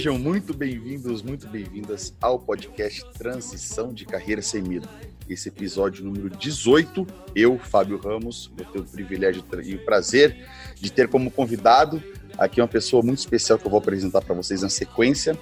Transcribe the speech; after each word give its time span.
Sejam 0.00 0.18
muito 0.18 0.54
bem-vindos, 0.54 1.20
muito 1.20 1.46
bem-vindas 1.46 2.14
ao 2.22 2.38
podcast 2.38 3.04
Transição 3.18 3.92
de 3.92 4.06
Carreira 4.06 4.40
Sem 4.40 4.62
Medo. 4.62 4.88
Esse 5.28 5.50
episódio 5.50 6.02
número 6.02 6.30
18, 6.30 7.06
eu, 7.36 7.58
Fábio 7.58 7.98
Ramos, 7.98 8.50
vou 8.56 8.64
ter 8.64 8.78
o 8.78 8.84
privilégio 8.84 9.44
e 9.62 9.74
o 9.74 9.84
prazer 9.84 10.48
de 10.74 10.90
ter 10.90 11.06
como 11.06 11.30
convidado 11.30 12.02
aqui 12.38 12.62
uma 12.62 12.66
pessoa 12.66 13.02
muito 13.02 13.18
especial 13.18 13.58
que 13.58 13.66
eu 13.66 13.70
vou 13.70 13.76
apresentar 13.76 14.22
para 14.22 14.34
vocês 14.34 14.62
na 14.62 14.70
sequência. 14.70 15.38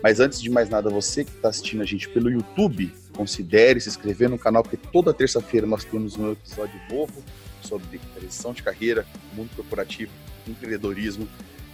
Mas 0.00 0.20
antes 0.20 0.40
de 0.40 0.48
mais 0.50 0.68
nada, 0.68 0.88
você 0.88 1.24
que 1.24 1.32
está 1.32 1.48
assistindo 1.48 1.82
a 1.82 1.84
gente 1.84 2.08
pelo 2.08 2.30
YouTube, 2.30 2.94
considere 3.12 3.80
se 3.80 3.88
inscrever 3.88 4.30
no 4.30 4.38
canal, 4.38 4.62
porque 4.62 4.76
toda 4.76 5.12
terça-feira 5.12 5.66
nós 5.66 5.84
temos 5.84 6.16
um 6.16 6.30
episódio 6.30 6.80
novo 6.88 7.24
sobre 7.60 7.98
transição 8.14 8.52
de 8.52 8.62
carreira, 8.62 9.04
mundo 9.34 9.50
corporativo, 9.56 10.12
empreendedorismo, 10.46 11.26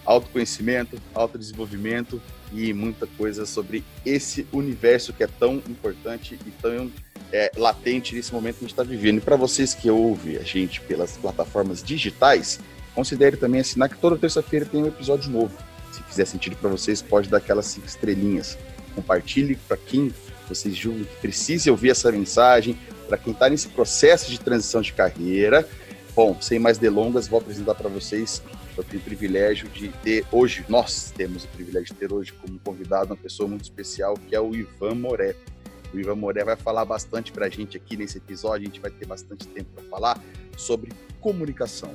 autoconhecimento, 0.04 1.00
autodesenvolvimento 1.14 2.20
e 2.52 2.72
muita 2.72 3.06
coisa 3.06 3.46
sobre 3.46 3.84
esse 4.04 4.46
universo 4.52 5.12
que 5.12 5.22
é 5.22 5.26
tão 5.26 5.56
importante 5.68 6.38
e 6.46 6.50
tão 6.50 6.90
é, 7.32 7.50
latente 7.56 8.14
nesse 8.14 8.32
momento 8.32 8.56
que 8.56 8.64
a 8.64 8.68
gente 8.68 8.72
está 8.72 8.82
vivendo. 8.82 9.18
E 9.18 9.20
para 9.20 9.36
vocês 9.36 9.74
que 9.74 9.90
ouvem 9.90 10.36
a 10.36 10.42
gente 10.42 10.80
pelas 10.82 11.16
plataformas 11.16 11.82
digitais, 11.82 12.60
considere 12.94 13.36
também 13.36 13.60
assinar 13.60 13.88
que 13.88 13.96
toda 13.96 14.18
terça-feira 14.18 14.66
tem 14.66 14.82
um 14.82 14.88
episódio 14.88 15.30
novo. 15.30 15.56
Se 15.90 16.02
fizer 16.02 16.24
sentido 16.24 16.56
para 16.56 16.68
vocês, 16.68 17.00
pode 17.00 17.28
dar 17.28 17.38
aquelas 17.38 17.66
cinco 17.66 17.86
estrelinhas. 17.86 18.58
Compartilhe 18.94 19.56
para 19.56 19.76
quem 19.76 20.12
vocês 20.48 20.76
julgam 20.76 21.04
que 21.04 21.16
precise 21.16 21.70
ouvir 21.70 21.90
essa 21.90 22.12
mensagem, 22.12 22.78
para 23.08 23.16
quem 23.16 23.32
está 23.32 23.48
nesse 23.48 23.68
processo 23.68 24.30
de 24.30 24.38
transição 24.38 24.82
de 24.82 24.92
carreira. 24.92 25.66
Bom, 26.14 26.36
sem 26.40 26.58
mais 26.58 26.76
delongas, 26.76 27.26
vou 27.26 27.40
apresentar 27.40 27.74
para 27.74 27.88
vocês. 27.88 28.42
Eu 28.76 28.82
tenho 28.82 29.02
o 29.02 29.04
privilégio 29.04 29.68
de 29.68 29.88
ter 29.88 30.24
hoje, 30.32 30.64
nós 30.68 31.12
temos 31.14 31.44
o 31.44 31.48
privilégio 31.48 31.88
de 31.88 31.94
ter 31.94 32.12
hoje 32.12 32.32
como 32.32 32.58
convidado 32.58 33.12
uma 33.12 33.16
pessoa 33.16 33.48
muito 33.48 33.62
especial, 33.62 34.14
que 34.14 34.34
é 34.34 34.40
o 34.40 34.54
Ivan 34.54 34.94
Moré. 34.94 35.36
O 35.92 35.98
Ivan 35.98 36.14
Moré 36.14 36.42
vai 36.42 36.56
falar 36.56 36.84
bastante 36.86 37.30
para 37.32 37.46
a 37.46 37.48
gente 37.50 37.76
aqui 37.76 37.96
nesse 37.96 38.16
episódio, 38.16 38.62
a 38.62 38.66
gente 38.66 38.80
vai 38.80 38.90
ter 38.90 39.06
bastante 39.06 39.46
tempo 39.46 39.68
para 39.74 39.84
falar 39.84 40.20
sobre 40.56 40.92
comunicação. 41.20 41.94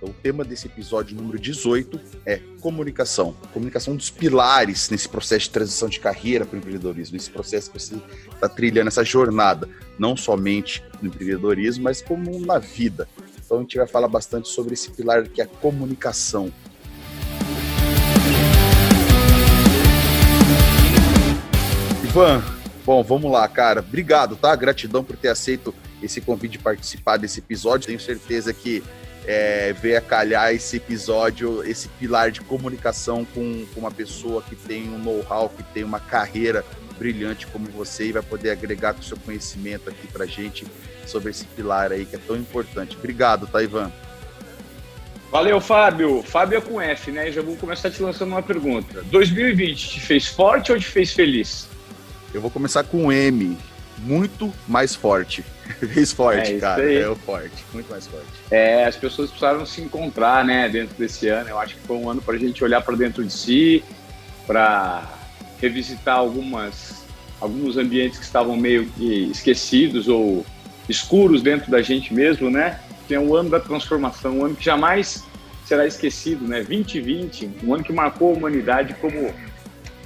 Então, 0.00 0.08
o 0.08 0.14
tema 0.14 0.42
desse 0.42 0.66
episódio 0.66 1.14
número 1.14 1.38
18 1.38 2.00
é 2.24 2.40
comunicação. 2.62 3.36
Comunicação 3.52 3.94
dos 3.94 4.08
pilares 4.08 4.88
nesse 4.88 5.06
processo 5.06 5.44
de 5.44 5.50
transição 5.50 5.90
de 5.90 6.00
carreira 6.00 6.46
para 6.46 6.56
o 6.56 6.58
empreendedorismo, 6.58 7.18
nesse 7.18 7.30
processo 7.30 7.70
que 7.70 7.78
você 7.78 8.00
está 8.32 8.48
trilhando, 8.48 8.88
essa 8.88 9.04
jornada, 9.04 9.68
não 9.98 10.16
somente 10.16 10.82
no 11.02 11.08
empreendedorismo, 11.08 11.84
mas 11.84 12.00
como 12.00 12.40
na 12.40 12.58
vida. 12.58 13.06
Então, 13.50 13.58
a 13.58 13.62
gente 13.62 13.78
vai 13.78 13.86
falar 13.88 14.06
bastante 14.06 14.48
sobre 14.48 14.74
esse 14.74 14.92
pilar 14.92 15.26
que 15.26 15.40
é 15.40 15.44
a 15.44 15.46
comunicação. 15.48 16.52
Ivan, 22.04 22.40
Bom, 22.86 23.02
vamos 23.02 23.28
lá, 23.32 23.48
cara. 23.48 23.80
Obrigado, 23.80 24.36
tá? 24.36 24.54
Gratidão 24.54 25.02
por 25.02 25.16
ter 25.16 25.30
aceito 25.30 25.74
esse 26.00 26.20
convite 26.20 26.52
de 26.52 26.58
participar 26.60 27.16
desse 27.16 27.40
episódio. 27.40 27.88
Tenho 27.88 27.98
certeza 27.98 28.54
que 28.54 28.84
é, 29.26 29.74
a 29.96 30.00
calhar 30.00 30.54
esse 30.54 30.76
episódio, 30.76 31.64
esse 31.64 31.88
pilar 31.88 32.30
de 32.30 32.40
comunicação 32.42 33.24
com, 33.34 33.66
com 33.74 33.80
uma 33.80 33.90
pessoa 33.90 34.42
que 34.42 34.54
tem 34.54 34.88
um 34.88 34.98
know-how, 34.98 35.48
que 35.48 35.64
tem 35.74 35.82
uma 35.82 35.98
carreira 35.98 36.64
brilhante 37.00 37.46
como 37.46 37.66
você 37.70 38.08
e 38.08 38.12
vai 38.12 38.22
poder 38.22 38.50
agregar 38.50 38.92
com 38.92 39.00
o 39.00 39.02
seu 39.02 39.16
conhecimento 39.16 39.88
aqui 39.88 40.06
pra 40.06 40.26
gente 40.26 40.66
sobre 41.06 41.30
esse 41.30 41.46
pilar 41.46 41.90
aí 41.90 42.04
que 42.04 42.14
é 42.14 42.18
tão 42.18 42.36
importante. 42.36 42.94
Obrigado, 42.94 43.46
tá, 43.46 43.62
Ivan? 43.62 43.90
Valeu, 45.32 45.60
Fábio. 45.60 46.22
Fábio 46.22 46.58
é 46.58 46.60
com 46.60 46.78
F, 46.78 47.10
né? 47.10 47.32
Já 47.32 47.40
vou 47.40 47.56
começar 47.56 47.90
te 47.90 48.02
lançando 48.02 48.32
uma 48.32 48.42
pergunta. 48.42 49.02
2020 49.04 49.88
te 49.88 50.00
fez 50.00 50.26
forte 50.26 50.70
ou 50.72 50.78
te 50.78 50.84
fez 50.84 51.12
feliz? 51.12 51.66
Eu 52.34 52.40
vou 52.42 52.50
começar 52.50 52.84
com 52.84 53.10
M. 53.10 53.56
Muito 53.98 54.52
mais 54.68 54.94
forte. 54.94 55.44
Fez 55.94 56.10
forte, 56.10 56.54
é 56.54 56.58
cara. 56.58 56.92
É 56.92 57.08
o 57.08 57.14
forte. 57.14 57.64
Muito 57.72 57.88
mais 57.90 58.06
forte. 58.06 58.26
É, 58.50 58.86
as 58.86 58.96
pessoas 58.96 59.30
precisaram 59.30 59.64
se 59.64 59.80
encontrar, 59.80 60.44
né, 60.44 60.68
dentro 60.68 60.96
desse 60.96 61.28
ano. 61.28 61.48
Eu 61.48 61.58
acho 61.58 61.76
que 61.76 61.82
foi 61.82 61.96
um 61.96 62.10
ano 62.10 62.20
para 62.20 62.34
a 62.34 62.38
gente 62.38 62.64
olhar 62.64 62.80
para 62.80 62.96
dentro 62.96 63.22
de 63.22 63.32
si, 63.32 63.84
para 64.46 65.19
revisitar 65.60 66.16
algumas, 66.16 67.04
alguns 67.40 67.76
ambientes 67.76 68.18
que 68.18 68.24
estavam 68.24 68.56
meio 68.56 68.86
que 68.86 69.30
esquecidos 69.30 70.08
ou 70.08 70.44
escuros 70.88 71.42
dentro 71.42 71.70
da 71.70 71.82
gente 71.82 72.12
mesmo, 72.12 72.50
né? 72.50 72.80
Tem 73.06 73.18
o 73.18 73.30
um 73.30 73.34
ano 73.34 73.50
da 73.50 73.60
transformação, 73.60 74.38
um 74.38 74.44
ano 74.44 74.56
que 74.56 74.64
jamais 74.64 75.24
será 75.64 75.86
esquecido, 75.86 76.46
né? 76.46 76.62
2020, 76.62 77.50
um 77.62 77.74
ano 77.74 77.84
que 77.84 77.92
marcou 77.92 78.34
a 78.34 78.36
humanidade 78.36 78.94
como 78.94 79.32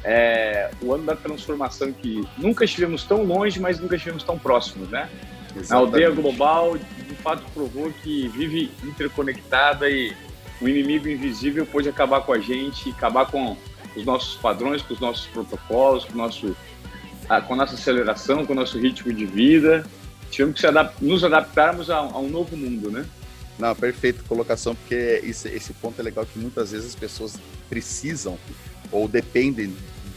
é, 0.05 0.71
o 0.83 0.93
ano 0.93 1.05
da 1.05 1.17
transformação 1.17 1.91
que 1.91 2.23
nunca 2.37 2.65
estivemos 2.65 3.05
tão 3.05 3.25
longe, 3.25 3.59
mas 3.59 3.81
nunca 3.81 3.97
estivemos 3.97 4.23
tão 4.23 4.39
próximos, 4.39 4.91
né? 4.91 5.09
Exatamente. 5.57 5.73
A 5.73 5.77
aldeia 5.77 6.11
global, 6.11 6.77
de 6.77 7.15
fato, 7.17 7.43
provou 7.55 7.91
que 8.03 8.29
vive 8.29 8.71
interconectada 8.83 9.89
e 9.89 10.13
o 10.61 10.69
inimigo 10.69 11.09
invisível 11.09 11.65
pôde 11.65 11.89
acabar 11.89 12.21
com 12.21 12.33
a 12.33 12.39
gente, 12.39 12.91
acabar 12.91 13.27
com 13.27 13.57
os 13.97 14.05
nossos 14.05 14.37
padrões, 14.37 14.83
com 14.83 14.95
os 14.95 15.01
nossos 15.01 15.27
protocolos, 15.27 16.05
com, 16.05 16.17
nosso, 16.17 16.57
com 17.47 17.55
a 17.55 17.57
nossa 17.57 17.75
aceleração, 17.75 18.45
com 18.45 18.53
o 18.53 18.57
nosso 18.57 18.79
ritmo 18.79 19.13
de 19.13 19.25
vida. 19.27 19.87
Tivemos 20.31 20.61
que 20.61 20.67
adap 20.67 20.95
nos 21.01 21.23
adaptarmos 21.23 21.91
a, 21.91 21.99
a, 21.99 22.19
um 22.19 22.29
novo 22.29 22.57
mundo, 22.57 22.91
né? 22.91 23.07
Não, 23.59 23.75
perfeito 23.75 24.25
colocação, 24.25 24.75
porque 24.75 25.21
esse, 25.23 25.49
esse 25.49 25.73
ponto 25.75 26.01
é 26.01 26.03
legal 26.03 26.27
que 26.27 26.39
muitas 26.39 26.73
vezes 26.73 26.89
as 26.89 26.95
pessoas 26.95 27.39
precisam 27.69 28.37
ou 28.91 29.07
dependem 29.07 29.73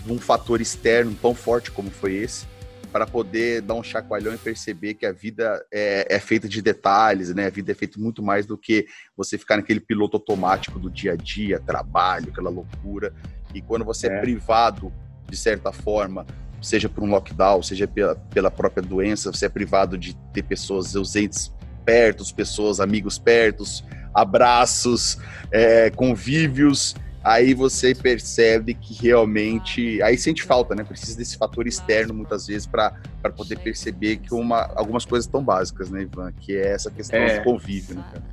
de 0.06 0.12
um 0.12 0.18
fator 0.18 0.60
externo 0.60 1.16
tão 1.22 1.36
forte 1.36 1.70
como 1.70 1.92
foi 1.92 2.16
esse, 2.16 2.48
para 2.92 3.06
poder 3.06 3.62
dar 3.62 3.76
um 3.76 3.84
chacoalhão 3.84 4.34
e 4.34 4.38
perceber 4.38 4.96
que 4.96 5.06
a 5.06 5.12
vida 5.12 5.64
é, 5.72 6.16
é, 6.16 6.20
feita 6.20 6.48
de 6.48 6.62
detalhes, 6.62 7.34
né? 7.34 7.46
A 7.46 7.50
vida 7.50 7.72
é 7.72 7.76
feita 7.76 8.00
muito 8.00 8.24
mais 8.24 8.46
do 8.46 8.58
que 8.58 8.88
você 9.16 9.38
ficar 9.38 9.58
naquele 9.58 9.80
piloto 9.80 10.18
automático 10.18 10.80
do 10.80 10.90
dia 10.90 11.14
a 11.14 11.16
dia, 11.16 11.60
trabalho, 11.60 12.30
aquela 12.32 12.50
loucura. 12.50 13.14
Quando 13.62 13.86
você 13.86 14.08
é, 14.08 14.18
é 14.18 14.20
privado, 14.20 14.92
de 15.30 15.38
certa 15.38 15.72
forma, 15.72 16.26
seja 16.62 16.90
por 16.90 17.04
um 17.04 17.10
lockdown, 17.10 17.62
seja 17.62 17.88
pela, 17.88 18.16
pela 18.16 18.52
própria 18.52 18.84
doença, 18.84 19.32
você 19.32 19.46
é 19.46 19.50
privado 19.50 19.98
de 19.98 20.16
ter 20.34 20.44
pessoas, 20.44 20.88
seus 20.88 21.16
entes 21.16 21.54
perto, 21.86 22.24
pessoas, 22.36 22.80
amigos 22.80 23.18
pertos, 23.18 23.84
abraços, 24.14 25.18
é, 25.52 25.90
convívios 25.90 26.96
aí 27.28 27.54
você 27.54 27.94
percebe 27.94 28.74
que 28.74 28.94
realmente. 29.06 30.02
Aí 30.02 30.18
sente 30.18 30.44
falta, 30.44 30.74
né? 30.74 30.84
Precisa 30.84 31.18
desse 31.18 31.38
fator 31.38 31.68
externo 31.68 32.14
muitas 32.14 32.48
vezes 32.48 32.66
para 32.66 32.94
poder 33.36 33.60
perceber 33.60 34.18
que 34.18 34.34
uma, 34.34 34.72
algumas 34.76 35.06
coisas 35.06 35.28
tão 35.28 35.44
básicas, 35.44 35.90
né, 35.90 36.04
Ivan? 36.04 36.32
Que 36.40 36.56
é 36.56 36.70
essa 36.70 36.90
questão 36.90 37.20
é. 37.20 37.40
do 37.40 37.44
convívio, 37.44 37.96
né, 37.96 38.06
cara? 38.12 38.24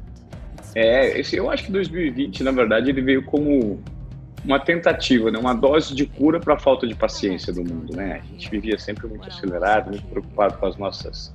É, 0.77 1.19
esse, 1.21 1.37
eu 1.37 1.51
acho 1.51 1.65
que 1.65 1.73
2020, 1.73 2.43
na 2.45 2.53
verdade, 2.53 2.91
ele 2.91 3.03
veio 3.03 3.25
como 3.25 3.83
uma 4.45 4.61
tentativa, 4.61 5.31
né? 5.31 5.39
uma 5.39 5.55
dose 5.55 5.95
de 5.95 6.07
cura 6.07 6.39
para 6.39 6.55
a 6.55 6.59
falta 6.59 6.87
de 6.87 6.95
paciência 6.95 7.53
do 7.53 7.63
mundo. 7.63 7.97
Né? 7.97 8.21
A 8.23 8.27
gente 8.33 8.51
vivia 8.51 8.79
sempre 8.79 9.07
muito 9.07 9.29
acelerado, 9.29 9.91
muito 9.91 10.07
preocupado 10.07 10.59
com 10.59 10.67
as 10.67 10.77
nossas 10.77 11.35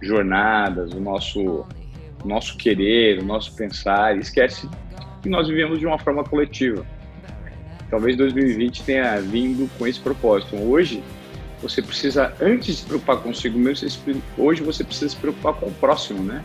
jornadas, 0.00 0.92
o 0.92 1.00
nosso, 1.00 1.40
o 2.24 2.28
nosso 2.28 2.56
querer, 2.56 3.20
o 3.20 3.24
nosso 3.24 3.54
pensar, 3.54 4.16
e 4.16 4.20
esquece 4.20 4.68
que 5.22 5.28
nós 5.28 5.48
vivemos 5.48 5.78
de 5.78 5.86
uma 5.86 5.98
forma 5.98 6.24
coletiva 6.24 6.84
talvez 7.90 8.16
2020 8.16 8.82
tenha 8.84 9.20
vindo 9.20 9.68
com 9.78 9.86
esse 9.86 10.00
propósito. 10.00 10.56
Hoje, 10.56 11.02
você 11.60 11.82
precisa, 11.82 12.32
antes 12.40 12.66
de 12.66 12.74
se 12.74 12.86
preocupar 12.86 13.18
consigo 13.18 13.58
mesmo, 13.58 13.88
hoje 14.36 14.62
você 14.62 14.84
precisa 14.84 15.10
se 15.10 15.16
preocupar 15.16 15.54
com 15.54 15.66
o 15.66 15.72
próximo, 15.72 16.22
né? 16.22 16.44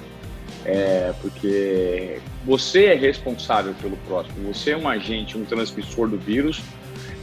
É, 0.65 1.13
porque 1.21 2.19
você 2.45 2.85
é 2.85 2.95
responsável 2.95 3.73
pelo 3.81 3.97
próximo, 3.97 4.53
você 4.53 4.71
é 4.71 4.77
um 4.77 4.87
agente, 4.87 5.37
um 5.37 5.43
transmissor 5.43 6.07
do 6.07 6.17
vírus, 6.17 6.61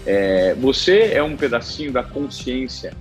é, 0.06 0.54
você 0.54 1.12
é 1.14 1.22
um 1.22 1.36
pedacinho 1.36 1.90
da 1.90 2.02
consciência 2.02 2.92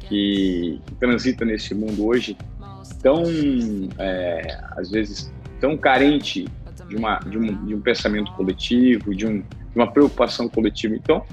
que, 0.00 0.80
que 0.86 0.94
transita 0.94 1.44
nesse 1.44 1.74
mundo 1.74 2.06
hoje 2.06 2.36
tão, 3.02 3.24
é, 3.98 4.58
às 4.76 4.90
vezes, 4.90 5.32
tão 5.60 5.76
carente 5.76 6.46
de, 6.88 6.96
uma, 6.96 7.18
de, 7.18 7.38
um, 7.38 7.66
de 7.66 7.74
um 7.74 7.80
pensamento 7.80 8.32
coletivo, 8.32 9.14
de 9.14 9.26
um, 9.26 9.40
de 9.40 9.74
uma 9.74 9.90
preocupação 9.90 10.48
coletiva. 10.48 10.94
Então, 10.94 11.24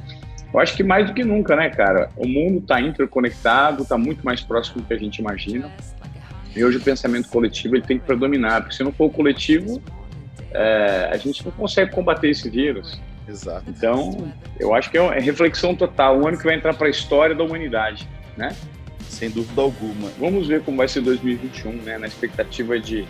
eu 0.52 0.60
acho 0.60 0.76
que 0.76 0.84
mais 0.84 1.08
do 1.08 1.14
que 1.14 1.24
nunca, 1.24 1.56
né, 1.56 1.70
cara? 1.70 2.10
O 2.18 2.28
mundo 2.28 2.58
está 2.58 2.82
interconectado, 2.82 3.84
está 3.84 3.98
muito 3.98 4.26
mais 4.26 4.42
próximo 4.42 4.82
do 4.82 4.88
que 4.88 4.94
a 4.94 4.98
gente 4.98 5.20
imagina. 5.20 5.72
E 6.60 6.64
hoje 6.66 6.76
o 6.76 6.82
pensamento 6.82 7.30
coletivo 7.30 7.78
ele 7.78 7.86
tem 7.86 7.98
que 7.98 8.06
predominar, 8.06 8.62
porque 8.62 8.76
se 8.76 8.84
não 8.84 8.92
for 8.92 9.06
o 9.06 9.10
coletivo, 9.10 9.82
é, 10.52 11.10
a 11.10 11.16
gente 11.16 11.46
não 11.46 11.54
consegue 11.54 11.90
combater 11.90 12.30
esse 12.30 12.50
vírus. 12.50 13.00
Exato. 13.26 13.64
Então, 13.70 14.34
eu 14.60 14.76
acho 14.76 14.92
que 14.92 14.98
é, 14.98 15.02
é 15.02 15.22
reflexão 15.22 15.74
total, 15.74 16.20
um 16.20 16.28
ano 16.28 16.38
que 16.38 16.44
vai 16.44 16.56
entrar 16.56 16.74
para 16.74 16.88
a 16.88 16.90
história 16.90 17.34
da 17.34 17.46
humanidade, 17.46 18.06
né? 18.36 18.54
Sem 19.08 19.30
dúvida 19.30 19.62
alguma. 19.62 20.10
Vamos 20.20 20.48
ver 20.48 20.62
como 20.62 20.76
vai 20.76 20.90
ser 20.90 21.00
2021, 21.00 21.72
né? 21.82 21.98
Na 21.98 22.08
expectativa 22.08 22.78
de 22.78 23.06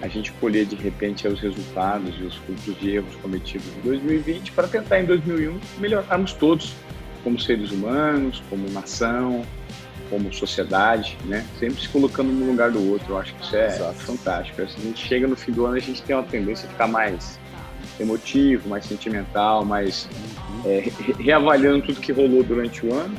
a 0.00 0.06
gente 0.06 0.30
colher 0.34 0.64
de 0.64 0.76
repente 0.76 1.26
os 1.26 1.40
resultados 1.40 2.14
e 2.20 2.22
os 2.22 2.36
frutos 2.36 2.78
de 2.78 2.90
erros 2.94 3.16
cometidos 3.16 3.66
em 3.78 3.80
2020 3.80 4.52
para 4.52 4.68
tentar 4.68 5.00
em 5.00 5.06
2001 5.06 5.58
melhorarmos 5.80 6.34
todos 6.34 6.72
como 7.24 7.38
seres 7.38 7.72
humanos, 7.72 8.40
como 8.48 8.68
nação, 8.70 9.44
como 10.12 10.30
sociedade, 10.30 11.16
né? 11.24 11.46
Sempre 11.58 11.80
se 11.80 11.88
colocando 11.88 12.30
no 12.30 12.44
lugar 12.44 12.70
do 12.70 12.90
outro. 12.90 13.14
Eu 13.14 13.18
acho 13.18 13.34
que 13.34 13.42
isso 13.42 13.56
é 13.56 13.68
Exato. 13.68 13.94
fantástico. 14.00 14.56
Se 14.68 14.76
a 14.76 14.82
gente 14.82 15.08
chega 15.08 15.26
no 15.26 15.34
fim 15.34 15.52
do 15.52 15.64
ano, 15.64 15.76
a 15.76 15.80
gente 15.80 16.02
tem 16.02 16.14
uma 16.14 16.22
tendência 16.22 16.68
a 16.68 16.70
ficar 16.70 16.86
mais 16.86 17.40
emotivo, 17.98 18.68
mais 18.68 18.84
sentimental, 18.84 19.64
mais 19.64 20.06
uhum. 20.50 20.70
é, 20.70 20.84
reavaliando 21.18 21.86
tudo 21.86 21.98
que 21.98 22.12
rolou 22.12 22.42
durante 22.42 22.84
o 22.84 22.92
ano. 22.92 23.14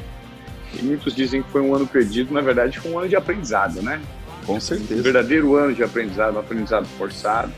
E 0.80 0.84
muitos 0.84 1.16
dizem 1.16 1.42
que 1.42 1.50
foi 1.50 1.62
um 1.62 1.74
ano 1.74 1.88
perdido, 1.88 2.32
na 2.32 2.42
verdade 2.42 2.80
foi 2.80 2.92
um 2.92 3.00
ano 3.00 3.10
de 3.10 3.16
aprendizado, 3.16 3.82
né? 3.82 4.00
Com 4.46 4.60
certeza. 4.60 5.00
Um 5.00 5.04
verdadeiro 5.04 5.56
ano 5.56 5.74
de 5.74 5.84
aprendizado, 5.84 6.36
um 6.36 6.40
aprendizado 6.40 6.86
forçado. 6.98 7.52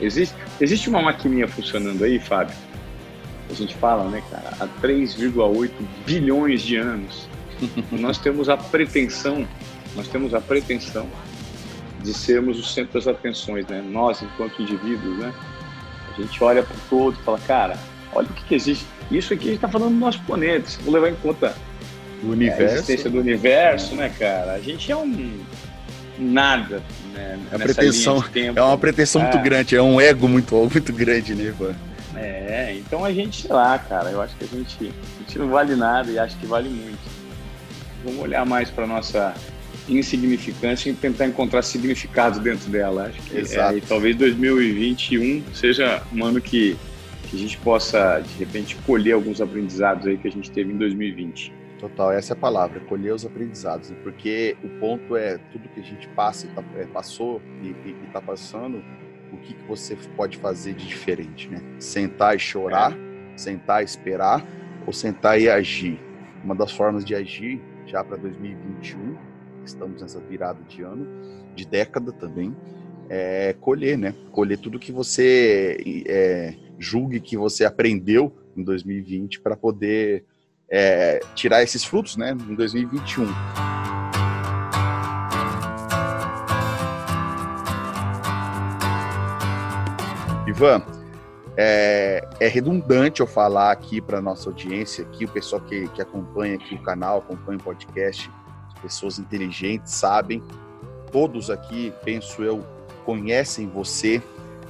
Existe, 0.00 0.36
existe 0.60 0.88
uma 0.88 1.02
maquininha 1.02 1.48
funcionando 1.48 2.04
aí, 2.04 2.20
Fábio? 2.20 2.54
A 3.50 3.54
gente 3.54 3.74
fala, 3.74 4.08
né, 4.08 4.22
cara, 4.30 4.52
há 4.60 4.68
3,8 4.80 5.70
bilhões 6.06 6.62
de 6.62 6.76
anos. 6.76 7.28
Nós 7.92 8.18
temos 8.18 8.48
a 8.48 8.56
pretensão, 8.56 9.46
nós 9.94 10.08
temos 10.08 10.34
a 10.34 10.40
pretensão 10.40 11.06
de 12.02 12.14
sermos 12.14 12.58
o 12.58 12.64
centro 12.64 12.94
das 12.94 13.06
atenções, 13.06 13.66
né? 13.66 13.82
Nós, 13.86 14.22
enquanto 14.22 14.62
indivíduos, 14.62 15.18
né? 15.18 15.32
A 16.12 16.20
gente 16.20 16.42
olha 16.42 16.62
para 16.62 16.74
o 16.74 16.80
todo 16.88 17.18
e 17.20 17.24
fala, 17.24 17.38
cara, 17.46 17.78
olha 18.12 18.28
o 18.28 18.32
que, 18.32 18.44
que 18.44 18.54
existe. 18.54 18.86
Isso 19.10 19.32
aqui 19.34 19.44
a 19.44 19.46
gente 19.46 19.56
está 19.56 19.68
falando 19.68 19.92
do 19.92 19.98
nosso 19.98 20.20
planeta. 20.22 20.68
Se 20.68 20.78
for 20.78 20.92
levar 20.92 21.10
em 21.10 21.14
conta 21.16 21.54
o 22.22 22.30
universo. 22.30 22.62
a 22.62 22.64
existência 22.66 23.10
do 23.10 23.18
universo, 23.18 23.94
né, 23.94 24.12
cara? 24.18 24.52
A 24.52 24.60
gente 24.60 24.90
é 24.90 24.96
um 24.96 25.40
nada, 26.18 26.82
né? 27.14 27.38
É, 27.50 27.58
pretensão, 27.58 28.22
é 28.34 28.62
uma 28.62 28.78
pretensão 28.78 29.22
é. 29.22 29.24
muito 29.24 29.42
grande, 29.42 29.76
é 29.76 29.82
um 29.82 30.00
ego 30.00 30.28
muito, 30.28 30.54
muito 30.70 30.92
grande, 30.92 31.34
né, 31.34 31.44
Ivan? 31.44 31.74
É, 32.16 32.74
então 32.76 33.04
a 33.04 33.12
gente, 33.12 33.42
sei 33.42 33.52
lá, 33.52 33.78
cara, 33.78 34.10
eu 34.10 34.20
acho 34.20 34.36
que 34.36 34.44
a 34.44 34.48
gente, 34.48 34.92
a 35.16 35.22
gente 35.22 35.38
não 35.38 35.48
vale 35.48 35.74
nada 35.74 36.10
e 36.10 36.18
acho 36.18 36.36
que 36.36 36.46
vale 36.46 36.68
muito. 36.68 37.19
Vamos 38.04 38.20
olhar 38.20 38.44
mais 38.46 38.70
para 38.70 38.86
nossa 38.86 39.34
insignificância 39.88 40.90
e 40.90 40.94
tentar 40.94 41.26
encontrar 41.26 41.62
significado 41.62 42.40
dentro 42.40 42.70
dela. 42.70 43.06
Acho 43.06 43.22
que 43.22 43.38
Exato. 43.38 43.74
É, 43.74 43.78
e 43.78 43.80
talvez 43.80 44.16
2021 44.16 45.42
seja 45.54 46.02
um 46.12 46.24
ano 46.24 46.40
que, 46.40 46.76
que 47.28 47.36
a 47.36 47.38
gente 47.38 47.56
possa, 47.58 48.20
de 48.20 48.38
repente, 48.38 48.76
colher 48.86 49.12
alguns 49.12 49.40
aprendizados 49.40 50.06
aí 50.06 50.16
que 50.16 50.28
a 50.28 50.32
gente 50.32 50.50
teve 50.50 50.72
em 50.72 50.76
2020. 50.76 51.52
Total, 51.78 52.12
essa 52.12 52.34
é 52.34 52.36
a 52.36 52.38
palavra, 52.38 52.78
colher 52.80 53.14
os 53.14 53.24
aprendizados, 53.24 53.88
né? 53.88 53.96
porque 54.02 54.54
o 54.62 54.68
ponto 54.78 55.16
é 55.16 55.38
tudo 55.50 55.66
que 55.70 55.80
a 55.80 55.82
gente 55.82 56.06
passa, 56.08 56.46
tá, 56.48 56.62
é, 56.76 56.84
passou 56.84 57.40
e 57.62 57.74
está 58.06 58.20
passando, 58.20 58.84
o 59.32 59.38
que, 59.38 59.54
que 59.54 59.64
você 59.66 59.96
pode 60.14 60.36
fazer 60.36 60.74
de 60.74 60.86
diferente, 60.86 61.48
né? 61.48 61.62
Sentar 61.78 62.36
e 62.36 62.38
chorar, 62.38 62.92
é. 62.92 63.38
sentar 63.38 63.80
e 63.80 63.84
esperar, 63.86 64.44
ou 64.86 64.92
sentar 64.92 65.40
e 65.40 65.48
agir. 65.48 65.98
Uma 66.44 66.54
das 66.54 66.70
formas 66.72 67.02
de 67.02 67.14
agir 67.14 67.60
já 67.90 68.04
para 68.04 68.16
2021, 68.16 69.16
estamos 69.64 70.00
nessa 70.00 70.20
virada 70.20 70.62
de 70.68 70.82
ano, 70.82 71.06
de 71.56 71.66
década 71.66 72.12
também, 72.12 72.54
é 73.08 73.52
colher, 73.60 73.98
né? 73.98 74.14
Colher 74.30 74.56
tudo 74.58 74.78
que 74.78 74.92
você 74.92 76.04
é, 76.06 76.54
julgue 76.78 77.20
que 77.20 77.36
você 77.36 77.64
aprendeu 77.64 78.32
em 78.56 78.62
2020 78.62 79.40
para 79.40 79.56
poder 79.56 80.24
é, 80.70 81.18
tirar 81.34 81.64
esses 81.64 81.84
frutos 81.84 82.16
né, 82.16 82.30
em 82.48 82.54
2021. 82.54 83.26
Ivan, 90.46 90.82
é, 91.56 92.24
é, 92.40 92.48
redundante 92.48 93.20
eu 93.20 93.26
falar 93.26 93.70
aqui 93.70 94.00
para 94.00 94.20
nossa 94.20 94.48
audiência, 94.48 95.04
aqui 95.04 95.26
o 95.26 95.28
pessoal 95.28 95.60
que, 95.60 95.86
que 95.88 96.00
acompanha 96.00 96.54
aqui 96.54 96.74
o 96.74 96.82
canal, 96.82 97.18
acompanha 97.18 97.58
o 97.58 97.62
podcast, 97.62 98.30
pessoas 98.80 99.18
inteligentes 99.18 99.92
sabem, 99.92 100.42
todos 101.12 101.50
aqui, 101.50 101.92
penso 102.02 102.42
eu, 102.42 102.64
conhecem 103.04 103.68
você, 103.68 104.22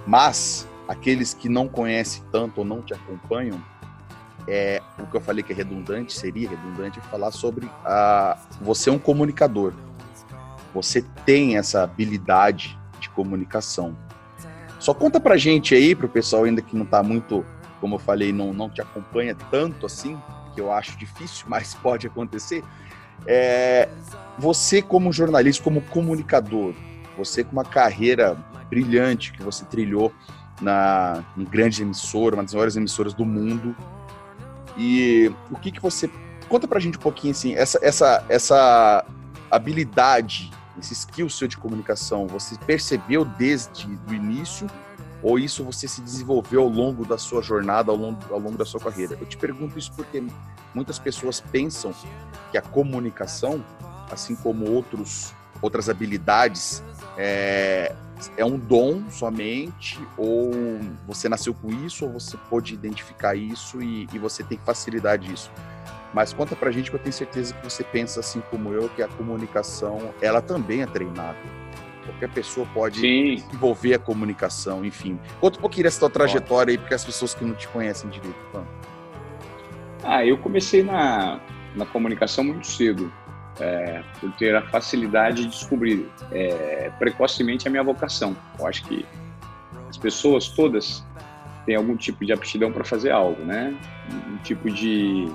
mas 0.06 0.66
aqueles 0.88 1.32
que 1.32 1.48
não 1.48 1.68
conhecem 1.68 2.24
tanto 2.32 2.58
ou 2.58 2.64
não 2.64 2.82
te 2.82 2.92
acompanham, 2.92 3.62
é, 4.48 4.82
o 4.98 5.06
que 5.06 5.16
eu 5.16 5.20
falei 5.20 5.44
que 5.44 5.52
é 5.52 5.56
redundante, 5.56 6.12
seria 6.12 6.48
redundante 6.48 7.00
falar 7.02 7.30
sobre 7.30 7.70
a, 7.84 8.36
você 8.60 8.90
é 8.90 8.92
um 8.92 8.98
comunicador. 8.98 9.72
Você 10.74 11.04
tem 11.24 11.56
essa 11.56 11.82
habilidade 11.82 12.76
de 12.98 13.08
comunicação. 13.10 13.96
Só 14.78 14.94
conta 14.94 15.20
pra 15.20 15.36
gente 15.36 15.74
aí, 15.74 15.94
pro 15.94 16.08
pessoal 16.08 16.44
ainda 16.44 16.62
que 16.62 16.76
não 16.76 16.86
tá 16.86 17.02
muito, 17.02 17.44
como 17.80 17.94
eu 17.94 17.98
falei, 17.98 18.32
não, 18.32 18.52
não 18.52 18.68
te 18.68 18.80
acompanha 18.80 19.34
tanto 19.50 19.86
assim, 19.86 20.20
que 20.54 20.60
eu 20.60 20.72
acho 20.72 20.96
difícil, 20.98 21.46
mas 21.48 21.74
pode 21.74 22.06
acontecer. 22.06 22.62
É, 23.26 23.88
você 24.38 24.80
como 24.80 25.12
jornalista, 25.12 25.62
como 25.62 25.80
comunicador, 25.82 26.74
você 27.16 27.44
com 27.44 27.52
uma 27.52 27.64
carreira 27.64 28.36
brilhante 28.68 29.32
que 29.32 29.42
você 29.42 29.64
trilhou 29.64 30.12
na 30.60 31.24
em 31.36 31.44
grande 31.44 31.82
emissora, 31.82 32.36
uma 32.36 32.42
das 32.42 32.54
maiores 32.54 32.76
emissoras 32.76 33.12
do 33.12 33.24
mundo, 33.24 33.74
e 34.76 35.30
o 35.50 35.58
que 35.58 35.70
que 35.70 35.80
você 35.80 36.08
conta 36.48 36.66
pra 36.66 36.80
gente 36.80 36.96
um 36.96 37.00
pouquinho 37.00 37.32
assim, 37.32 37.54
essa 37.54 37.78
essa 37.82 38.24
essa 38.28 39.04
habilidade, 39.50 40.50
esse 40.78 40.92
skill 40.94 41.28
seu 41.28 41.48
de 41.48 41.56
comunicação, 41.56 42.26
você 42.26 42.56
percebeu 42.66 43.24
desde 43.24 43.86
o 44.08 44.14
início 44.14 44.66
ou 45.22 45.38
isso 45.38 45.64
você 45.64 45.86
se 45.86 46.00
desenvolveu 46.00 46.62
ao 46.62 46.68
longo 46.68 47.04
da 47.04 47.18
sua 47.18 47.42
jornada, 47.42 47.90
ao 47.90 47.96
longo, 47.96 48.18
ao 48.32 48.38
longo 48.38 48.56
da 48.56 48.64
sua 48.64 48.80
carreira? 48.80 49.16
Eu 49.20 49.26
te 49.26 49.36
pergunto 49.36 49.78
isso 49.78 49.92
porque 49.92 50.22
muitas 50.74 50.98
pessoas 50.98 51.40
pensam 51.40 51.92
que 52.50 52.58
a 52.58 52.62
comunicação, 52.62 53.64
assim 54.10 54.34
como 54.34 54.70
outros, 54.70 55.34
outras 55.60 55.88
habilidades, 55.88 56.82
é, 57.16 57.94
é 58.36 58.44
um 58.44 58.58
dom 58.58 59.02
somente, 59.10 60.00
ou 60.16 60.50
você 61.06 61.28
nasceu 61.28 61.54
com 61.54 61.70
isso, 61.70 62.06
ou 62.06 62.12
você 62.12 62.36
pode 62.48 62.74
identificar 62.74 63.34
isso 63.34 63.82
e, 63.82 64.08
e 64.12 64.18
você 64.18 64.42
tem 64.42 64.58
facilidade 64.58 65.28
disso. 65.28 65.50
Mas 66.12 66.32
conta 66.32 66.56
pra 66.56 66.70
gente 66.70 66.90
que 66.90 66.96
eu 66.96 67.00
tenho 67.00 67.12
certeza 67.12 67.54
que 67.54 67.62
você 67.62 67.84
pensa 67.84 68.20
assim 68.20 68.42
como 68.50 68.72
eu, 68.72 68.88
que 68.88 69.02
a 69.02 69.08
comunicação, 69.08 70.12
ela 70.20 70.40
também 70.42 70.82
é 70.82 70.86
treinada. 70.86 71.38
Qualquer 72.04 72.30
pessoa 72.30 72.66
pode 72.72 73.00
Sim. 73.00 73.34
desenvolver 73.36 73.94
a 73.94 73.98
comunicação, 73.98 74.84
enfim. 74.84 75.18
Conta 75.40 75.58
um 75.58 75.60
pouquinho 75.60 75.84
dessa 75.84 76.00
tua 76.00 76.10
trajetória 76.10 76.72
aí, 76.72 76.78
porque 76.78 76.94
as 76.94 77.04
pessoas 77.04 77.34
que 77.34 77.44
não 77.44 77.54
te 77.54 77.68
conhecem 77.68 78.08
direito. 78.10 78.36
Ah, 80.02 80.24
eu 80.24 80.38
comecei 80.38 80.82
na, 80.82 81.40
na 81.76 81.84
comunicação 81.84 82.42
muito 82.42 82.66
cedo 82.66 83.12
é, 83.60 84.02
por 84.20 84.32
ter 84.32 84.56
a 84.56 84.62
facilidade 84.62 85.42
de 85.42 85.48
descobrir 85.48 86.08
é, 86.32 86.90
precocemente 86.98 87.68
a 87.68 87.70
minha 87.70 87.82
vocação. 87.82 88.36
Eu 88.58 88.66
acho 88.66 88.84
que 88.84 89.04
as 89.88 89.98
pessoas 89.98 90.48
todas 90.48 91.04
têm 91.66 91.76
algum 91.76 91.96
tipo 91.96 92.24
de 92.24 92.32
aptidão 92.32 92.72
para 92.72 92.84
fazer 92.84 93.10
algo, 93.10 93.42
né? 93.44 93.76
Um 94.28 94.36
tipo 94.38 94.70
de 94.70 95.30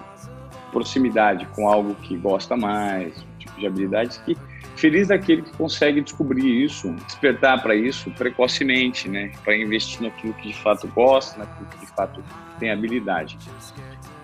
proximidade 0.71 1.45
com 1.55 1.69
algo 1.69 1.95
que 1.95 2.17
gosta 2.17 2.57
mais, 2.57 3.15
um 3.17 3.37
tipo 3.37 3.59
de 3.59 3.67
habilidades 3.67 4.17
que 4.17 4.35
feliz 4.75 5.07
daquele 5.07 5.41
que 5.41 5.51
consegue 5.57 6.01
descobrir 6.01 6.63
isso, 6.63 6.91
despertar 7.07 7.61
para 7.61 7.75
isso 7.75 8.11
precocemente, 8.11 9.09
né? 9.09 9.31
Para 9.43 9.55
investir 9.57 10.01
naquilo 10.01 10.33
que 10.33 10.49
de 10.49 10.55
fato 10.55 10.87
gosta, 10.89 11.39
naquilo 11.39 11.67
que 11.69 11.79
de 11.79 11.87
fato 11.87 12.23
tem 12.59 12.71
habilidade. 12.71 13.37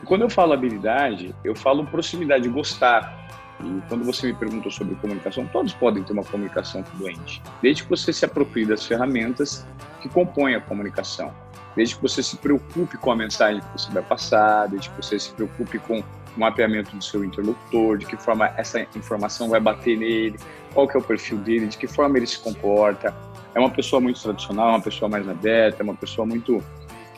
E 0.02 0.06
quando 0.06 0.22
eu 0.22 0.30
falo 0.30 0.54
habilidade, 0.54 1.34
eu 1.44 1.56
falo 1.56 1.86
proximidade, 1.86 2.48
gostar, 2.50 3.22
e 3.64 3.82
quando 3.88 4.04
você 4.04 4.28
me 4.28 4.34
perguntou 4.34 4.72
sobre 4.72 4.96
comunicação, 4.96 5.46
todos 5.48 5.74
podem 5.74 6.04
ter 6.04 6.14
uma 6.14 6.24
comunicação 6.24 6.84
fluente, 6.84 7.42
desde 7.62 7.84
que 7.84 7.90
você 7.90 8.12
se 8.12 8.26
aproprie 8.26 8.66
das 8.66 8.86
ferramentas 8.86 9.66
que 10.02 10.10
compõem 10.10 10.56
a 10.56 10.62
comunicação, 10.62 11.32
desde 11.76 11.96
que 11.96 12.02
você 12.02 12.24
se 12.24 12.38
preocupe 12.38 12.98
com 12.98 13.12
a 13.12 13.16
mensagem 13.16 13.62
que 13.62 13.72
você 13.80 13.92
vai 13.92 14.04
passar, 14.04 14.68
desde 14.68 14.90
que 14.90 14.98
você 14.98 15.20
se 15.20 15.32
preocupe 15.32 15.78
com 15.80 16.04
o 16.36 16.40
mapeamento 16.40 16.96
do 16.96 17.04
seu 17.04 17.24
interlocutor, 17.24 17.98
de 17.98 18.06
que 18.06 18.18
forma 18.18 18.54
essa 18.58 18.82
informação 18.96 19.50
vai 19.50 19.60
bater 19.60 19.98
nele, 19.98 20.40
qual 20.74 20.88
que 20.88 20.96
é 20.96 21.00
o 21.00 21.04
perfil 21.04 21.38
dele, 21.38 21.68
de 21.68 21.78
que 21.78 21.88
forma 21.88 22.18
ele 22.18 22.28
se 22.28 22.40
comporta. 22.40 23.14
É 23.54 23.60
uma 23.60 23.70
pessoa 23.70 24.00
muito 24.00 24.22
tradicional, 24.22 24.70
uma 24.70 24.82
pessoa 24.82 25.10
mais 25.10 25.28
aberta, 25.28 25.82
é 25.82 25.84
uma 25.84 25.96
pessoa 25.96 26.26
muito 26.26 26.64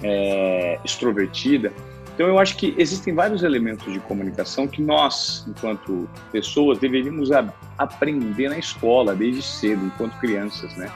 é, 0.01 0.79
extrovertida. 0.83 1.71
Então, 2.13 2.27
eu 2.27 2.37
acho 2.37 2.57
que 2.57 2.75
existem 2.77 3.13
vários 3.13 3.41
elementos 3.41 3.91
de 3.91 3.99
comunicação 3.99 4.67
que 4.67 4.81
nós, 4.81 5.45
enquanto 5.47 6.07
pessoas, 6.31 6.77
deveríamos 6.77 7.31
a, 7.31 7.51
aprender 7.77 8.49
na 8.49 8.57
escola 8.57 9.15
desde 9.15 9.41
cedo, 9.41 9.85
enquanto 9.85 10.17
crianças, 10.19 10.75
né? 10.75 10.91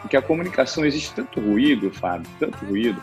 Porque 0.00 0.16
a 0.16 0.22
comunicação 0.22 0.84
existe 0.84 1.12
tanto 1.14 1.40
ruído, 1.40 1.90
Fábio, 1.90 2.30
tanto 2.38 2.64
ruído, 2.66 3.02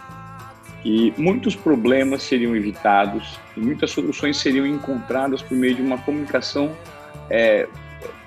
que 0.81 1.13
muitos 1.17 1.55
problemas 1.55 2.23
seriam 2.23 2.55
evitados 2.55 3.39
e 3.55 3.59
muitas 3.59 3.91
soluções 3.91 4.37
seriam 4.37 4.65
encontradas 4.65 5.41
por 5.41 5.55
meio 5.55 5.75
de 5.75 5.81
uma 5.81 5.97
comunicação 5.99 6.75
é, 7.29 7.67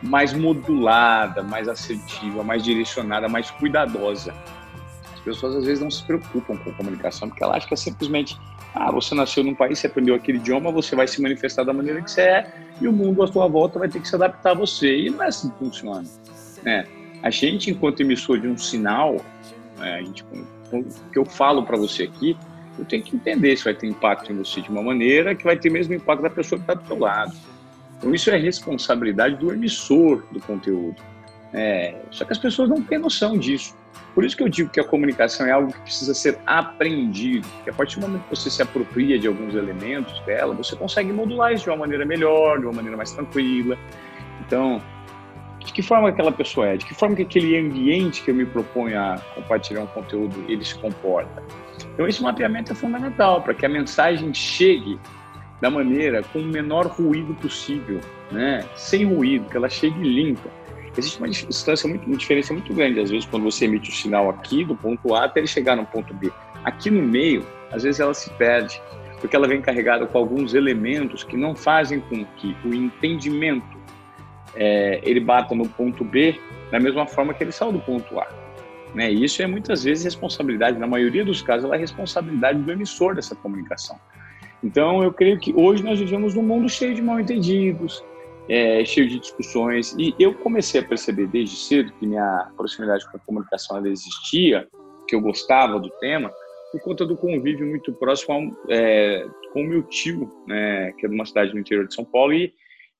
mais 0.02 0.32
modulada, 0.32 1.42
mais 1.42 1.68
assertiva, 1.68 2.44
mais 2.44 2.62
direcionada, 2.62 3.28
mais 3.28 3.50
cuidadosa. 3.50 4.34
As 5.14 5.20
pessoas 5.20 5.56
às 5.56 5.64
vezes 5.64 5.82
não 5.82 5.90
se 5.90 6.04
preocupam 6.04 6.56
com 6.56 6.72
comunicação 6.74 7.28
porque 7.28 7.42
elas 7.42 7.56
acham 7.56 7.68
que 7.68 7.74
é 7.74 7.76
simplesmente 7.76 8.38
Ah, 8.74 8.90
você 8.90 9.14
nasceu 9.14 9.44
num 9.44 9.54
país, 9.54 9.78
você 9.78 9.86
aprendeu 9.86 10.14
aquele 10.16 10.38
idioma, 10.38 10.70
você 10.70 10.96
vai 10.96 11.06
se 11.06 11.22
manifestar 11.22 11.64
da 11.64 11.72
maneira 11.72 12.02
que 12.02 12.10
você 12.10 12.22
é 12.22 12.52
e 12.80 12.88
o 12.88 12.92
mundo 12.92 13.22
à 13.22 13.26
sua 13.26 13.46
volta 13.46 13.78
vai 13.78 13.88
ter 13.88 14.00
que 14.00 14.08
se 14.08 14.16
adaptar 14.16 14.50
a 14.50 14.54
você. 14.54 14.98
E 14.98 15.10
não 15.10 15.22
é 15.22 15.28
assim 15.28 15.48
que 15.50 15.58
funciona. 15.58 16.04
Né? 16.62 16.84
A 17.22 17.30
gente, 17.30 17.70
enquanto 17.70 18.00
emissor 18.00 18.40
de 18.40 18.48
um 18.48 18.58
sinal, 18.58 19.16
né, 19.78 19.94
a 19.94 20.02
gente, 20.02 20.24
o 20.72 20.84
que 21.10 21.18
eu 21.18 21.24
falo 21.24 21.64
para 21.64 21.76
você 21.76 22.04
aqui, 22.04 22.36
eu 22.78 22.84
tenho 22.84 23.02
que 23.02 23.14
entender 23.14 23.56
se 23.56 23.64
vai 23.64 23.74
ter 23.74 23.86
impacto 23.86 24.32
em 24.32 24.36
você 24.36 24.60
de 24.60 24.68
uma 24.68 24.82
maneira 24.82 25.34
que 25.34 25.44
vai 25.44 25.56
ter 25.56 25.70
mesmo 25.70 25.94
impacto 25.94 26.22
da 26.22 26.30
pessoa 26.30 26.58
que 26.58 26.64
está 26.64 26.74
do 26.74 26.86
seu 26.86 26.98
lado. 26.98 27.32
Então, 27.98 28.14
isso 28.14 28.30
é 28.30 28.36
responsabilidade 28.36 29.36
do 29.36 29.52
emissor 29.52 30.24
do 30.30 30.40
conteúdo. 30.40 31.00
É, 31.52 31.94
só 32.10 32.24
que 32.24 32.32
as 32.32 32.38
pessoas 32.38 32.68
não 32.68 32.82
têm 32.82 32.98
noção 32.98 33.38
disso. 33.38 33.76
Por 34.12 34.24
isso 34.24 34.36
que 34.36 34.42
eu 34.42 34.48
digo 34.48 34.70
que 34.70 34.80
a 34.80 34.84
comunicação 34.84 35.46
é 35.46 35.52
algo 35.52 35.72
que 35.72 35.80
precisa 35.80 36.14
ser 36.14 36.38
aprendido, 36.46 37.46
que 37.62 37.70
a 37.70 37.72
partir 37.72 37.98
do 37.98 38.06
momento 38.06 38.24
que 38.24 38.36
você 38.36 38.50
se 38.50 38.60
apropria 38.60 39.18
de 39.18 39.26
alguns 39.26 39.54
elementos 39.54 40.18
dela, 40.20 40.54
você 40.54 40.76
consegue 40.76 41.12
modular 41.12 41.52
isso 41.52 41.64
de 41.64 41.70
uma 41.70 41.78
maneira 41.78 42.04
melhor, 42.04 42.58
de 42.58 42.66
uma 42.66 42.74
maneira 42.74 42.96
mais 42.96 43.12
tranquila. 43.12 43.78
Então, 44.40 44.82
de 45.64 45.72
que 45.72 45.82
forma 45.82 46.10
aquela 46.10 46.30
pessoa 46.30 46.68
é, 46.68 46.76
de 46.76 46.84
que 46.84 46.94
forma 46.94 47.16
que 47.16 47.22
aquele 47.22 47.58
ambiente 47.58 48.22
que 48.22 48.30
eu 48.30 48.34
me 48.34 48.44
proponho 48.44 48.98
a 48.98 49.18
compartilhar 49.34 49.82
um 49.82 49.86
conteúdo, 49.86 50.44
ele 50.48 50.64
se 50.64 50.74
comporta. 50.76 51.42
Então, 51.94 52.06
esse 52.06 52.22
mapeamento 52.22 52.72
é 52.72 52.74
fundamental 52.74 53.40
para 53.42 53.54
que 53.54 53.64
a 53.64 53.68
mensagem 53.68 54.32
chegue 54.34 54.98
da 55.60 55.70
maneira 55.70 56.22
com 56.22 56.40
o 56.40 56.44
menor 56.44 56.86
ruído 56.86 57.34
possível, 57.34 58.00
né? 58.30 58.64
sem 58.74 59.04
ruído, 59.04 59.48
que 59.48 59.56
ela 59.56 59.68
chegue 59.68 59.98
limpa 60.00 60.50
existe 60.96 61.18
uma 61.18 61.28
distância 61.28 61.88
muito, 61.88 62.06
uma 62.06 62.16
diferença 62.16 62.52
muito 62.52 62.72
grande, 62.72 63.00
às 63.00 63.10
vezes, 63.10 63.26
quando 63.26 63.44
você 63.44 63.64
emite 63.64 63.90
o 63.90 63.92
sinal 63.92 64.30
aqui 64.30 64.64
do 64.64 64.76
ponto 64.76 65.14
A 65.14 65.24
até 65.24 65.40
ele 65.40 65.46
chegar 65.46 65.76
no 65.76 65.84
ponto 65.84 66.14
B. 66.14 66.30
Aqui 66.64 66.90
no 66.90 67.02
meio, 67.02 67.44
às 67.72 67.82
vezes 67.82 68.00
ela 68.00 68.14
se 68.14 68.30
perde, 68.30 68.80
porque 69.20 69.34
ela 69.34 69.48
vem 69.48 69.60
carregada 69.60 70.06
com 70.06 70.18
alguns 70.18 70.54
elementos 70.54 71.24
que 71.24 71.36
não 71.36 71.54
fazem 71.54 72.00
com 72.00 72.24
que 72.36 72.56
o 72.64 72.74
entendimento 72.74 73.83
é, 74.56 75.00
ele 75.02 75.20
bata 75.20 75.54
no 75.54 75.68
ponto 75.68 76.04
B 76.04 76.38
da 76.70 76.80
mesma 76.80 77.06
forma 77.06 77.34
que 77.34 77.42
ele 77.42 77.52
saiu 77.52 77.72
do 77.72 77.80
ponto 77.80 78.18
A. 78.18 78.26
Né? 78.94 79.10
Isso 79.10 79.42
é 79.42 79.46
muitas 79.46 79.84
vezes 79.84 80.04
responsabilidade, 80.04 80.78
na 80.78 80.86
maioria 80.86 81.24
dos 81.24 81.42
casos, 81.42 81.64
ela 81.64 81.74
é 81.74 81.78
responsabilidade 81.78 82.58
do 82.60 82.70
emissor 82.70 83.14
dessa 83.14 83.34
comunicação. 83.34 83.98
Então, 84.62 85.02
eu 85.02 85.12
creio 85.12 85.38
que 85.38 85.52
hoje 85.52 85.82
nós 85.82 85.98
vivemos 85.98 86.34
num 86.34 86.42
mundo 86.42 86.68
cheio 86.68 86.94
de 86.94 87.02
mal-entendidos, 87.02 88.02
é, 88.48 88.84
cheio 88.84 89.08
de 89.08 89.18
discussões. 89.18 89.94
E 89.98 90.14
eu 90.18 90.34
comecei 90.34 90.80
a 90.80 90.84
perceber 90.84 91.26
desde 91.26 91.56
cedo 91.56 91.92
que 91.98 92.06
minha 92.06 92.50
proximidade 92.56 93.04
com 93.10 93.16
a 93.16 93.20
comunicação 93.20 93.76
ela 93.76 93.88
existia, 93.88 94.66
que 95.08 95.14
eu 95.14 95.20
gostava 95.20 95.78
do 95.78 95.90
tema, 96.00 96.32
por 96.72 96.80
conta 96.80 97.04
do 97.04 97.16
convívio 97.16 97.66
muito 97.66 97.92
próximo 97.92 98.56
é, 98.68 99.26
com 99.52 99.62
meu 99.62 99.82
tio, 99.82 100.32
né, 100.46 100.92
que 100.98 101.06
é 101.06 101.08
de 101.08 101.14
uma 101.14 101.26
cidade 101.26 101.52
no 101.52 101.60
interior 101.60 101.86
de 101.86 101.94
São 101.94 102.04
Paulo, 102.04 102.32
e, 102.32 102.52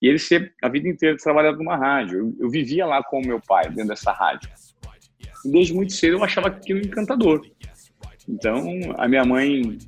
e 0.04 0.08
ele 0.08 0.18
ser 0.18 0.52
a 0.60 0.68
vida 0.68 0.86
inteira 0.86 1.16
trabalhado 1.16 1.56
numa 1.56 1.78
rádio. 1.78 2.18
Eu, 2.18 2.36
eu, 2.40 2.50
vivia 2.50 2.84
lá 2.84 3.02
com 3.02 3.22
o 3.22 3.26
meu 3.26 3.40
pai, 3.40 3.70
dentro 3.70 3.88
dessa 3.88 4.12
rádio. 4.12 4.50
E 5.42 5.50
desde 5.50 5.72
muito 5.72 5.94
cedo 5.94 6.18
eu 6.18 6.22
achava 6.22 6.48
aquilo 6.48 6.80
encantador. 6.80 7.40
Então, 8.28 8.66
a 8.98 9.08
minha 9.08 9.24
mãe 9.24 9.78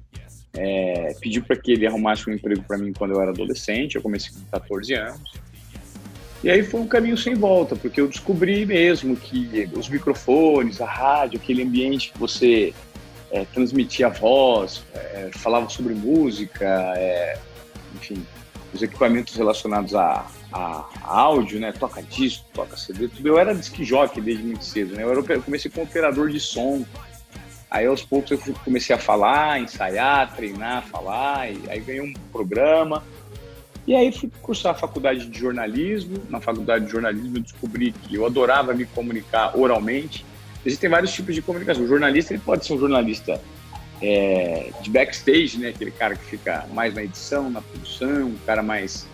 é, 0.57 1.15
pediu 1.21 1.45
para 1.45 1.55
que 1.55 1.73
ele 1.73 1.87
arrumasse 1.87 2.31
um 2.31 2.33
emprego 2.33 2.63
para 2.63 2.79
mim 2.79 2.95
quando 2.95 3.11
eu 3.11 3.21
era 3.21 3.31
adolescente, 3.31 3.97
eu 3.97 4.03
comecei 4.03 4.33
com 4.33 4.41
14 4.51 4.95
anos. 4.95 5.33
E 6.43 6.49
aí 6.49 6.63
foi 6.63 6.81
um 6.81 6.89
caminho 6.89 7.19
sem 7.19 7.35
volta, 7.35 7.77
porque 7.77 8.01
eu 8.01 8.09
descobri 8.09 8.65
mesmo 8.65 9.17
que 9.17 9.69
os 9.77 9.87
microfones, 9.87 10.81
a 10.81 10.87
rádio, 10.87 11.39
aquele 11.39 11.63
ambiente 11.63 12.11
que 12.11 12.19
você 12.19 12.73
é, 13.31 13.45
transmitia 13.53 14.07
a 14.07 14.11
voz, 14.11 14.83
é, 14.95 15.29
falava 15.35 15.69
sobre 15.69 15.93
música, 15.93 16.95
é, 16.97 17.39
enfim, 17.95 18.25
os 18.77 18.83
equipamentos 18.83 19.35
relacionados 19.35 19.95
a, 19.95 20.27
a, 20.53 20.85
a, 21.03 21.21
áudio, 21.21 21.59
né, 21.59 21.73
toca 21.73 22.03
disco, 22.03 22.45
toca 22.53 22.77
CD, 22.77 23.09
tudo. 23.09 23.27
Eu 23.27 23.39
era 23.39 23.55
disc 23.55 23.75
jockey 23.83 24.21
desde 24.21 24.45
muito 24.45 24.65
cedo, 24.65 24.95
né? 24.95 25.03
Eu, 25.03 25.11
era, 25.11 25.21
eu 25.35 25.43
comecei 25.43 25.71
como 25.71 25.85
operador 25.85 26.31
de 26.31 26.39
som. 26.39 26.85
Aí 27.71 27.87
aos 27.87 28.03
poucos 28.03 28.31
eu 28.31 28.55
comecei 28.65 28.95
a 28.95 28.99
falar, 28.99 29.61
ensaiar, 29.61 30.35
treinar, 30.37 30.85
falar, 30.85 31.51
e 31.51 31.61
aí 31.69 31.81
ganhei 31.81 32.01
um 32.01 32.13
programa. 32.31 33.03
E 33.87 33.95
aí 33.95 34.13
fui 34.13 34.31
cursar 34.43 34.73
a 34.73 34.75
faculdade 34.75 35.27
de 35.27 35.39
jornalismo. 35.39 36.23
Na 36.29 36.41
faculdade 36.41 36.87
de 36.87 36.93
jornalismo 36.93 37.37
eu 37.37 37.43
descobri 37.43 37.93
que 37.93 38.15
eu 38.15 38.27
adorava 38.27 38.73
me 38.73 38.85
comunicar 38.85 39.57
oralmente. 39.59 40.25
Existem 40.65 40.91
vários 40.91 41.13
tipos 41.13 41.35
de 41.35 41.43
comunicação. 41.43 41.85
O 41.85 41.89
jornalista 41.89 42.33
ele 42.33 42.43
pode 42.45 42.67
ser 42.67 42.75
um 42.75 42.79
jornalista 42.79 43.41
é, 44.01 44.71
de 44.81 44.91
backstage, 44.91 45.59
né? 45.59 45.69
Aquele 45.69 45.91
cara 45.91 46.17
que 46.17 46.25
fica 46.25 46.67
mais 46.73 46.95
na 46.95 47.03
edição, 47.03 47.51
na 47.51 47.63
produção, 47.63 48.27
um 48.27 48.39
cara 48.45 48.63
mais 48.63 49.07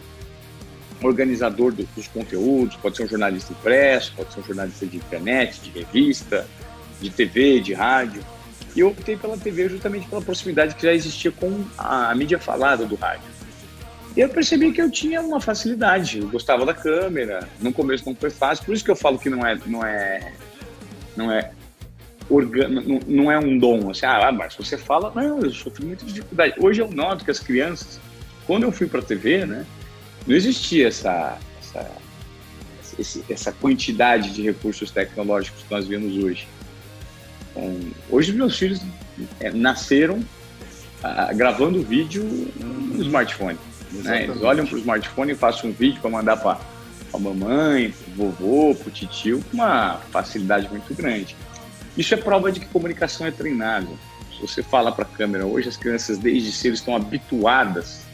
organizador 1.02 1.72
do, 1.72 1.84
dos 1.94 2.08
conteúdos. 2.08 2.76
Pode 2.76 2.96
ser 2.96 3.04
um 3.04 3.08
jornalista 3.08 3.52
impresso, 3.52 4.12
pode 4.16 4.32
ser 4.32 4.40
um 4.40 4.44
jornalista 4.44 4.86
de 4.86 4.96
internet, 4.96 5.60
de 5.60 5.70
revista, 5.70 6.46
de 7.00 7.10
TV, 7.10 7.60
de 7.60 7.74
rádio. 7.74 8.24
E 8.74 8.80
eu 8.80 8.88
optei 8.88 9.16
pela 9.16 9.36
TV 9.36 9.68
justamente 9.68 10.08
pela 10.08 10.22
proximidade 10.22 10.74
que 10.74 10.82
já 10.82 10.94
existia 10.94 11.30
com 11.30 11.64
a, 11.76 12.10
a 12.10 12.14
mídia 12.14 12.38
falada 12.38 12.86
do 12.86 12.94
rádio. 12.94 13.30
E 14.16 14.20
eu 14.20 14.28
percebi 14.28 14.72
que 14.72 14.80
eu 14.80 14.90
tinha 14.90 15.20
uma 15.22 15.40
facilidade, 15.40 16.18
eu 16.18 16.28
gostava 16.28 16.66
da 16.66 16.74
câmera. 16.74 17.48
No 17.60 17.72
começo 17.72 18.04
não 18.06 18.14
foi 18.14 18.30
fácil, 18.30 18.64
por 18.64 18.74
isso 18.74 18.84
que 18.84 18.90
eu 18.90 18.96
falo 18.96 19.18
que 19.18 19.30
não 19.30 19.46
é, 19.46 19.58
não 19.66 19.84
é, 19.84 20.32
não 21.16 21.32
é 21.32 21.50
não, 22.40 23.00
não 23.06 23.32
é 23.32 23.38
um 23.38 23.58
dom. 23.58 23.90
Assim, 23.90 24.06
ah, 24.06 24.32
mas 24.32 24.54
você 24.54 24.78
fala, 24.78 25.12
não, 25.14 25.40
eu 25.40 25.50
sofri 25.50 25.84
muita 25.84 26.04
dificuldade. 26.04 26.54
Hoje 26.58 26.80
eu 26.80 26.90
noto 26.90 27.24
que 27.24 27.30
as 27.30 27.38
crianças, 27.38 28.00
quando 28.46 28.62
eu 28.62 28.72
fui 28.72 28.86
para 28.86 29.00
a 29.00 29.02
TV, 29.02 29.44
né, 29.44 29.66
não 30.26 30.34
existia 30.34 30.88
essa, 30.88 31.38
essa, 31.60 31.90
essa 33.28 33.52
quantidade 33.52 34.30
de 34.30 34.42
recursos 34.42 34.90
tecnológicos 34.90 35.62
que 35.62 35.70
nós 35.70 35.86
vemos 35.86 36.22
hoje. 36.22 36.46
Então, 37.50 37.78
hoje 38.10 38.32
meus 38.32 38.58
filhos 38.58 38.80
é, 39.40 39.50
nasceram 39.50 40.22
ah, 41.02 41.32
gravando 41.34 41.82
vídeo 41.82 42.22
no 42.56 43.02
smartphone. 43.02 43.58
Né? 43.90 44.24
Eles 44.24 44.40
olham 44.42 44.66
para 44.66 44.76
o 44.76 44.78
smartphone 44.78 45.32
e 45.32 45.34
fazem 45.34 45.70
um 45.70 45.72
vídeo 45.72 46.00
para 46.00 46.10
mandar 46.10 46.36
para 46.38 46.58
a 47.12 47.18
mamãe, 47.18 47.90
para 47.90 48.24
o 48.24 48.30
vovô, 48.30 48.74
para 48.74 48.88
o 48.88 48.90
tio, 48.90 49.44
com 49.50 49.58
uma 49.58 49.98
facilidade 50.10 50.68
muito 50.70 50.94
grande. 50.94 51.36
Isso 51.96 52.14
é 52.14 52.16
prova 52.16 52.50
de 52.50 52.60
que 52.60 52.66
comunicação 52.66 53.26
é 53.26 53.30
treinável. 53.30 53.98
Se 54.34 54.40
você 54.40 54.62
fala 54.62 54.90
para 54.90 55.04
a 55.04 55.08
câmera, 55.08 55.46
hoje 55.46 55.68
as 55.68 55.76
crianças 55.76 56.18
desde 56.18 56.50
cedo 56.52 56.74
estão 56.74 56.96
habituadas 56.96 58.04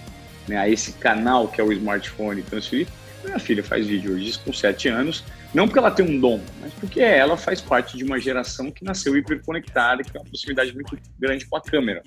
né, 0.49 0.57
a 0.57 0.69
esse 0.69 0.93
canal 0.95 1.49
que 1.49 1.61
é 1.61 1.65
o 1.65 1.73
smartphone 1.73 2.43
transferir. 2.43 2.89
Minha 3.25 3.39
filha 3.39 3.63
faz 3.63 3.87
vídeo 3.87 4.15
hoje 4.15 4.39
com 4.39 4.53
7 4.53 4.89
anos, 4.89 5.25
não 5.53 5.67
porque 5.67 5.79
ela 5.79 5.91
tem 5.91 6.07
um 6.07 6.21
dom, 6.21 6.41
mas 6.61 6.73
porque 6.75 7.01
ela 7.01 7.37
faz 7.37 7.61
parte 7.61 7.97
de 7.97 8.05
uma 8.05 8.19
geração 8.19 8.71
que 8.71 8.85
nasceu 8.85 9.17
hiperconectada, 9.17 10.03
que 10.03 10.13
tem 10.13 10.21
uma 10.21 10.27
proximidade 10.27 10.73
muito 10.73 10.97
grande 11.19 11.45
com 11.47 11.57
a 11.57 11.61
câmera. 11.61 12.03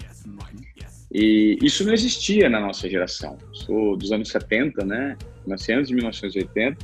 E 1.14 1.58
isso 1.62 1.86
não 1.86 1.94
existia 1.94 2.50
na 2.50 2.60
nossa 2.60 2.90
geração. 2.90 3.38
Sou 3.52 3.98
dos 3.98 4.12
anos 4.12 4.30
70, 4.30 4.86
né? 4.86 5.18
Nasci 5.46 5.74
antes 5.74 5.90
de 5.90 5.96
1980. 5.96 6.78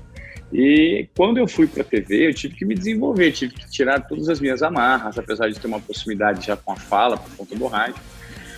E 0.51 1.07
quando 1.15 1.37
eu 1.37 1.47
fui 1.47 1.67
para 1.67 1.81
a 1.81 1.85
TV, 1.85 2.29
eu 2.29 2.33
tive 2.33 2.55
que 2.55 2.65
me 2.65 2.73
desenvolver, 2.73 3.31
tive 3.31 3.53
que 3.53 3.69
tirar 3.69 3.99
todas 4.07 4.29
as 4.29 4.39
minhas 4.39 4.63
amarras, 4.63 5.17
apesar 5.17 5.49
de 5.49 5.59
ter 5.59 5.67
uma 5.67 5.79
proximidade 5.79 6.45
já 6.45 6.55
com 6.55 6.71
a 6.71 6.75
fala, 6.75 7.17
por 7.17 7.29
conta 7.35 7.55
do 7.55 7.67
rádio. 7.67 8.01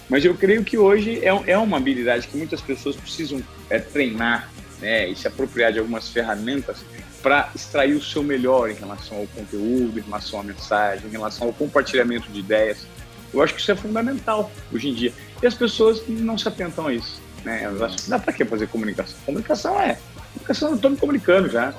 Mas 0.08 0.24
eu 0.24 0.36
creio 0.36 0.64
que 0.64 0.78
hoje 0.78 1.20
é, 1.24 1.52
é 1.52 1.58
uma 1.58 1.78
habilidade 1.78 2.28
que 2.28 2.38
muitas 2.38 2.62
pessoas 2.62 2.96
precisam 2.96 3.42
é, 3.70 3.80
treinar 3.80 4.50
né, 4.82 5.08
e 5.08 5.16
se 5.16 5.28
apropriar 5.28 5.72
de 5.72 5.80
algumas 5.80 6.10
ferramentas 6.10 6.78
para 7.22 7.50
extrair 7.54 7.94
o 7.94 8.02
seu 8.02 8.24
melhor 8.24 8.70
em 8.70 8.76
relação 8.76 9.18
ao 9.18 9.28
conteúdo, 9.28 10.00
em 10.00 10.02
relação 10.02 10.40
à 10.40 10.44
mensagem, 10.44 11.08
em 11.08 11.12
relação 11.12 11.48
ao 11.48 11.54
compartilhamento 11.54 12.32
de 12.32 12.40
ideias. 12.40 12.88
Eu 13.34 13.42
acho 13.42 13.54
que 13.54 13.62
isso 13.62 13.72
é 13.72 13.76
fundamental 13.76 14.52
hoje 14.74 14.90
em 14.90 14.94
dia. 14.94 15.14
E 15.42 15.46
as 15.46 15.54
pessoas 15.54 16.02
não 16.08 16.38
se 16.38 16.48
atentam 16.48 16.88
a 16.88 16.94
isso. 16.94 17.22
Né? 17.44 17.64
Elas 17.64 17.82
acham 17.82 17.98
que 17.98 18.10
dá 18.10 18.20
para 18.20 18.34
que 18.34 18.46
fazer 18.46 18.68
comunicação? 18.68 19.18
Comunicação 19.26 19.80
é. 19.80 20.00
Comunicação 20.34 20.70
eu 20.70 20.76
estou 20.76 20.92
me 20.92 20.98
comunicando 20.98 21.50
já. 21.50 21.74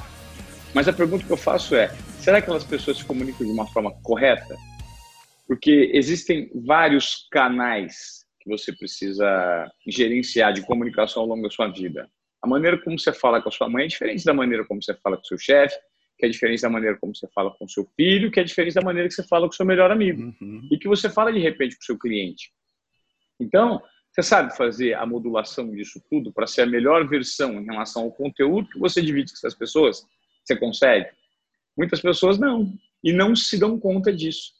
Mas 0.75 0.87
a 0.87 0.93
pergunta 0.93 1.25
que 1.25 1.31
eu 1.31 1.37
faço 1.37 1.75
é: 1.75 1.89
será 2.21 2.39
que 2.39 2.45
aquelas 2.45 2.65
pessoas 2.65 2.99
se 2.99 3.05
comunicam 3.05 3.47
de 3.47 3.53
uma 3.53 3.67
forma 3.67 3.93
correta? 4.03 4.57
Porque 5.47 5.91
existem 5.93 6.51
vários 6.55 7.27
canais 7.31 8.25
que 8.41 8.49
você 8.49 8.73
precisa 8.73 9.71
gerenciar 9.87 10.53
de 10.53 10.63
comunicação 10.63 11.23
ao 11.23 11.29
longo 11.29 11.43
da 11.43 11.51
sua 11.51 11.69
vida. 11.69 12.09
A 12.43 12.47
maneira 12.47 12.79
como 12.79 12.99
você 12.99 13.13
fala 13.13 13.43
com 13.43 13.49
a 13.49 13.53
sua 13.53 13.69
mãe 13.69 13.85
é 13.85 13.89
diferente 13.89 14.25
da 14.25 14.33
maneira 14.33 14.65
como 14.65 14.83
você 14.83 14.95
fala 14.95 15.17
com 15.17 15.23
o 15.23 15.27
seu 15.27 15.39
chefe, 15.39 15.77
que 16.19 16.25
é 16.27 16.29
diferente 16.29 16.63
da 16.63 16.71
maneira 16.71 16.97
como 16.99 17.15
você 17.15 17.29
fala 17.35 17.51
com 17.51 17.69
seu 17.69 17.87
filho, 17.97 18.31
que 18.31 18.41
é 18.41 18.45
diferente 18.45 18.75
da 18.75 18.83
maneira 18.83 19.09
que 19.09 19.15
você 19.15 19.27
fala 19.27 19.47
com 19.47 19.53
seu 19.53 19.67
melhor 19.67 19.91
amigo 19.91 20.35
uhum. 20.41 20.69
e 20.71 20.79
que 20.79 20.89
você 20.89 21.11
fala 21.11 21.33
de 21.33 21.39
repente 21.39 21.77
com 21.77 21.83
seu 21.83 21.99
cliente. 21.99 22.53
Então, 23.39 23.83
você 24.13 24.23
sabe 24.23 24.57
fazer 24.57 24.95
a 24.95 25.07
modulação 25.07 25.71
disso 25.71 26.03
tudo 26.11 26.33
para 26.33 26.47
ser 26.47 26.63
a 26.63 26.67
melhor 26.67 27.07
versão 27.09 27.61
em 27.61 27.65
relação 27.65 28.03
ao 28.03 28.13
conteúdo 28.13 28.69
que 28.69 28.79
você 28.79 29.01
divide 29.01 29.33
com 29.41 29.47
as 29.47 29.55
pessoas? 29.55 30.05
Você 30.45 30.57
consegue? 30.57 31.09
Muitas 31.77 32.01
pessoas 32.01 32.39
não 32.39 32.73
e 33.03 33.13
não 33.13 33.37
se 33.37 33.59
dão 33.59 33.79
conta 33.79 34.13
disso. 34.13 34.53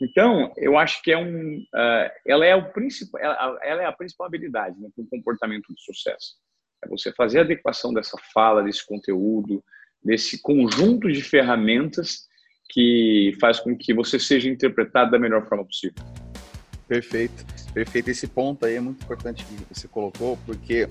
Então, 0.00 0.52
eu 0.56 0.78
acho 0.78 1.02
que 1.02 1.12
é 1.12 1.18
um, 1.18 1.58
uh, 1.58 2.10
ela 2.26 2.46
é 2.46 2.54
o 2.54 2.72
principal, 2.72 3.20
ela, 3.20 3.58
ela, 3.62 3.82
é 3.82 3.86
a 3.86 3.92
principal 3.92 4.26
habilidade 4.26 4.80
né, 4.80 4.88
para 4.94 5.04
um 5.04 5.08
comportamento 5.08 5.72
de 5.72 5.82
sucesso. 5.82 6.36
É 6.84 6.88
você 6.88 7.12
fazer 7.12 7.40
a 7.40 7.42
adequação 7.42 7.92
dessa 7.92 8.16
fala, 8.32 8.62
desse 8.62 8.84
conteúdo, 8.86 9.62
desse 10.02 10.40
conjunto 10.40 11.10
de 11.10 11.22
ferramentas 11.22 12.26
que 12.70 13.36
faz 13.40 13.60
com 13.60 13.76
que 13.76 13.92
você 13.94 14.18
seja 14.18 14.48
interpretado 14.48 15.10
da 15.10 15.18
melhor 15.18 15.46
forma 15.48 15.64
possível. 15.64 16.02
Perfeito, 16.92 17.46
perfeito. 17.72 18.10
Esse 18.10 18.26
ponto 18.26 18.66
aí 18.66 18.74
é 18.74 18.80
muito 18.80 19.02
importante 19.02 19.46
que 19.46 19.74
você 19.74 19.88
colocou, 19.88 20.38
porque 20.44 20.86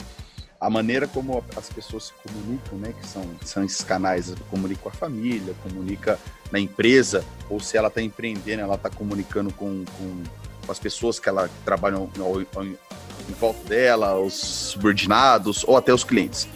a 0.60 0.68
maneira 0.68 1.08
como 1.08 1.46
as 1.56 1.70
pessoas 1.70 2.06
se 2.06 2.14
comunicam, 2.24 2.80
né, 2.80 2.92
que 3.00 3.06
são, 3.06 3.24
são 3.46 3.64
esses 3.64 3.84
canais, 3.84 4.34
comunica 4.50 4.82
com 4.82 4.90
a 4.90 4.92
família, 4.92 5.54
comunica 5.62 6.18
na 6.52 6.60
empresa, 6.60 7.24
ou 7.48 7.60
se 7.60 7.78
ela 7.78 7.88
está 7.88 8.02
empreendendo, 8.02 8.64
ela 8.64 8.74
está 8.74 8.90
comunicando 8.90 9.54
com, 9.54 9.86
com, 9.86 10.24
com, 10.66 10.72
as 10.72 10.80
pessoas 10.80 11.20
que 11.20 11.30
ela 11.30 11.48
trabalham 11.64 12.10
em 12.18 13.34
volta 13.40 13.70
dela, 13.70 14.20
os 14.20 14.34
subordinados 14.34 15.64
ou 15.68 15.78
até 15.78 15.94
os 15.94 16.04
clientes, 16.04 16.48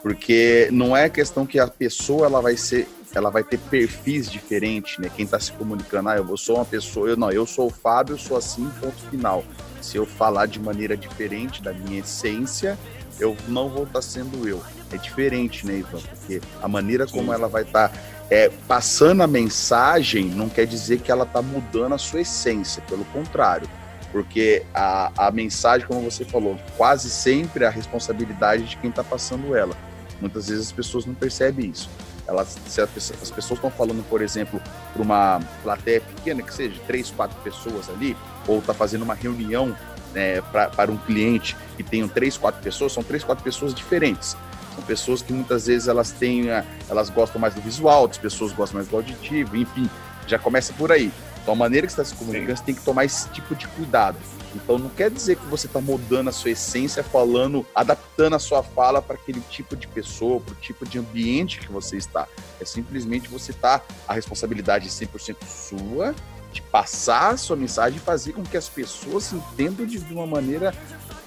porque 0.00 0.68
não 0.70 0.96
é 0.96 1.10
questão 1.10 1.44
que 1.44 1.58
a 1.58 1.66
pessoa 1.66 2.26
ela 2.26 2.40
vai 2.40 2.56
ser 2.56 2.86
ela 3.14 3.30
vai 3.30 3.44
ter 3.44 3.58
perfis 3.58 4.30
diferentes, 4.30 4.98
né? 4.98 5.10
Quem 5.14 5.24
está 5.24 5.38
se 5.38 5.52
comunicando, 5.52 6.08
ah, 6.08 6.16
eu 6.16 6.36
sou 6.36 6.56
uma 6.56 6.64
pessoa, 6.64 7.08
eu 7.08 7.16
não, 7.16 7.30
eu 7.30 7.46
sou 7.46 7.66
o 7.66 7.70
Fábio, 7.70 8.14
eu 8.14 8.18
sou 8.18 8.36
assim, 8.36 8.70
ponto 8.80 8.96
final. 9.10 9.44
Se 9.80 9.96
eu 9.96 10.06
falar 10.06 10.46
de 10.46 10.58
maneira 10.58 10.96
diferente 10.96 11.62
da 11.62 11.72
minha 11.72 12.00
essência, 12.00 12.78
eu 13.20 13.36
não 13.48 13.68
vou 13.68 13.82
estar 13.84 13.94
tá 13.94 14.02
sendo 14.02 14.48
eu. 14.48 14.62
É 14.90 14.96
diferente, 14.96 15.66
né, 15.66 15.78
Ivan? 15.78 16.00
Porque 16.00 16.40
a 16.62 16.68
maneira 16.68 17.06
como 17.06 17.28
Sim. 17.28 17.34
ela 17.34 17.48
vai 17.48 17.62
estar 17.62 17.88
tá, 17.88 17.98
é, 18.30 18.50
passando 18.66 19.22
a 19.22 19.26
mensagem 19.26 20.26
não 20.26 20.48
quer 20.48 20.66
dizer 20.66 21.00
que 21.00 21.10
ela 21.10 21.24
está 21.24 21.42
mudando 21.42 21.94
a 21.94 21.98
sua 21.98 22.22
essência, 22.22 22.82
pelo 22.88 23.04
contrário. 23.06 23.68
Porque 24.10 24.64
a, 24.74 25.28
a 25.28 25.30
mensagem, 25.30 25.86
como 25.86 26.00
você 26.02 26.24
falou, 26.24 26.58
quase 26.76 27.08
sempre 27.10 27.64
é 27.64 27.66
a 27.66 27.70
responsabilidade 27.70 28.64
de 28.64 28.76
quem 28.76 28.90
está 28.90 29.02
passando 29.02 29.56
ela. 29.56 29.74
Muitas 30.20 30.48
vezes 30.48 30.66
as 30.66 30.72
pessoas 30.72 31.06
não 31.06 31.14
percebem 31.14 31.70
isso. 31.70 31.88
Elas, 32.32 32.56
se 32.66 32.80
as 32.80 32.90
pessoas 33.30 33.50
estão 33.50 33.70
falando, 33.70 34.02
por 34.08 34.22
exemplo, 34.22 34.60
para 34.92 35.02
uma 35.02 35.40
plateia 35.62 36.00
pequena, 36.00 36.42
que 36.42 36.52
seja 36.52 36.80
três, 36.86 37.10
quatro 37.10 37.38
pessoas 37.42 37.90
ali, 37.90 38.16
ou 38.46 38.58
está 38.58 38.72
fazendo 38.72 39.02
uma 39.02 39.14
reunião 39.14 39.76
né, 40.14 40.40
para 40.40 40.90
um 40.90 40.96
cliente 40.96 41.54
que 41.76 41.82
tenham 41.82 42.08
três, 42.08 42.38
quatro 42.38 42.62
pessoas, 42.62 42.92
são 42.92 43.02
três, 43.02 43.22
quatro 43.22 43.44
pessoas 43.44 43.74
diferentes. 43.74 44.34
São 44.74 44.82
pessoas 44.84 45.20
que 45.20 45.32
muitas 45.32 45.66
vezes 45.66 45.88
elas 45.88 46.10
têm, 46.10 46.46
elas 46.88 47.10
gostam 47.10 47.38
mais 47.38 47.54
do 47.54 47.60
visual, 47.60 48.02
outras 48.02 48.18
pessoas 48.18 48.50
gostam 48.52 48.78
mais 48.78 48.88
do 48.88 48.96
auditivo, 48.96 49.54
enfim, 49.54 49.88
já 50.26 50.38
começa 50.38 50.72
por 50.72 50.90
aí. 50.90 51.12
Então, 51.42 51.54
a 51.54 51.56
maneira 51.56 51.86
que 51.86 51.92
você 51.92 52.00
está 52.00 52.14
se 52.14 52.18
comunicando, 52.18 52.56
você 52.56 52.64
tem 52.64 52.74
que 52.74 52.82
tomar 52.82 53.04
esse 53.04 53.28
tipo 53.30 53.54
de 53.54 53.66
cuidado. 53.68 54.16
Então, 54.54 54.78
não 54.78 54.88
quer 54.88 55.10
dizer 55.10 55.36
que 55.36 55.46
você 55.46 55.66
está 55.66 55.80
mudando 55.80 56.28
a 56.28 56.32
sua 56.32 56.50
essência, 56.50 57.02
falando, 57.02 57.66
adaptando 57.74 58.36
a 58.36 58.38
sua 58.38 58.62
fala 58.62 59.02
para 59.02 59.16
aquele 59.16 59.40
tipo 59.50 59.74
de 59.74 59.88
pessoa, 59.88 60.40
para 60.40 60.52
o 60.52 60.56
tipo 60.56 60.86
de 60.86 60.98
ambiente 60.98 61.58
que 61.58 61.72
você 61.72 61.96
está. 61.96 62.28
É 62.60 62.64
simplesmente 62.64 63.28
você 63.28 63.50
está, 63.50 63.82
a 64.06 64.14
responsabilidade 64.14 64.86
é 64.86 64.90
100% 64.90 65.36
sua, 65.44 66.14
de 66.52 66.62
passar 66.62 67.32
a 67.32 67.36
sua 67.36 67.56
mensagem 67.56 67.96
e 67.96 68.00
fazer 68.00 68.32
com 68.32 68.42
que 68.42 68.56
as 68.56 68.68
pessoas 68.68 69.32
entendam 69.32 69.86
de 69.86 69.98
uma 70.12 70.26
maneira 70.26 70.72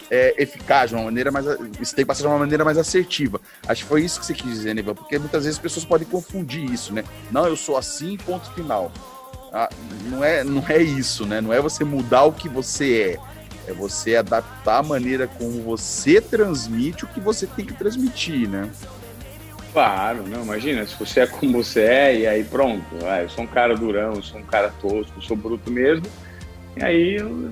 é, 0.09 0.41
eficaz, 0.41 0.91
de 0.91 0.95
uma 0.95 1.05
maneira 1.05 1.31
mais. 1.31 1.45
Isso 1.81 1.95
tem 1.95 2.03
que 2.03 2.05
passar 2.05 2.21
de 2.21 2.27
uma 2.27 2.37
maneira 2.37 2.63
mais 2.63 2.77
assertiva. 2.77 3.41
Acho 3.67 3.83
que 3.83 3.89
foi 3.89 4.03
isso 4.03 4.19
que 4.19 4.25
você 4.25 4.33
quis 4.33 4.51
dizer, 4.51 4.73
Nevan, 4.75 4.93
porque 4.93 5.17
muitas 5.17 5.43
vezes 5.43 5.57
as 5.57 5.61
pessoas 5.61 5.83
podem 5.83 6.07
confundir 6.07 6.63
isso, 6.71 6.93
né? 6.93 7.03
Não, 7.31 7.47
eu 7.47 7.55
sou 7.55 7.75
assim, 7.75 8.17
ponto 8.17 8.51
final. 8.53 8.91
Não, 10.05 10.23
é, 10.23 10.43
não 10.43 10.63
é 10.67 10.81
isso, 10.81 11.25
né? 11.25 11.39
Não 11.39 11.53
é 11.53 11.61
você 11.61 11.83
mudar 11.83 12.23
o 12.23 12.33
que 12.33 12.49
você 12.49 13.17
é. 13.17 13.35
É 13.69 13.73
você 13.73 14.15
adaptar 14.15 14.79
a 14.79 14.83
maneira 14.83 15.27
como 15.27 15.61
você 15.63 16.21
transmite 16.21 17.05
o 17.05 17.07
que 17.07 17.19
você 17.19 17.47
tem 17.47 17.65
que 17.65 17.73
transmitir, 17.73 18.47
né? 18.47 18.69
Claro, 19.73 20.23
não, 20.27 20.43
imagina, 20.43 20.85
se 20.85 20.95
você 20.97 21.21
é 21.21 21.27
como 21.27 21.63
você 21.63 21.81
é, 21.81 22.19
e 22.19 22.27
aí 22.27 22.43
pronto, 22.45 22.85
ah, 23.05 23.23
eu 23.23 23.29
sou 23.29 23.43
um 23.43 23.47
cara 23.47 23.75
durão, 23.75 24.13
eu 24.13 24.23
sou 24.23 24.39
um 24.39 24.43
cara 24.43 24.71
tosco, 24.81 25.11
eu 25.17 25.21
sou 25.21 25.35
bruto 25.35 25.69
mesmo, 25.69 26.05
e 26.77 26.83
aí 26.83 27.15
eu, 27.15 27.51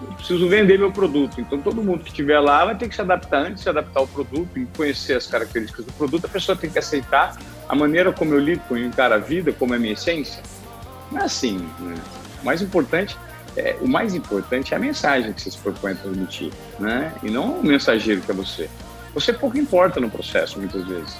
eu 0.00 0.12
preciso 0.14 0.48
vender 0.48 0.76
meu 0.76 0.90
produto. 0.90 1.40
Então 1.40 1.60
todo 1.60 1.80
mundo 1.80 2.02
que 2.02 2.10
estiver 2.10 2.40
lá 2.40 2.64
vai 2.64 2.76
ter 2.76 2.88
que 2.88 2.94
se 2.96 3.00
adaptar 3.00 3.46
antes, 3.46 3.62
se 3.62 3.68
adaptar 3.68 4.00
ao 4.00 4.08
produto 4.08 4.58
e 4.58 4.66
conhecer 4.76 5.16
as 5.16 5.26
características 5.28 5.84
do 5.84 5.92
produto, 5.92 6.24
a 6.24 6.28
pessoa 6.28 6.56
tem 6.56 6.68
que 6.68 6.80
aceitar 6.80 7.36
a 7.68 7.76
maneira 7.76 8.12
como 8.12 8.34
eu 8.34 8.40
lido, 8.40 8.60
com 8.68 8.76
eu 8.76 8.90
a 8.98 9.18
vida, 9.18 9.52
como 9.52 9.74
é 9.74 9.76
a 9.76 9.80
minha 9.80 9.92
essência. 9.92 10.42
É 11.16 11.24
assim, 11.24 11.58
né? 11.80 11.94
O 12.42 12.44
mais 12.44 12.62
importante 12.62 13.16
é, 13.56 13.76
o 13.80 13.88
mais 13.88 14.14
importante 14.14 14.72
é 14.72 14.76
a 14.76 14.80
mensagem 14.80 15.32
que 15.32 15.42
você 15.42 15.50
se 15.50 15.58
propõe 15.58 15.92
a 15.92 15.94
transmitir, 15.94 16.50
né? 16.78 17.12
E 17.22 17.30
não 17.30 17.52
o 17.58 17.64
mensageiro 17.64 18.22
que 18.22 18.30
é 18.30 18.34
você. 18.34 18.68
Você 19.14 19.32
pouco 19.32 19.58
importa 19.58 20.00
no 20.00 20.10
processo, 20.10 20.58
muitas 20.58 20.86
vezes. 20.86 21.14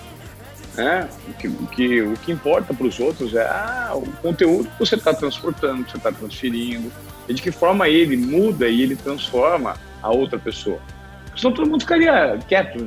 Né? 0.75 1.07
O, 1.29 1.33
que, 1.35 1.49
o, 1.49 1.67
que, 1.67 2.03
o 2.03 2.13
que 2.15 2.33
importa 2.33 2.73
para 2.73 2.87
os 2.87 2.99
outros 2.99 3.35
é 3.35 3.43
ah, 3.43 3.93
o 3.95 4.11
conteúdo 4.23 4.71
que 4.71 4.79
você 4.79 4.95
está 4.95 5.13
transportando, 5.13 5.85
que 5.85 5.91
você 5.91 5.99
está 5.99 6.11
transferindo, 6.11 6.91
e 7.29 7.35
de 7.35 7.43
que 7.43 7.51
forma 7.51 7.87
ele 7.89 8.17
muda 8.17 8.67
e 8.67 8.81
ele 8.81 8.97
transforma 8.97 9.77
a 10.03 10.11
outra 10.11 10.39
pessoa. 10.39 10.81
Porque 11.27 11.41
senão 11.41 11.53
todo 11.53 11.69
mundo 11.69 11.83
ficaria 11.83 12.39
quieto. 12.49 12.79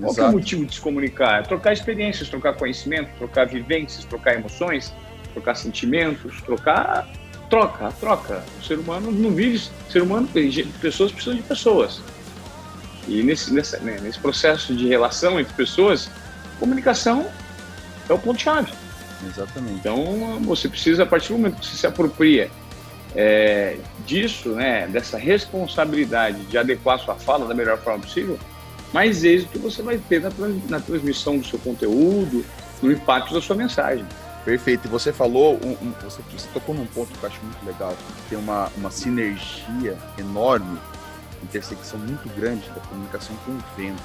Qual 0.00 0.14
é 0.16 0.28
o 0.28 0.32
motivo 0.32 0.64
de 0.64 0.76
se 0.76 0.80
comunicar? 0.80 1.40
É 1.40 1.42
trocar 1.42 1.72
experiências, 1.72 2.28
trocar 2.28 2.54
conhecimento, 2.54 3.10
trocar 3.18 3.46
vivências, 3.46 4.04
trocar 4.04 4.34
emoções, 4.34 4.94
trocar 5.32 5.54
sentimentos, 5.54 6.40
trocar 6.42 7.08
troca, 7.48 7.92
troca. 7.98 8.44
O 8.60 8.64
ser 8.64 8.78
humano 8.78 9.10
não 9.10 9.30
vive, 9.30 9.56
o 9.88 9.92
ser 9.92 10.02
humano, 10.02 10.28
pessoas 10.80 11.10
precisam 11.10 11.36
de 11.36 11.42
pessoas. 11.42 12.00
E 13.08 13.22
nesse, 13.22 13.52
nesse, 13.52 13.78
né, 13.80 13.98
nesse 14.00 14.18
processo 14.18 14.74
de 14.74 14.86
relação 14.86 15.40
entre 15.40 15.52
pessoas, 15.54 16.08
comunicação 16.58 17.26
é 18.08 18.12
o 18.12 18.18
ponto-chave. 18.18 18.72
Exatamente. 19.26 19.74
Então, 19.74 20.40
você 20.42 20.68
precisa, 20.68 21.02
a 21.02 21.06
partir 21.06 21.28
do 21.28 21.38
momento 21.38 21.56
que 21.58 21.66
você 21.66 21.76
se 21.76 21.86
apropria 21.86 22.50
é, 23.14 23.76
disso, 24.06 24.50
né, 24.50 24.86
dessa 24.86 25.18
responsabilidade 25.18 26.44
de 26.44 26.56
adequar 26.56 26.98
sua 27.00 27.16
fala 27.16 27.46
da 27.46 27.54
melhor 27.54 27.78
forma 27.78 28.00
possível, 28.00 28.38
mais 28.92 29.24
êxito 29.24 29.58
você 29.58 29.82
vai 29.82 29.98
ter 29.98 30.20
na, 30.20 30.30
na 30.68 30.80
transmissão 30.80 31.38
do 31.38 31.46
seu 31.46 31.58
conteúdo, 31.58 32.44
no 32.82 32.90
impacto 32.90 33.34
da 33.34 33.40
sua 33.40 33.56
mensagem. 33.56 34.04
Perfeito. 34.44 34.86
E 34.86 34.90
você 34.90 35.12
falou, 35.12 35.58
você, 36.02 36.22
você, 36.22 36.48
tocou 36.52 36.74
num 36.74 36.86
ponto 36.86 37.12
que 37.16 37.22
eu 37.22 37.28
acho 37.28 37.40
muito 37.42 37.64
legal, 37.64 37.94
tem 38.28 38.38
uma, 38.38 38.70
uma 38.76 38.90
sinergia 38.90 39.98
enorme, 40.18 40.78
intersecção 41.42 41.98
muito 41.98 42.28
grande 42.34 42.68
da 42.70 42.80
comunicação 42.80 43.36
com 43.44 43.58
venda 43.76 44.00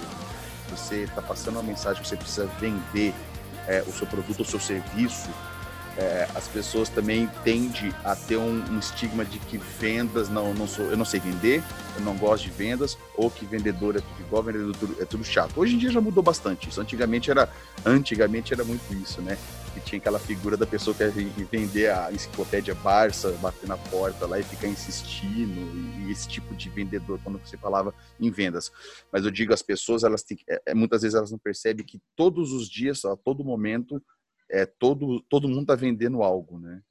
você 0.69 1.03
está 1.03 1.21
passando 1.21 1.55
uma 1.55 1.63
mensagem 1.63 2.01
que 2.01 2.07
você 2.07 2.17
precisa 2.17 2.45
vender 2.59 3.13
é, 3.67 3.83
o 3.87 3.91
seu 3.91 4.07
produto 4.07 4.39
ou 4.39 4.45
seu 4.45 4.59
serviço, 4.59 5.29
é, 5.97 6.27
as 6.35 6.47
pessoas 6.47 6.89
também 6.89 7.29
tendem 7.43 7.93
a 8.03 8.15
ter 8.15 8.37
um, 8.37 8.63
um, 8.69 8.79
estigma 8.79 9.23
de 9.23 9.39
que 9.39 9.57
vendas 9.57 10.27
não, 10.29 10.53
não 10.53 10.67
sou, 10.67 10.85
eu 10.85 10.97
não 10.97 11.05
sei 11.05 11.19
vender, 11.19 11.63
eu 11.95 12.01
não 12.03 12.17
gosto 12.17 12.43
de 12.43 12.51
vendas, 12.51 12.97
ou 13.15 13.31
que 13.31 13.45
vendedor 13.45 13.95
é 13.95 13.99
tudo 13.99 14.21
igual, 14.21 14.43
vendedor 14.43 14.75
é 14.99 15.05
tudo, 15.05 15.21
é 15.21 15.25
chato. 15.25 15.57
Hoje 15.57 15.75
em 15.75 15.77
dia 15.77 15.89
já 15.89 16.01
mudou 16.01 16.21
bastante 16.21 16.67
isso. 16.67 16.81
Antigamente 16.81 17.31
era, 17.31 17.49
antigamente 17.85 18.53
era 18.53 18.63
muito 18.65 18.93
isso, 18.93 19.21
né? 19.21 19.37
Que 19.73 19.79
tinha 19.79 19.99
aquela 19.99 20.19
figura 20.19 20.57
da 20.57 20.65
pessoa 20.65 20.95
que 20.95 21.03
ia 21.03 21.47
vender 21.49 21.89
a 21.89 22.11
enciclopédia 22.11 22.75
Barça, 22.75 23.31
bater 23.41 23.67
na 23.67 23.77
porta 23.77 24.25
lá 24.25 24.37
e 24.37 24.43
ficar 24.43 24.67
insistindo, 24.67 25.59
e 26.01 26.11
esse 26.11 26.27
tipo 26.27 26.53
de 26.55 26.69
vendedor, 26.69 27.19
quando 27.23 27.39
você 27.39 27.55
falava 27.55 27.93
em 28.19 28.29
vendas. 28.29 28.69
Mas 29.11 29.23
eu 29.23 29.31
digo, 29.31 29.53
as 29.53 29.61
pessoas, 29.61 30.03
elas 30.03 30.23
têm, 30.23 30.37
é, 30.49 30.61
é, 30.67 30.73
muitas 30.73 31.03
vezes 31.03 31.15
elas 31.15 31.31
não 31.31 31.37
percebem 31.37 31.85
que 31.85 32.01
todos 32.17 32.51
os 32.51 32.69
dias, 32.69 33.05
a 33.05 33.15
todo 33.15 33.45
momento, 33.45 34.01
é 34.49 34.65
todo 34.65 35.21
todo 35.29 35.47
mundo 35.47 35.61
está 35.61 35.75
vendendo 35.75 36.23
algo, 36.23 36.59
né? 36.59 36.81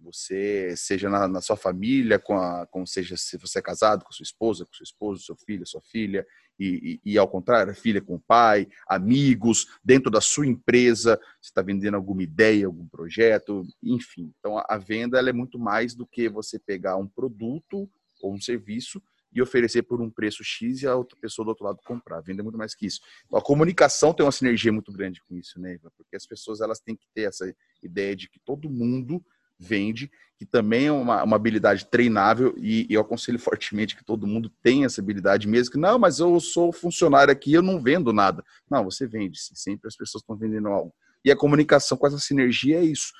Você 0.00 0.76
seja 0.76 1.08
na, 1.08 1.26
na, 1.26 1.40
sua 1.40 1.56
família, 1.56 2.18
com 2.18 2.36
a, 2.38 2.66
com 2.66 2.84
seja 2.84 3.16
se 3.16 3.38
você 3.38 3.58
é 3.58 3.62
casado 3.62 4.04
com 4.04 4.12
sua 4.12 4.24
esposa, 4.24 4.64
com 4.64 4.74
seu 4.74 4.84
esposo, 4.84 5.24
seu 5.24 5.36
filho, 5.36 5.66
sua 5.66 5.80
filha, 5.80 6.26
e, 6.58 7.00
e, 7.04 7.12
e 7.12 7.18
ao 7.18 7.26
contrário, 7.26 7.74
filha 7.74 8.00
com 8.00 8.14
o 8.14 8.20
pai, 8.20 8.68
amigos, 8.86 9.66
dentro 9.82 10.10
da 10.10 10.20
sua 10.20 10.46
empresa, 10.46 11.18
você 11.40 11.50
está 11.50 11.62
vendendo 11.62 11.96
alguma 11.96 12.22
ideia, 12.22 12.66
algum 12.66 12.86
projeto, 12.86 13.66
enfim. 13.82 14.32
Então 14.38 14.58
a, 14.58 14.66
a 14.68 14.78
venda 14.78 15.18
é 15.18 15.32
muito 15.32 15.58
mais 15.58 15.94
do 15.94 16.06
que 16.06 16.28
você 16.28 16.58
pegar 16.58 16.96
um 16.96 17.06
produto 17.06 17.88
ou 18.20 18.34
um 18.34 18.40
serviço 18.40 19.02
e 19.32 19.42
oferecer 19.42 19.82
por 19.82 20.00
um 20.00 20.10
preço 20.10 20.42
X 20.42 20.82
e 20.82 20.86
a 20.86 20.94
outra 20.94 21.16
pessoa 21.20 21.44
do 21.44 21.48
outro 21.50 21.64
lado 21.64 21.78
comprar. 21.84 22.20
Venda 22.20 22.42
é 22.42 22.44
muito 22.44 22.58
mais 22.58 22.74
que 22.74 22.86
isso. 22.86 23.00
Então, 23.26 23.38
a 23.38 23.42
comunicação 23.42 24.12
tem 24.14 24.24
uma 24.24 24.32
sinergia 24.32 24.72
muito 24.72 24.92
grande 24.92 25.20
com 25.22 25.36
isso, 25.36 25.60
né, 25.60 25.74
Iva? 25.74 25.90
Porque 25.96 26.16
as 26.16 26.26
pessoas 26.26 26.60
elas 26.60 26.80
têm 26.80 26.96
que 26.96 27.06
ter 27.14 27.22
essa 27.22 27.52
ideia 27.82 28.16
de 28.16 28.28
que 28.28 28.38
todo 28.38 28.70
mundo 28.70 29.24
vende, 29.58 30.10
que 30.36 30.44
também 30.44 30.86
é 30.86 30.92
uma, 30.92 31.22
uma 31.22 31.36
habilidade 31.36 31.86
treinável 31.86 32.54
e, 32.58 32.86
e, 32.90 32.94
eu 32.94 33.00
aconselho 33.00 33.38
fortemente 33.38 33.96
que 33.96 34.04
todo 34.04 34.26
mundo 34.26 34.52
tenha 34.62 34.84
essa 34.84 35.00
habilidade 35.00 35.48
mesmo, 35.48 35.72
que 35.72 35.78
não, 35.78 35.98
mas 35.98 36.18
eu 36.18 36.38
sou 36.40 36.72
funcionário 36.72 37.32
aqui, 37.32 37.54
eu 37.54 37.62
não 37.62 37.80
vendo 37.80 38.12
nada. 38.12 38.44
Não, 38.70 38.84
você 38.84 39.06
vende, 39.06 39.38
sempre 39.38 39.88
as 39.88 39.96
pessoas 39.96 40.22
estão 40.22 40.36
vendendo 40.36 40.68
algo. 40.68 40.94
E 41.24 41.30
a 41.30 41.36
comunicação 41.36 41.96
com 41.96 42.06
essa 42.06 42.18
sinergia 42.18 42.78
é 42.78 42.84
isso 42.84 43.12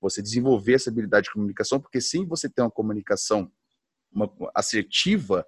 você 0.00 0.22
desenvolver 0.22 0.74
essa 0.74 0.90
habilidade 0.90 1.24
de 1.24 1.32
comunicação, 1.32 1.80
porque 1.80 2.00
sim, 2.00 2.26
você 2.26 2.48
tem 2.48 2.64
uma 2.64 2.70
comunicação 2.70 3.50
uma, 4.16 4.50
assertiva, 4.54 5.46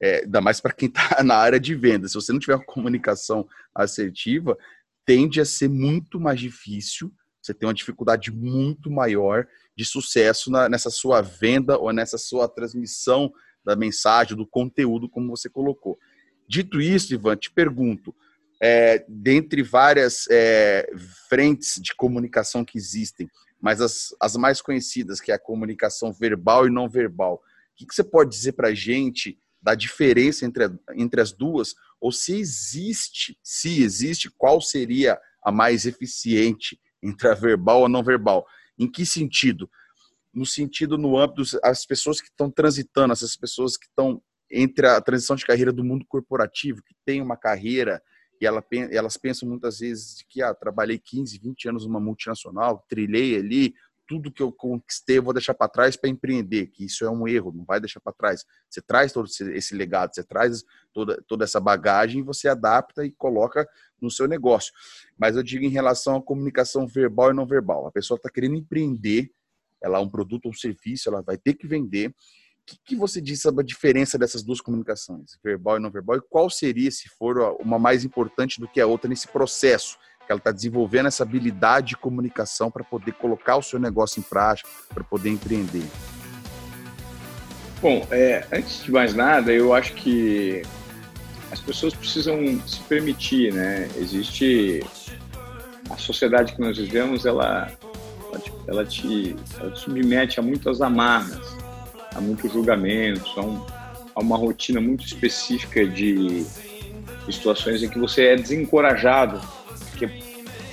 é, 0.00 0.20
ainda 0.24 0.40
mais 0.40 0.60
para 0.60 0.72
quem 0.72 0.88
está 0.88 1.22
na 1.24 1.36
área 1.36 1.60
de 1.60 1.74
venda. 1.74 2.08
Se 2.08 2.14
você 2.14 2.32
não 2.32 2.40
tiver 2.40 2.56
uma 2.56 2.64
comunicação 2.64 3.48
assertiva, 3.74 4.58
tende 5.06 5.40
a 5.40 5.44
ser 5.44 5.68
muito 5.68 6.20
mais 6.20 6.40
difícil, 6.40 7.12
você 7.40 7.54
tem 7.54 7.66
uma 7.66 7.74
dificuldade 7.74 8.30
muito 8.30 8.90
maior 8.90 9.46
de 9.74 9.84
sucesso 9.84 10.50
na, 10.50 10.68
nessa 10.68 10.90
sua 10.90 11.22
venda 11.22 11.78
ou 11.78 11.92
nessa 11.92 12.18
sua 12.18 12.46
transmissão 12.46 13.32
da 13.64 13.74
mensagem, 13.74 14.36
do 14.36 14.46
conteúdo, 14.46 15.08
como 15.08 15.34
você 15.34 15.48
colocou. 15.48 15.98
Dito 16.46 16.80
isso, 16.80 17.14
Ivan, 17.14 17.36
te 17.36 17.50
pergunto, 17.50 18.14
é, 18.60 19.04
dentre 19.08 19.62
várias 19.62 20.26
é, 20.30 20.90
frentes 21.28 21.80
de 21.80 21.94
comunicação 21.94 22.64
que 22.64 22.76
existem, 22.76 23.30
mas 23.60 23.80
as, 23.80 24.14
as 24.20 24.36
mais 24.36 24.60
conhecidas, 24.60 25.20
que 25.20 25.32
é 25.32 25.34
a 25.34 25.38
comunicação 25.38 26.12
verbal 26.12 26.66
e 26.66 26.70
não 26.70 26.88
verbal, 26.88 27.42
que, 27.80 27.86
que 27.86 27.94
você 27.94 28.04
pode 28.04 28.30
dizer 28.30 28.52
para 28.52 28.68
a 28.68 28.74
gente 28.74 29.38
da 29.62 29.74
diferença 29.74 30.44
entre, 30.44 30.64
entre 30.94 31.20
as 31.20 31.32
duas? 31.32 31.74
Ou 32.00 32.12
se 32.12 32.34
existe, 32.34 33.38
se 33.42 33.82
existe, 33.82 34.30
qual 34.36 34.60
seria 34.60 35.18
a 35.42 35.50
mais 35.50 35.86
eficiente 35.86 36.78
entre 37.02 37.28
a 37.28 37.34
verbal 37.34 37.80
ou 37.80 37.86
a 37.86 37.88
não 37.88 38.02
verbal? 38.02 38.46
Em 38.78 38.90
que 38.90 39.06
sentido? 39.06 39.70
No 40.32 40.44
sentido, 40.44 40.98
no 40.98 41.18
âmbito, 41.18 41.42
as 41.64 41.86
pessoas 41.86 42.20
que 42.20 42.28
estão 42.28 42.50
transitando, 42.50 43.12
essas 43.12 43.36
pessoas 43.36 43.76
que 43.76 43.86
estão 43.86 44.22
entre 44.50 44.86
a 44.86 45.00
transição 45.00 45.36
de 45.36 45.46
carreira 45.46 45.72
do 45.72 45.84
mundo 45.84 46.04
corporativo, 46.06 46.82
que 46.82 46.94
tem 47.04 47.22
uma 47.22 47.36
carreira 47.36 48.02
e 48.40 48.46
ela, 48.46 48.64
elas 48.90 49.18
pensam 49.18 49.48
muitas 49.48 49.80
vezes 49.80 50.24
que 50.28 50.42
ah, 50.42 50.54
trabalhei 50.54 50.98
15, 50.98 51.38
20 51.38 51.68
anos 51.68 51.86
numa 51.86 52.00
multinacional, 52.00 52.84
trilhei 52.88 53.36
ali, 53.36 53.74
tudo 54.10 54.32
que 54.32 54.42
eu 54.42 54.50
conquistei 54.50 55.18
eu 55.18 55.22
vou 55.22 55.32
deixar 55.32 55.54
para 55.54 55.68
trás 55.68 55.94
para 55.94 56.10
empreender, 56.10 56.66
que 56.66 56.84
isso 56.84 57.04
é 57.04 57.10
um 57.10 57.28
erro, 57.28 57.52
não 57.52 57.64
vai 57.64 57.78
deixar 57.78 58.00
para 58.00 58.12
trás. 58.12 58.44
Você 58.68 58.82
traz 58.82 59.12
todo 59.12 59.28
esse 59.28 59.72
legado, 59.72 60.12
você 60.12 60.24
traz 60.24 60.64
toda, 60.92 61.22
toda 61.28 61.44
essa 61.44 61.60
bagagem, 61.60 62.24
você 62.24 62.48
adapta 62.48 63.06
e 63.06 63.12
coloca 63.12 63.68
no 64.00 64.10
seu 64.10 64.26
negócio. 64.26 64.72
Mas 65.16 65.36
eu 65.36 65.44
digo 65.44 65.64
em 65.64 65.68
relação 65.68 66.16
à 66.16 66.22
comunicação 66.22 66.88
verbal 66.88 67.30
e 67.30 67.34
não 67.34 67.46
verbal. 67.46 67.86
A 67.86 67.92
pessoa 67.92 68.16
está 68.16 68.28
querendo 68.28 68.56
empreender, 68.56 69.30
ela 69.80 69.98
é 69.98 70.00
um 70.00 70.10
produto 70.10 70.46
ou 70.46 70.50
um 70.50 70.54
serviço, 70.54 71.08
ela 71.08 71.22
vai 71.22 71.38
ter 71.38 71.54
que 71.54 71.68
vender, 71.68 72.12
que, 72.66 72.78
que 72.84 72.96
você 72.96 73.20
diz 73.20 73.40
sobre 73.40 73.62
a 73.62 73.66
diferença 73.66 74.18
dessas 74.18 74.42
duas 74.42 74.60
comunicações, 74.60 75.38
verbal 75.42 75.76
e 75.76 75.80
não 75.80 75.90
verbal, 75.90 76.16
e 76.16 76.20
qual 76.20 76.50
seria, 76.50 76.90
se 76.90 77.08
for 77.08 77.56
uma 77.60 77.78
mais 77.78 78.04
importante 78.04 78.60
do 78.60 78.68
que 78.68 78.80
a 78.80 78.86
outra 78.86 79.08
nesse 79.08 79.28
processo? 79.28 79.96
Ela 80.32 80.38
está 80.38 80.50
desenvolvendo 80.50 81.06
essa 81.06 81.22
habilidade 81.22 81.88
de 81.88 81.96
comunicação 81.96 82.70
para 82.70 82.84
poder 82.84 83.12
colocar 83.12 83.56
o 83.56 83.62
seu 83.62 83.78
negócio 83.78 84.20
em 84.20 84.22
prática, 84.22 84.68
para 84.92 85.04
poder 85.04 85.30
empreender. 85.30 85.84
Bom, 87.80 88.06
é, 88.10 88.46
antes 88.52 88.82
de 88.82 88.92
mais 88.92 89.14
nada, 89.14 89.52
eu 89.52 89.72
acho 89.72 89.94
que 89.94 90.62
as 91.50 91.60
pessoas 91.60 91.94
precisam 91.94 92.38
se 92.66 92.80
permitir, 92.80 93.52
né? 93.52 93.88
Existe 93.96 94.84
a 95.88 95.96
sociedade 95.96 96.54
que 96.54 96.60
nós 96.60 96.76
vivemos, 96.76 97.26
ela, 97.26 97.70
ela, 98.28 98.38
te, 98.38 98.52
ela 98.68 98.84
te, 98.84 99.36
ela 99.58 99.70
te 99.70 99.80
submete 99.80 100.38
a 100.38 100.42
muitas 100.42 100.80
amarras 100.80 101.60
há 102.14 102.20
muitos 102.20 102.52
julgamentos, 102.52 103.32
há, 103.36 103.40
um, 103.40 103.64
há 104.14 104.20
uma 104.20 104.36
rotina 104.36 104.80
muito 104.80 105.04
específica 105.04 105.86
de, 105.86 106.44
de, 106.44 107.32
situações 107.32 107.82
em 107.82 107.88
que 107.88 107.98
você 107.98 108.28
é 108.28 108.36
desencorajado 108.36 109.40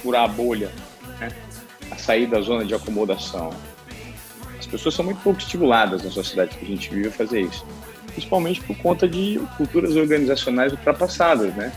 furar 0.08 0.24
a 0.24 0.28
bolha, 0.30 0.72
né? 1.20 1.30
a 1.92 1.98
sair 1.98 2.28
da 2.28 2.40
zona 2.40 2.64
de 2.64 2.74
acomodação. 2.74 3.52
As 4.58 4.66
pessoas 4.66 4.96
são 4.96 5.04
muito 5.04 5.20
pouco 5.22 5.38
estimuladas 5.38 6.02
na 6.02 6.10
sociedade 6.10 6.58
que 6.58 6.64
a 6.64 6.68
gente 6.68 6.90
vive 6.90 7.10
a 7.10 7.12
fazer 7.12 7.42
isso, 7.42 7.66
principalmente 8.14 8.62
por 8.62 8.78
conta 8.78 9.06
de 9.06 9.38
culturas 9.58 9.98
organizacionais 9.98 10.72
ultrapassadas, 10.72 11.54
né? 11.56 11.74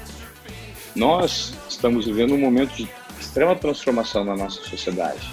Nós 0.95 1.53
estamos 1.69 2.07
vivendo 2.07 2.35
um 2.35 2.39
momento 2.39 2.73
de 2.77 2.89
extrema 3.21 3.57
transformação 3.57 4.25
na 4.25 4.37
nossa 4.37 4.63
sociedade 4.63 5.29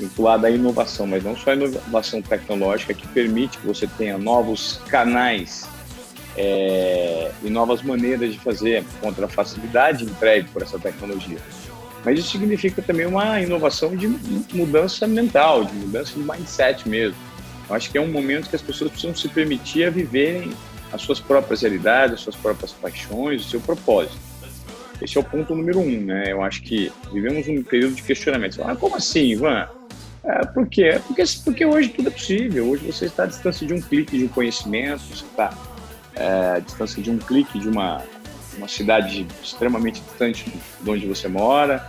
vinculada 0.00 0.46
à 0.46 0.50
inovação, 0.50 1.06
mas 1.06 1.22
não 1.22 1.36
só 1.36 1.50
a 1.50 1.54
inovação 1.54 2.22
tecnológica 2.22 2.94
que 2.94 3.06
permite 3.08 3.58
que 3.58 3.66
você 3.66 3.86
tenha 3.86 4.16
novos 4.16 4.80
canais 4.88 5.68
é, 6.36 7.30
e 7.42 7.50
novas 7.50 7.82
maneiras 7.82 8.32
de 8.32 8.40
fazer 8.40 8.82
contra 9.00 9.26
a 9.26 9.28
facilidade 9.28 10.04
entregue 10.04 10.48
por 10.48 10.62
essa 10.62 10.78
tecnologia. 10.78 11.38
Mas 12.04 12.18
isso 12.18 12.32
significa 12.32 12.82
também 12.82 13.06
uma 13.06 13.40
inovação 13.40 13.96
de 13.96 14.06
mudança 14.52 15.06
mental, 15.06 15.64
de 15.64 15.72
mudança 15.74 16.12
de 16.12 16.20
mindset 16.20 16.88
mesmo. 16.88 17.16
Eu 17.68 17.74
acho 17.74 17.90
que 17.90 17.96
é 17.96 18.00
um 18.00 18.10
momento 18.10 18.50
que 18.50 18.56
as 18.56 18.62
pessoas 18.62 18.90
precisam 18.90 19.16
se 19.16 19.28
permitir 19.28 19.84
a 19.84 19.90
viverem 19.90 20.52
as 20.92 21.00
suas 21.00 21.18
próprias 21.18 21.62
realidades, 21.62 22.14
as 22.14 22.20
suas 22.20 22.36
próprias 22.36 22.72
paixões, 22.72 23.46
o 23.46 23.48
seu 23.48 23.60
propósito. 23.60 24.18
Esse 25.00 25.16
é 25.18 25.20
o 25.20 25.24
ponto 25.24 25.54
número 25.54 25.80
um, 25.80 26.00
né? 26.02 26.24
Eu 26.28 26.42
acho 26.42 26.62
que 26.62 26.92
vivemos 27.12 27.48
um 27.48 27.62
período 27.62 27.94
de 27.94 28.02
questionamento. 28.02 28.62
Ah, 28.62 28.76
como 28.76 28.96
assim, 28.96 29.24
Ivan? 29.24 29.66
É, 30.22 30.46
por 30.46 30.66
quê? 30.66 31.00
Porque, 31.06 31.22
porque 31.44 31.66
hoje 31.66 31.88
tudo 31.88 32.08
é 32.08 32.10
possível. 32.10 32.70
Hoje 32.70 32.86
você 32.86 33.06
está 33.06 33.24
à 33.24 33.26
distância 33.26 33.66
de 33.66 33.74
um 33.74 33.80
clique 33.80 34.16
de 34.16 34.24
um 34.24 34.28
conhecimento, 34.28 35.00
você 35.00 35.24
está 35.24 35.52
é, 36.14 36.56
à 36.56 36.58
distância 36.60 37.02
de 37.02 37.10
um 37.10 37.18
clique 37.18 37.58
de 37.58 37.68
uma, 37.68 38.02
uma 38.56 38.68
cidade 38.68 39.26
extremamente 39.42 40.00
distante 40.00 40.44
de 40.80 40.90
onde 40.90 41.06
você 41.06 41.28
mora, 41.28 41.88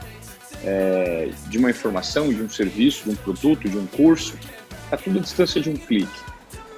é, 0.64 1.30
de 1.48 1.58
uma 1.58 1.70
informação, 1.70 2.30
de 2.30 2.42
um 2.42 2.50
serviço, 2.50 3.04
de 3.06 3.12
um 3.12 3.16
produto, 3.16 3.70
de 3.70 3.78
um 3.78 3.86
curso. 3.86 4.38
Está 4.86 4.98
tudo 4.98 5.20
à 5.20 5.22
distância 5.22 5.62
de 5.62 5.70
um 5.70 5.76
clique. 5.76 6.20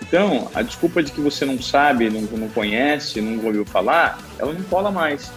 Então, 0.02 0.50
a 0.54 0.62
desculpa 0.62 1.04
de 1.04 1.12
que 1.12 1.19
você 1.19 1.45
não 1.45 1.62
sabe, 1.62 2.10
não, 2.10 2.21
não 2.21 2.50
conhece, 2.50 3.19
não 3.19 3.43
ouviu 3.45 3.65
falar, 3.65 4.19
ela 4.39 4.54
não 4.54 4.63
cola 4.63 4.91
mais. 4.91 5.32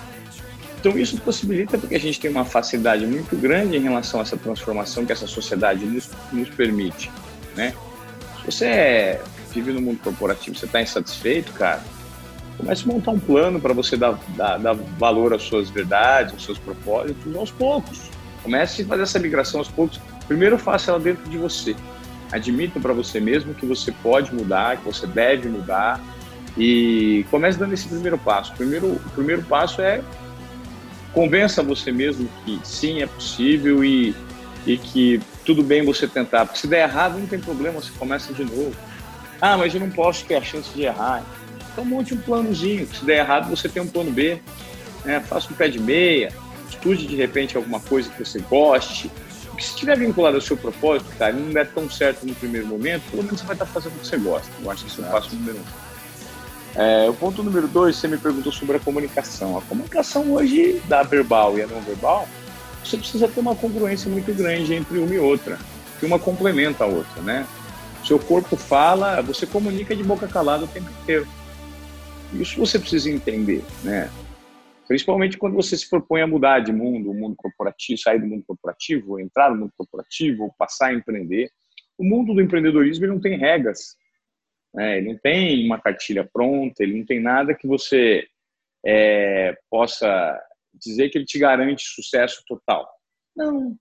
Então, 0.78 0.98
isso 0.98 1.20
possibilita 1.20 1.76
porque 1.76 1.94
a 1.94 2.00
gente 2.00 2.18
tem 2.18 2.30
uma 2.30 2.44
facilidade 2.44 3.06
muito 3.06 3.36
grande 3.36 3.76
em 3.76 3.80
relação 3.80 4.20
a 4.20 4.22
essa 4.22 4.36
transformação 4.36 5.04
que 5.04 5.12
essa 5.12 5.26
sociedade 5.26 5.84
nos, 5.84 6.08
nos 6.32 6.48
permite, 6.50 7.10
né? 7.54 7.74
Se 8.40 8.46
você 8.46 8.64
é, 8.66 9.22
vive 9.52 9.72
no 9.72 9.80
mundo 9.82 10.00
corporativo, 10.02 10.56
você 10.56 10.64
está 10.64 10.80
insatisfeito, 10.80 11.52
cara, 11.52 11.82
comece 12.60 12.84
a 12.84 12.92
montar 12.92 13.10
um 13.12 13.18
plano 13.18 13.60
para 13.60 13.72
você 13.72 13.96
dar, 13.96 14.18
dar, 14.36 14.58
dar, 14.58 14.74
valor 14.74 15.32
às 15.32 15.42
suas 15.42 15.70
verdades, 15.70 16.34
aos 16.34 16.44
seus 16.44 16.58
propósitos, 16.58 17.34
aos 17.34 17.50
poucos. 17.50 18.10
Comece 18.42 18.82
a 18.82 18.86
fazer 18.86 19.02
essa 19.02 19.18
migração 19.18 19.60
aos 19.60 19.68
poucos. 19.68 20.00
Primeiro, 20.28 20.58
faça 20.58 20.90
ela 20.90 21.00
dentro 21.00 21.28
de 21.28 21.36
você. 21.36 21.74
Admita 22.30 22.78
para 22.78 22.92
você 22.92 23.18
mesmo 23.18 23.54
que 23.54 23.66
você 23.66 23.92
pode 24.02 24.34
mudar, 24.34 24.76
que 24.76 24.84
você 24.84 25.06
deve 25.06 25.48
mudar, 25.48 26.00
e 26.56 27.24
comece 27.30 27.58
dando 27.58 27.72
esse 27.72 27.88
primeiro 27.88 28.18
passo. 28.18 28.52
Primeiro, 28.54 28.86
o 28.92 29.10
primeiro 29.14 29.42
passo 29.42 29.80
é 29.80 30.02
convença 31.12 31.62
você 31.62 31.90
mesmo 31.90 32.28
que 32.44 32.60
sim, 32.62 33.02
é 33.02 33.06
possível 33.06 33.84
e, 33.84 34.14
e 34.64 34.76
que 34.76 35.20
tudo 35.44 35.62
bem 35.62 35.84
você 35.84 36.06
tentar. 36.06 36.46
Porque 36.46 36.60
se 36.60 36.66
der 36.66 36.88
errado, 36.88 37.18
não 37.18 37.26
tem 37.26 37.40
problema, 37.40 37.80
você 37.80 37.90
começa 37.98 38.32
de 38.32 38.44
novo. 38.44 38.74
Ah, 39.40 39.56
mas 39.56 39.74
eu 39.74 39.80
não 39.80 39.90
posso 39.90 40.24
ter 40.24 40.36
a 40.36 40.42
chance 40.42 40.72
de 40.74 40.82
errar. 40.82 41.24
Então 41.80 41.90
monte 41.90 42.12
um 42.12 42.18
planozinho. 42.18 42.86
Se 42.94 43.04
der 43.06 43.20
errado, 43.20 43.48
você 43.48 43.66
tem 43.66 43.80
um 43.80 43.86
plano 43.86 44.10
B. 44.10 44.38
Né? 45.02 45.18
Faça 45.20 45.50
um 45.50 45.56
pé 45.56 45.66
de 45.66 45.80
meia, 45.80 46.30
estude 46.68 47.06
de 47.06 47.16
repente 47.16 47.56
alguma 47.56 47.80
coisa 47.80 48.10
que 48.10 48.22
você 48.22 48.38
goste. 48.38 49.10
Porque 49.46 49.62
se 49.62 49.70
estiver 49.70 49.98
vinculado 49.98 50.36
ao 50.36 50.42
seu 50.42 50.58
propósito, 50.58 51.10
cara, 51.18 51.32
não 51.32 51.50
der 51.50 51.70
tão 51.72 51.88
certo 51.88 52.26
no 52.26 52.34
primeiro 52.34 52.66
momento, 52.66 53.02
pelo 53.10 53.22
menos 53.22 53.40
você 53.40 53.46
vai 53.46 53.54
estar 53.54 53.64
fazendo 53.64 53.94
o 53.94 53.98
que 53.98 54.06
você 54.06 54.18
gosta. 54.18 54.50
Eu 54.62 54.70
acho 54.70 54.84
que 54.84 54.90
isso 54.90 55.02
é 55.02 55.08
o 55.08 55.10
passo 55.10 55.34
número 55.34 55.56
um. 55.56 56.80
É, 56.80 57.08
o 57.08 57.14
ponto 57.14 57.42
número 57.42 57.66
dois, 57.66 57.96
você 57.96 58.06
me 58.06 58.18
perguntou 58.18 58.52
sobre 58.52 58.76
a 58.76 58.80
comunicação. 58.80 59.56
A 59.56 59.62
comunicação 59.62 60.30
hoje, 60.32 60.82
da 60.86 61.02
verbal 61.02 61.58
e 61.58 61.62
a 61.62 61.66
não 61.66 61.80
verbal, 61.80 62.28
você 62.84 62.98
precisa 62.98 63.26
ter 63.26 63.40
uma 63.40 63.56
congruência 63.56 64.10
muito 64.10 64.32
grande 64.34 64.74
entre 64.74 64.98
uma 64.98 65.14
e 65.14 65.18
outra, 65.18 65.58
que 65.98 66.04
uma 66.04 66.18
complementa 66.18 66.84
a 66.84 66.86
outra, 66.86 67.22
né? 67.22 67.46
Seu 68.04 68.18
corpo 68.18 68.54
fala, 68.56 69.22
você 69.22 69.46
comunica 69.46 69.96
de 69.96 70.02
boca 70.02 70.28
calada 70.28 70.64
o 70.64 70.68
tempo 70.68 70.90
inteiro. 71.02 71.26
Isso 72.32 72.58
você 72.58 72.78
precisa 72.78 73.10
entender, 73.10 73.62
né? 73.82 74.08
Principalmente 74.86 75.38
quando 75.38 75.54
você 75.54 75.76
se 75.76 75.88
propõe 75.88 76.20
a 76.22 76.26
mudar 76.26 76.60
de 76.60 76.72
mundo, 76.72 77.10
o 77.10 77.14
mundo 77.14 77.36
corporativo, 77.36 78.00
sair 78.00 78.18
do 78.18 78.26
mundo 78.26 78.44
corporativo, 78.46 79.20
entrar 79.20 79.50
no 79.50 79.56
mundo 79.56 79.72
corporativo, 79.76 80.52
passar 80.58 80.88
a 80.88 80.94
empreender. 80.94 81.48
O 81.96 82.04
mundo 82.04 82.34
do 82.34 82.40
empreendedorismo 82.40 83.06
não 83.06 83.20
tem 83.20 83.38
regras. 83.38 83.96
Né? 84.74 84.98
Ele 84.98 85.12
não 85.12 85.18
tem 85.18 85.64
uma 85.64 85.80
cartilha 85.80 86.28
pronta, 86.32 86.82
ele 86.82 86.98
não 86.98 87.06
tem 87.06 87.20
nada 87.20 87.54
que 87.54 87.66
você 87.66 88.26
é, 88.84 89.56
possa 89.70 90.40
dizer 90.74 91.08
que 91.08 91.18
ele 91.18 91.24
te 91.24 91.38
garante 91.38 91.82
sucesso 91.82 92.42
total. 92.46 92.88
Não, 93.36 93.76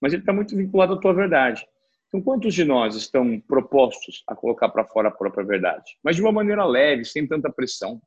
mas 0.00 0.12
ele 0.12 0.22
está 0.22 0.32
muito 0.32 0.56
vinculado 0.56 0.94
à 0.94 1.00
tua 1.00 1.12
verdade. 1.12 1.66
Então, 2.08 2.22
quantos 2.22 2.54
de 2.54 2.64
nós 2.64 2.96
estão 2.96 3.38
propostos 3.40 4.24
a 4.26 4.34
colocar 4.34 4.70
para 4.70 4.84
fora 4.84 5.08
a 5.08 5.12
própria 5.12 5.44
verdade? 5.44 5.98
Mas 6.02 6.16
de 6.16 6.22
uma 6.22 6.32
maneira 6.32 6.64
leve, 6.64 7.04
sem 7.04 7.26
tanta 7.26 7.52
pressão, 7.52 8.00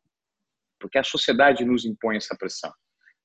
porque 0.80 0.98
a 0.98 1.04
sociedade 1.04 1.64
nos 1.64 1.86
impõe 1.86 2.18
essa 2.18 2.36
pressão. 2.36 2.74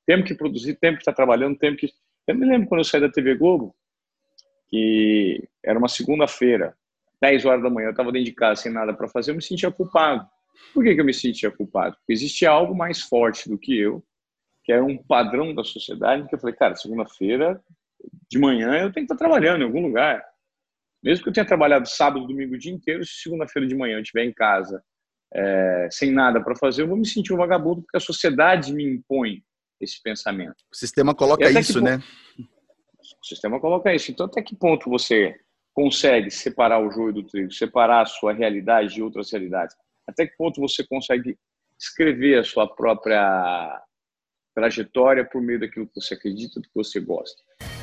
Temos 0.07 0.29
que 0.29 0.35
produzir, 0.35 0.77
temos 0.79 0.99
que 0.99 1.03
estar 1.03 1.15
trabalhando, 1.15 1.57
temos 1.57 1.81
que. 1.81 1.89
Eu 2.27 2.35
me 2.35 2.47
lembro 2.47 2.69
quando 2.69 2.81
eu 2.81 2.85
saí 2.85 3.01
da 3.01 3.11
TV 3.11 3.35
Globo, 3.37 3.75
que 4.69 5.49
era 5.65 5.79
uma 5.79 5.89
segunda-feira, 5.89 6.77
10 7.23 7.45
horas 7.47 7.63
da 7.63 7.71
manhã, 7.71 7.87
eu 7.87 7.91
estava 7.93 8.13
dentro 8.13 8.27
de 8.27 8.35
casa 8.35 8.63
sem 8.63 8.73
nada 8.73 8.93
para 8.93 9.09
fazer, 9.09 9.31
eu 9.31 9.37
me 9.37 9.43
sentia 9.43 9.71
culpado. 9.71 10.29
Por 10.75 10.85
que, 10.85 10.95
que 10.95 11.01
eu 11.01 11.05
me 11.05 11.15
sentia 11.15 11.51
culpado? 11.51 11.97
Porque 11.97 12.13
existia 12.13 12.51
algo 12.51 12.75
mais 12.75 13.03
forte 13.03 13.49
do 13.49 13.59
que 13.59 13.79
eu, 13.79 14.05
que 14.65 14.73
era 14.73 14.85
um 14.85 14.99
padrão 14.99 15.55
da 15.55 15.65
sociedade, 15.65 16.29
que 16.29 16.35
eu 16.35 16.39
falei, 16.39 16.55
cara, 16.55 16.77
segunda-feira 16.77 17.63
de 18.31 18.39
manhã 18.39 18.73
eu 18.75 18.93
tenho 18.93 19.07
que 19.07 19.13
estar 19.13 19.17
trabalhando 19.17 19.63
em 19.63 19.65
algum 19.65 19.81
lugar. 19.81 20.23
Mesmo 21.07 21.23
que 21.23 21.29
eu 21.29 21.33
tenha 21.33 21.47
trabalhado 21.47 21.89
sábado, 21.89 22.27
domingo 22.27 22.57
o 22.57 22.59
dia 22.59 22.73
inteiro, 22.73 23.05
se 23.05 23.23
segunda-feira 23.23 23.69
de 23.69 23.77
manhã 23.77 23.95
eu 23.95 24.03
estiver 24.03 24.25
em 24.25 24.33
casa 24.33 24.83
é, 25.33 25.89
sem 25.89 26.11
nada 26.11 26.43
para 26.43 26.57
fazer, 26.57 26.83
eu 26.83 26.89
vou 26.89 26.97
me 26.97 27.07
sentir 27.07 27.33
um 27.33 27.37
vagabundo 27.37 27.83
porque 27.83 27.97
a 27.97 28.01
sociedade 28.01 28.75
me 28.75 28.85
impõe 28.85 29.41
esse 29.81 30.03
pensamento. 30.03 30.57
O 30.73 30.77
sistema 30.77 31.15
coloca 31.15 31.49
isso, 31.49 31.81
né? 31.81 32.03
O 32.37 33.25
sistema 33.25 33.61
coloca 33.61 33.95
isso. 33.95 34.11
Então, 34.11 34.27
até 34.27 34.43
que 34.43 34.57
ponto 34.57 34.91
você 34.91 35.39
consegue 35.73 36.29
separar 36.29 36.85
o 36.85 36.91
joio 36.91 37.13
do 37.13 37.23
trigo, 37.23 37.53
separar 37.53 38.03
a 38.03 38.07
sua 38.07 38.33
realidade 38.33 38.95
de 38.95 39.03
outras 39.03 39.31
realidades? 39.31 39.77
Até 40.09 40.27
que 40.27 40.37
ponto 40.37 40.61
você 40.61 40.85
consegue 40.85 41.39
escrever 41.79 42.41
a 42.41 42.45
sua 42.45 42.67
própria 42.67 43.81
trajetória 44.57 45.25
por 45.25 45.41
meio 45.41 45.61
daquilo 45.61 45.87
que 45.87 46.01
você 46.01 46.15
acredita, 46.15 46.59
do 46.59 46.67
que 46.67 46.75
você 46.75 46.99
gosta? 46.99 47.41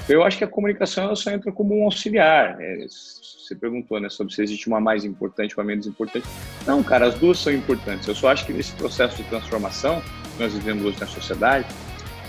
Eu 0.08 0.24
acho 0.24 0.38
que 0.38 0.44
a 0.44 0.48
comunicação 0.48 1.06
ela 1.06 1.16
só 1.16 1.32
entra 1.32 1.52
como 1.52 1.80
um 1.80 1.84
auxiliar. 1.84 2.58
É, 2.60 2.86
você 2.88 3.56
perguntou 3.56 4.00
né, 4.00 4.10
sobre 4.10 4.34
se 4.34 4.42
existe 4.42 4.68
uma 4.68 4.80
mais 4.80 5.06
importante, 5.06 5.56
uma 5.58 5.64
menos 5.64 5.88
importante. 5.88 6.26
Não, 6.66 6.84
cara, 6.84 7.08
as 7.08 7.16
duas 7.16 7.40
são 7.40 7.54
importantes. 7.54 8.08
Eu 8.08 8.16
só 8.16 8.30
acho 8.30 8.46
que 8.46 8.54
nesse 8.54 8.74
processo 8.74 9.16
de 9.18 9.24
transformação 9.24 10.02
que 10.02 10.44
nós 10.44 10.54
vivemos 10.54 10.84
hoje 10.84 11.00
na 11.00 11.08
sociedade, 11.08 11.68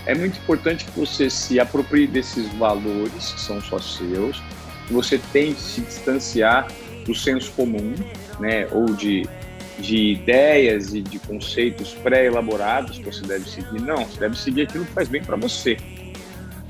é 0.05 0.13
muito 0.13 0.37
importante 0.37 0.85
que 0.85 0.99
você 0.99 1.29
se 1.29 1.59
aproprie 1.59 2.07
desses 2.07 2.47
valores 2.53 3.31
que 3.33 3.41
são 3.41 3.59
só 3.61 3.79
seus, 3.79 4.41
que 4.87 4.93
você 4.93 5.19
tente 5.33 5.59
se 5.59 5.81
distanciar 5.81 6.67
do 7.05 7.15
senso 7.15 7.51
comum, 7.53 7.93
né, 8.39 8.67
ou 8.71 8.85
de, 8.85 9.27
de 9.79 10.11
ideias 10.13 10.93
e 10.93 11.01
de 11.01 11.17
conceitos 11.19 11.93
pré-elaborados 11.95 12.99
que 12.99 13.05
você 13.05 13.25
deve 13.25 13.49
seguir. 13.49 13.81
Não, 13.81 14.05
você 14.05 14.19
deve 14.19 14.37
seguir 14.37 14.61
aquilo 14.63 14.85
que 14.85 14.93
faz 14.93 15.09
bem 15.09 15.23
para 15.23 15.35
você, 15.35 15.77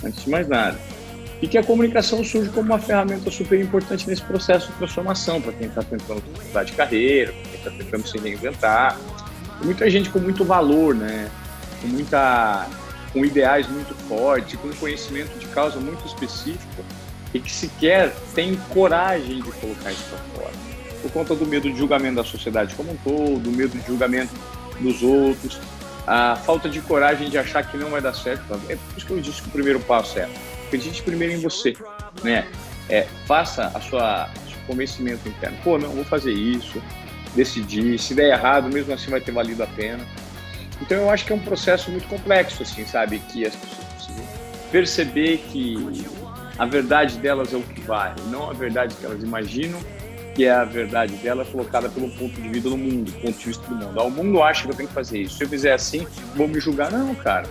antes 0.03 0.23
de 0.23 0.29
mais 0.29 0.47
nada. 0.47 0.94
E 1.41 1.47
que 1.47 1.57
a 1.57 1.63
comunicação 1.63 2.23
surge 2.23 2.49
como 2.49 2.71
uma 2.71 2.79
ferramenta 2.79 3.29
super 3.29 3.59
importante 3.59 4.07
nesse 4.07 4.21
processo 4.21 4.71
de 4.71 4.77
transformação, 4.77 5.41
para 5.41 5.51
quem 5.53 5.67
está 5.67 5.83
tentando 5.83 6.23
mudar 6.47 6.63
de 6.63 6.71
carreira, 6.71 7.33
para 7.33 7.41
quem 7.43 7.55
está 7.55 7.71
tentando 7.71 8.07
se 8.07 8.17
reinventar. 8.17 8.97
muita 9.63 9.89
gente 9.89 10.09
com 10.09 10.19
muito 10.19 10.45
valor, 10.45 10.95
né? 10.95 11.29
com 11.81 11.87
muita 11.87 12.67
com 13.13 13.23
ideais 13.23 13.65
muito 13.69 13.95
fortes, 14.09 14.59
com 14.59 14.69
conhecimento 14.73 15.39
de 15.39 15.45
causa 15.47 15.79
muito 15.79 16.05
específico 16.05 16.83
e 17.33 17.39
que 17.39 17.49
sequer 17.49 18.13
tem 18.33 18.55
coragem 18.69 19.41
de 19.41 19.51
colocar 19.53 19.91
isso 19.91 20.03
para 20.09 20.41
fora. 20.41 20.53
Por 21.01 21.11
conta 21.11 21.33
do 21.33 21.45
medo 21.45 21.71
de 21.71 21.77
julgamento 21.77 22.15
da 22.15 22.25
sociedade 22.25 22.75
como 22.75 22.91
um 22.91 22.97
todo, 22.97 23.39
do 23.39 23.51
medo 23.51 23.77
de 23.77 23.87
julgamento 23.87 24.33
dos 24.81 25.01
outros, 25.01 25.61
a 26.05 26.35
falta 26.35 26.67
de 26.67 26.81
coragem 26.81 27.29
de 27.29 27.37
achar 27.37 27.63
que 27.63 27.77
não 27.77 27.89
vai 27.89 28.01
dar 28.01 28.13
certo. 28.13 28.43
É 28.67 28.75
por 28.75 28.97
isso 28.97 29.05
que 29.05 29.13
eu 29.13 29.21
disse 29.21 29.41
que 29.41 29.47
o 29.47 29.51
primeiro 29.51 29.79
passo 29.79 30.19
é 30.19 30.27
acredite 30.75 31.01
primeiro 31.01 31.33
em 31.33 31.41
você, 31.41 31.75
né? 32.23 32.45
É, 32.89 33.07
faça 33.25 33.71
a 33.73 33.81
sua 33.81 34.29
seu 34.47 34.59
convencimento 34.67 35.27
interno. 35.27 35.57
Pô, 35.63 35.77
não, 35.77 35.89
vou 35.89 36.03
fazer 36.03 36.31
isso, 36.31 36.81
decidir. 37.35 37.97
Se 37.97 38.13
der 38.13 38.33
errado, 38.33 38.71
mesmo 38.71 38.93
assim 38.93 39.09
vai 39.09 39.21
ter 39.21 39.31
valido 39.31 39.63
a 39.63 39.67
pena. 39.67 40.05
Então 40.81 40.97
eu 40.97 41.09
acho 41.09 41.25
que 41.25 41.33
é 41.33 41.35
um 41.35 41.39
processo 41.39 41.89
muito 41.89 42.07
complexo, 42.07 42.61
assim, 42.61 42.85
sabe? 42.85 43.19
Que 43.31 43.45
as 43.45 43.55
pessoas 43.55 43.87
precisam 43.93 44.25
perceber 44.71 45.37
que 45.49 46.05
a 46.57 46.65
verdade 46.65 47.17
delas 47.17 47.53
é 47.53 47.57
o 47.57 47.61
que 47.61 47.81
vale, 47.81 48.21
não 48.29 48.49
a 48.49 48.53
verdade 48.53 48.93
que 48.95 49.05
elas 49.05 49.23
imaginam 49.23 49.79
que 50.35 50.43
é 50.43 50.51
a 50.51 50.65
verdade 50.65 51.15
dela 51.15 51.45
colocada 51.45 51.87
pelo 51.87 52.09
ponto 52.09 52.41
de 52.41 52.49
vista 52.49 52.69
do 52.69 52.77
mundo, 52.77 53.09
ponto 53.21 53.39
de 53.39 53.45
vista 53.45 53.65
do 53.67 53.75
mundo. 53.75 53.97
Ah, 53.97 54.03
o 54.03 54.11
mundo 54.11 54.43
acha 54.43 54.65
que 54.65 54.71
eu 54.71 54.75
tenho 54.75 54.89
que 54.89 54.93
fazer 54.93 55.21
isso. 55.21 55.37
Se 55.37 55.45
eu 55.45 55.47
fizer 55.47 55.71
assim, 55.71 56.05
vou 56.35 56.45
me 56.45 56.59
julgar. 56.59 56.91
Não, 56.91 57.15
cara. 57.15 57.47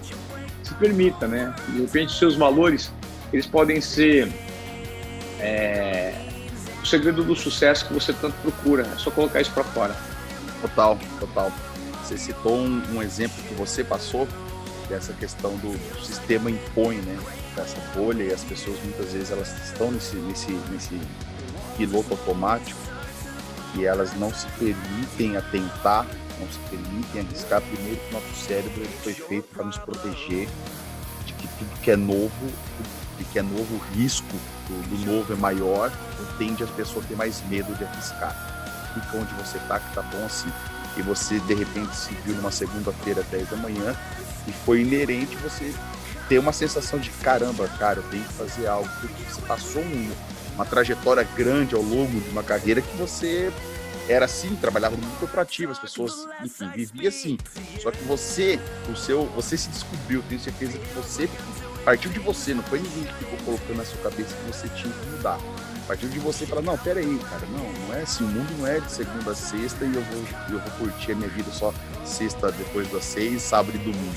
Se 0.62 0.74
permita, 0.74 1.26
né? 1.26 1.54
De 1.70 1.80
repente, 1.80 2.12
seus 2.12 2.37
valores, 2.37 2.92
eles 3.34 3.46
podem 3.46 3.80
ser 3.80 4.32
é, 5.40 6.14
o 6.80 6.86
segredo 6.86 7.24
do 7.24 7.34
sucesso 7.34 7.84
que 7.88 7.92
você 7.92 8.12
tanto 8.12 8.34
procura. 8.42 8.86
É 8.94 8.96
só 8.96 9.10
colocar 9.10 9.40
isso 9.40 9.50
para 9.50 9.64
fora. 9.64 9.96
Total, 10.60 10.96
total. 11.18 11.52
Você 12.02 12.16
citou 12.16 12.56
um, 12.56 12.80
um, 12.94 13.02
exemplo 13.02 13.42
que 13.48 13.54
você 13.54 13.82
passou 13.82 14.28
dessa 14.88 15.12
questão 15.14 15.56
do, 15.56 15.76
sistema 16.04 16.48
impõe, 16.48 16.98
né? 16.98 17.18
Dessa 17.56 17.76
bolha 17.92 18.22
e 18.22 18.32
as 18.32 18.44
pessoas 18.44 18.78
muitas 18.84 19.12
vezes 19.12 19.32
elas 19.32 19.52
estão 19.64 19.90
nesse, 19.90 20.14
nesse, 20.14 20.52
nesse 20.70 21.00
piloto 21.76 22.12
automático 22.12 22.78
e 23.74 23.84
elas 23.84 24.14
não 24.14 24.32
se 24.32 24.46
permitem 24.58 25.36
atentar, 25.36 26.06
não 26.38 26.46
se 26.48 26.58
permitem 26.70 27.22
arriscar. 27.22 27.60
Primeiro 27.62 27.96
que 27.96 28.10
o 28.10 28.20
nosso 28.20 28.46
cérebro 28.46 28.84
foi 29.02 29.12
feito 29.12 29.48
para 29.52 29.64
nos 29.64 29.78
proteger 29.78 30.48
de 31.26 31.32
que 31.32 31.48
tudo 31.48 31.80
que 31.80 31.90
é 31.90 31.96
novo, 31.96 32.30
de 33.24 33.32
que 33.32 33.38
é 33.38 33.42
novo, 33.42 33.74
o 33.74 33.94
risco 33.94 34.37
do, 34.68 34.96
do 34.96 35.10
novo 35.10 35.32
é 35.32 35.37
maior, 35.37 35.90
tende 36.38 36.62
as 36.62 36.70
pessoas 36.70 37.04
a 37.04 37.08
ter 37.08 37.16
mais 37.16 37.42
medo 37.48 37.74
de 37.74 37.84
arriscar. 37.84 38.34
Fica 38.94 39.16
onde 39.16 39.34
você 39.34 39.58
está, 39.58 39.80
que 39.80 39.94
tá 39.94 40.02
bom 40.02 40.24
assim 40.24 40.50
e 40.96 41.02
você 41.02 41.38
de 41.40 41.54
repente 41.54 41.94
se 41.96 42.14
viu 42.24 42.34
numa 42.34 42.50
segunda-feira, 42.50 43.22
10 43.30 43.50
da 43.50 43.56
manhã, 43.56 43.96
e 44.46 44.52
foi 44.52 44.82
inerente 44.82 45.37
você 45.37 45.74
ter 46.28 46.38
uma 46.38 46.52
sensação 46.52 46.98
de 46.98 47.10
caramba, 47.10 47.68
cara, 47.78 47.98
eu 47.98 48.02
tenho 48.04 48.24
que 48.24 48.32
fazer 48.32 48.66
algo, 48.66 48.88
porque 49.00 49.22
você 49.24 49.40
passou 49.42 49.82
um, 49.82 50.12
uma 50.54 50.64
trajetória 50.64 51.26
grande 51.37 51.74
ao 51.74 51.82
longo 51.82 52.20
de 52.20 52.30
uma 52.30 52.42
carreira 52.42 52.80
que 52.80 52.96
você 52.96 53.52
era 54.08 54.26
assim, 54.26 54.54
trabalhava 54.56 54.96
no 54.96 55.02
mundo 55.02 55.18
corporativo, 55.18 55.72
as 55.72 55.78
pessoas, 55.78 56.12
enfim, 56.42 56.68
vivia 56.70 57.08
assim. 57.08 57.38
Só 57.80 57.90
que 57.90 58.02
você, 58.04 58.60
o 58.90 58.96
seu, 58.96 59.26
você 59.34 59.56
se 59.56 59.68
descobriu, 59.70 60.22
tenho 60.28 60.40
certeza 60.40 60.78
que 60.78 60.94
você 60.94 61.28
partiu 61.84 62.10
de 62.10 62.18
você, 62.18 62.54
não 62.54 62.62
foi 62.62 62.80
ninguém 62.80 63.04
que 63.04 63.14
ficou 63.14 63.38
colocando 63.44 63.76
na 63.76 63.84
sua 63.84 63.98
cabeça 63.98 64.34
que 64.34 64.52
você 64.52 64.68
tinha 64.68 64.92
que 64.92 65.06
mudar. 65.10 65.38
Partiu 65.86 66.08
de 66.08 66.18
você 66.18 66.46
falar, 66.46 66.62
não, 66.62 66.78
pera 66.78 66.98
aí, 66.98 67.18
cara, 67.18 67.46
não, 67.46 67.86
não 67.86 67.94
é 67.94 68.02
assim, 68.02 68.24
o 68.24 68.28
mundo 68.28 68.58
não 68.58 68.66
é 68.66 68.80
de 68.80 68.90
segunda 68.90 69.32
a 69.32 69.34
sexta 69.34 69.84
e 69.84 69.94
eu 69.94 70.02
vou, 70.02 70.24
eu 70.50 70.58
vou 70.58 70.70
curtir 70.78 71.12
a 71.12 71.14
minha 71.14 71.28
vida 71.28 71.50
só 71.52 71.74
sexta 72.06 72.50
depois 72.52 72.90
das 72.90 73.04
seis, 73.04 73.42
sábado 73.42 73.76
e 73.76 73.78
domingo. 73.78 74.14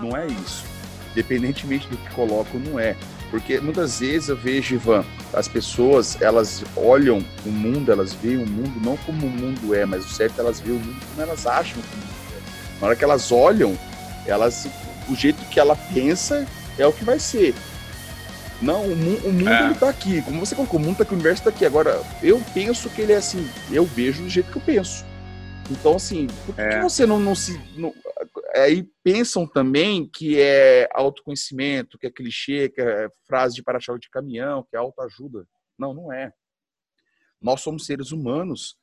Não 0.00 0.14
é 0.14 0.26
isso. 0.26 0.64
Independentemente 1.12 1.88
do 1.88 1.96
que 1.96 2.10
coloco, 2.10 2.58
não 2.58 2.78
é. 2.78 2.94
Porque 3.30 3.58
muitas 3.58 4.00
vezes 4.00 4.28
eu 4.28 4.36
vejo, 4.36 4.74
Ivan, 4.74 5.02
as 5.32 5.48
pessoas, 5.48 6.20
elas 6.20 6.62
olham 6.76 7.24
o 7.46 7.48
mundo, 7.48 7.90
elas 7.90 8.12
veem 8.12 8.42
o 8.42 8.46
mundo 8.46 8.78
não 8.84 8.94
como 8.98 9.26
o 9.26 9.30
mundo 9.30 9.74
é, 9.74 9.86
mas 9.86 10.04
o 10.04 10.08
certo 10.10 10.38
é 10.38 10.40
elas 10.42 10.60
veem 10.60 10.76
o 10.76 10.80
mundo 10.80 11.00
como 11.08 11.22
elas 11.22 11.46
acham 11.46 11.80
que 11.80 11.94
o 11.94 11.96
mundo 11.96 12.12
é. 12.36 12.80
Na 12.80 12.86
hora 12.88 12.96
que 12.96 13.04
elas 13.04 13.32
olham, 13.32 13.78
elas, 14.26 14.68
o 15.08 15.16
jeito 15.16 15.42
que 15.46 15.58
ela 15.58 15.74
pensa 15.94 16.46
é 16.78 16.86
o 16.86 16.92
que 16.92 17.04
vai 17.04 17.18
ser. 17.18 17.54
Não, 18.60 18.84
o, 18.84 18.96
mu 18.96 19.16
o 19.24 19.32
mundo 19.32 19.48
é. 19.48 19.66
ele 19.66 19.74
tá 19.74 19.88
aqui. 19.88 20.22
Como 20.22 20.38
você 20.38 20.54
colocou, 20.54 20.78
o 20.78 20.82
mundo 20.82 20.98
tá 20.98 21.02
aqui, 21.02 21.12
o 21.12 21.14
universo 21.14 21.42
tá 21.42 21.50
aqui. 21.50 21.66
Agora, 21.66 22.00
eu 22.22 22.40
penso 22.54 22.88
que 22.88 23.00
ele 23.00 23.12
é 23.12 23.16
assim, 23.16 23.48
eu 23.70 23.84
vejo 23.84 24.22
do 24.22 24.28
jeito 24.28 24.50
que 24.52 24.58
eu 24.58 24.62
penso. 24.62 25.04
Então, 25.70 25.96
assim, 25.96 26.26
por 26.46 26.54
que, 26.54 26.60
é. 26.60 26.76
que 26.76 26.82
você 26.82 27.04
não, 27.04 27.18
não 27.18 27.34
se. 27.34 27.58
Não, 27.76 27.92
aí 28.54 28.84
pensam 29.02 29.46
também 29.46 30.08
que 30.08 30.40
é 30.40 30.88
autoconhecimento, 30.94 31.98
que 31.98 32.06
é 32.06 32.10
clichê, 32.10 32.68
que 32.68 32.80
é 32.80 33.08
frase 33.26 33.54
de 33.54 33.62
para-choque 33.62 34.00
de 34.00 34.10
caminhão, 34.10 34.64
que 34.68 34.76
é 34.76 34.78
autoajuda. 34.78 35.46
Não, 35.78 35.92
não 35.92 36.12
é. 36.12 36.32
Nós 37.40 37.60
somos 37.60 37.84
seres 37.86 38.12
humanos. 38.12 38.76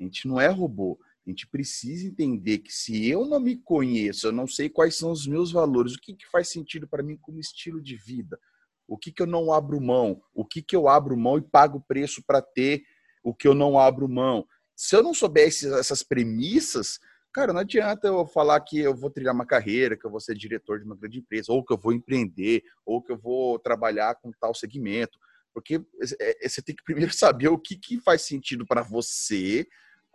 A 0.00 0.04
gente 0.04 0.26
não 0.26 0.40
é 0.40 0.48
robô. 0.48 0.98
A 1.28 1.30
gente 1.30 1.46
precisa 1.46 2.06
entender 2.06 2.60
que 2.60 2.72
se 2.72 3.06
eu 3.06 3.26
não 3.26 3.38
me 3.38 3.54
conheço, 3.54 4.26
eu 4.26 4.32
não 4.32 4.46
sei 4.46 4.70
quais 4.70 4.96
são 4.96 5.10
os 5.10 5.26
meus 5.26 5.52
valores, 5.52 5.92
o 5.92 6.00
que, 6.00 6.14
que 6.14 6.26
faz 6.30 6.48
sentido 6.48 6.88
para 6.88 7.02
mim 7.02 7.18
como 7.18 7.38
estilo 7.38 7.82
de 7.82 7.96
vida, 7.96 8.40
o 8.86 8.96
que, 8.96 9.12
que 9.12 9.20
eu 9.20 9.26
não 9.26 9.52
abro 9.52 9.78
mão, 9.78 10.22
o 10.32 10.42
que, 10.42 10.62
que 10.62 10.74
eu 10.74 10.88
abro 10.88 11.14
mão 11.18 11.36
e 11.36 11.42
pago 11.42 11.84
preço 11.86 12.22
para 12.26 12.40
ter 12.40 12.82
o 13.22 13.34
que 13.34 13.46
eu 13.46 13.52
não 13.52 13.78
abro 13.78 14.08
mão. 14.08 14.46
Se 14.74 14.96
eu 14.96 15.02
não 15.02 15.12
soubesse 15.12 15.70
essas 15.74 16.02
premissas, 16.02 16.98
cara, 17.30 17.52
não 17.52 17.60
adianta 17.60 18.08
eu 18.08 18.26
falar 18.26 18.58
que 18.62 18.78
eu 18.78 18.96
vou 18.96 19.10
trilhar 19.10 19.34
uma 19.34 19.44
carreira, 19.44 19.98
que 19.98 20.06
eu 20.06 20.10
vou 20.10 20.20
ser 20.20 20.34
diretor 20.34 20.78
de 20.78 20.86
uma 20.86 20.96
grande 20.96 21.18
empresa, 21.18 21.52
ou 21.52 21.62
que 21.62 21.74
eu 21.74 21.78
vou 21.78 21.92
empreender, 21.92 22.62
ou 22.86 23.02
que 23.02 23.12
eu 23.12 23.18
vou 23.18 23.58
trabalhar 23.58 24.14
com 24.14 24.30
tal 24.40 24.54
segmento. 24.54 25.18
Porque 25.52 25.74
é, 25.74 26.46
é, 26.46 26.48
você 26.48 26.62
tem 26.62 26.74
que 26.74 26.82
primeiro 26.82 27.12
saber 27.12 27.48
o 27.48 27.58
que, 27.58 27.76
que 27.76 28.00
faz 28.00 28.22
sentido 28.22 28.66
para 28.66 28.80
você, 28.80 29.68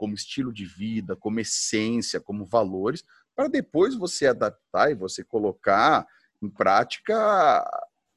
como 0.03 0.15
estilo 0.15 0.51
de 0.51 0.65
vida, 0.65 1.15
como 1.15 1.39
essência, 1.39 2.19
como 2.19 2.45
valores, 2.45 3.05
para 3.33 3.47
depois 3.47 3.95
você 3.95 4.27
adaptar 4.27 4.91
e 4.91 4.95
você 4.95 5.23
colocar 5.23 6.05
em 6.41 6.49
prática 6.49 7.65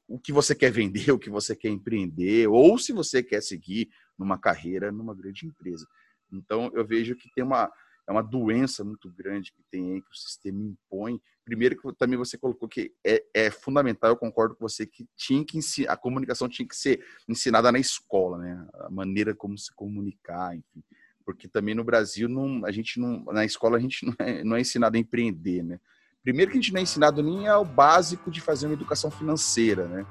o 0.05 0.19
que 0.19 0.33
você 0.33 0.53
quer 0.53 0.69
vender, 0.69 1.11
o 1.15 1.17
que 1.17 1.29
você 1.29 1.55
quer 1.55 1.69
empreender, 1.69 2.45
ou 2.49 2.77
se 2.77 2.91
você 2.91 3.23
quer 3.23 3.41
seguir 3.41 3.87
numa 4.19 4.37
carreira 4.37 4.91
numa 4.91 5.15
grande 5.15 5.45
empresa. 5.45 5.87
Então, 6.29 6.69
eu 6.73 6.85
vejo 6.85 7.15
que 7.15 7.29
tem 7.33 7.41
uma. 7.41 7.71
é 8.05 8.11
uma 8.11 8.21
doença 8.21 8.83
muito 8.83 9.09
grande 9.09 9.53
que 9.53 9.63
tem 9.71 9.93
aí, 9.93 10.01
que 10.01 10.11
o 10.11 10.17
sistema 10.17 10.61
impõe. 10.61 11.21
Primeiro 11.45 11.77
que 11.77 11.93
também 11.95 12.17
você 12.17 12.37
colocou 12.37 12.67
que 12.67 12.93
é, 13.01 13.23
é 13.33 13.49
fundamental, 13.49 14.09
eu 14.09 14.17
concordo 14.17 14.57
com 14.57 14.67
você, 14.67 14.85
que 14.85 15.07
tinha 15.15 15.45
que 15.45 15.57
ensinar, 15.57 15.93
a 15.93 15.97
comunicação 15.97 16.49
tinha 16.49 16.67
que 16.67 16.75
ser 16.75 17.01
ensinada 17.29 17.71
na 17.71 17.79
escola, 17.79 18.39
né? 18.39 18.67
A 18.73 18.89
maneira 18.89 19.33
como 19.33 19.57
se 19.57 19.73
comunicar, 19.73 20.53
enfim. 20.53 20.83
Porque 21.27 21.45
também 21.45 21.75
no 21.75 21.83
Brasil, 21.83 22.29
não, 22.29 22.65
a 22.65 22.71
gente 22.71 23.01
não, 23.01 23.21
na 23.33 23.43
escola 23.43 23.75
a 23.75 23.81
gente 23.81 24.05
não 24.07 24.15
é, 24.17 24.43
não 24.45 24.55
é 24.55 24.61
ensinado 24.61 24.95
a 24.95 24.99
empreender, 24.99 25.61
né? 25.61 25.77
Primeiro 26.23 26.51
que 26.51 26.57
a 26.57 26.61
gente 26.61 26.71
não 26.71 26.79
é 26.79 26.83
ensinado 26.83 27.21
nem 27.21 27.49
ao 27.49 27.65
básico 27.65 28.31
de 28.31 28.39
fazer 28.39 28.65
uma 28.65 28.73
educação 28.73 29.11
financeira, 29.11 29.87
né? 29.87 30.05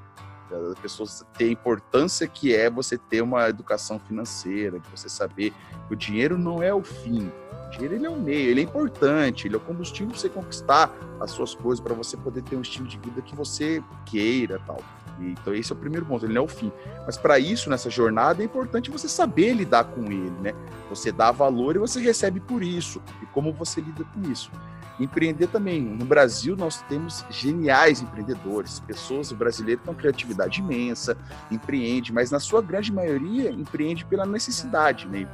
As 0.71 0.79
pessoas 0.79 1.25
ter 1.37 1.47
a 1.47 1.51
importância 1.51 2.29
que 2.29 2.55
é 2.55 2.69
você 2.69 2.99
ter 2.99 3.23
uma 3.23 3.49
educação 3.49 3.99
financeira, 3.99 4.79
de 4.79 4.89
você 4.91 5.09
saber 5.09 5.55
que 5.89 5.95
o 5.95 5.97
dinheiro 5.97 6.39
não 6.39 6.63
é 6.63 6.73
o 6.73 6.83
fim, 6.83 7.33
o 7.67 7.71
dinheiro 7.71 7.95
ele 7.95 8.07
é 8.07 8.11
o 8.11 8.21
meio, 8.21 8.51
ele 8.51 8.61
é 8.61 8.65
importante, 8.65 9.49
ele 9.49 9.55
é 9.55 9.59
o 9.59 9.61
combustível 9.61 10.09
para 10.09 10.19
você 10.19 10.29
conquistar 10.29 10.95
as 11.19 11.31
suas 11.31 11.55
coisas, 11.55 11.83
para 11.83 11.95
você 11.95 12.17
poder 12.17 12.43
ter 12.43 12.57
um 12.57 12.63
estilo 12.63 12.87
de 12.87 12.99
vida 12.99 13.23
que 13.23 13.35
você 13.35 13.83
queira 14.05 14.61
tal. 14.67 14.83
Então 15.21 15.55
esse 15.55 15.73
é 15.73 15.75
o 15.75 15.79
primeiro 15.79 16.05
ponto, 16.05 16.25
ele 16.25 16.35
não 16.35 16.43
é 16.43 16.45
o 16.45 16.49
fim. 16.49 16.73
Mas 17.05 17.17
para 17.17 17.39
isso, 17.39 17.71
nessa 17.71 17.89
jornada, 17.89 18.43
é 18.43 18.47
importante 18.47 18.91
você 18.91 19.09
saber 19.09 19.53
lidar 19.53 19.85
com 19.85 20.05
ele, 20.05 20.35
né? 20.43 20.53
Você 20.91 21.11
dá 21.11 21.31
valor 21.31 21.77
e 21.77 21.79
você 21.79 22.01
recebe 22.01 22.41
por 22.41 22.63
isso. 22.63 23.03
E 23.23 23.27
como 23.27 23.53
você 23.53 23.81
lida 23.81 24.05
com 24.05 24.31
isso. 24.31 24.51
Empreender 24.99 25.49
também. 25.49 25.83
No 25.83 26.07
Brasil, 26.07 26.57
nós 26.57 26.81
temos 26.83 27.25
geniais 27.31 28.01
empreendedores, 28.01 28.81
pessoas 28.81 29.31
brasileiras 29.31 29.85
com 29.85 29.95
criatividade 29.95 30.61
imensa, 30.61 31.17
empreende, 31.51 32.13
mas 32.13 32.31
na 32.31 32.41
sua 32.41 32.63
grande 32.63 32.93
maioria, 32.93 33.51
empreende 33.51 34.07
pela 34.07 34.25
necessidade, 34.25 35.07
né? 35.07 35.29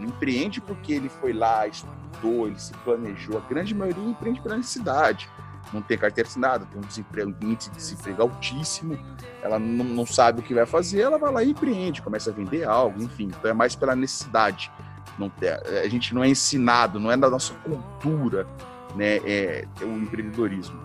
Empreende 0.00 0.60
porque 0.60 0.92
ele 0.92 1.08
foi 1.08 1.32
lá, 1.32 1.68
estudou, 1.68 2.48
ele 2.48 2.58
se 2.58 2.72
planejou. 2.84 3.38
A 3.38 3.48
grande 3.48 3.74
maioria 3.74 4.04
empreende 4.04 4.40
pela 4.40 4.56
necessidade. 4.56 5.30
Não 5.72 5.82
tem 5.82 5.98
carteira 5.98 6.28
assinada, 6.28 6.66
tem 6.66 6.80
um, 6.80 6.84
desemprego, 6.84 7.34
índice 7.40 7.70
de 7.70 7.76
desemprego 7.76 8.22
altíssimo, 8.22 8.98
ela 9.42 9.58
não, 9.58 9.84
não 9.84 10.06
sabe 10.06 10.40
o 10.40 10.42
que 10.42 10.54
vai 10.54 10.66
fazer, 10.66 11.00
ela 11.00 11.18
vai 11.18 11.32
lá 11.32 11.42
e 11.42 11.50
empreende, 11.50 12.00
começa 12.00 12.30
a 12.30 12.32
vender 12.32 12.64
algo, 12.64 13.02
enfim. 13.02 13.24
Então 13.24 13.50
é 13.50 13.54
mais 13.54 13.74
pela 13.74 13.96
necessidade. 13.96 14.70
Não, 15.18 15.30
a 15.82 15.88
gente 15.88 16.14
não 16.14 16.22
é 16.22 16.28
ensinado, 16.28 16.98
não 17.00 17.10
é 17.10 17.16
da 17.16 17.30
nossa 17.30 17.54
cultura, 17.54 18.46
né, 18.94 19.16
é, 19.18 19.66
é 19.80 19.84
o 19.84 19.96
empreendedorismo. 19.96 20.80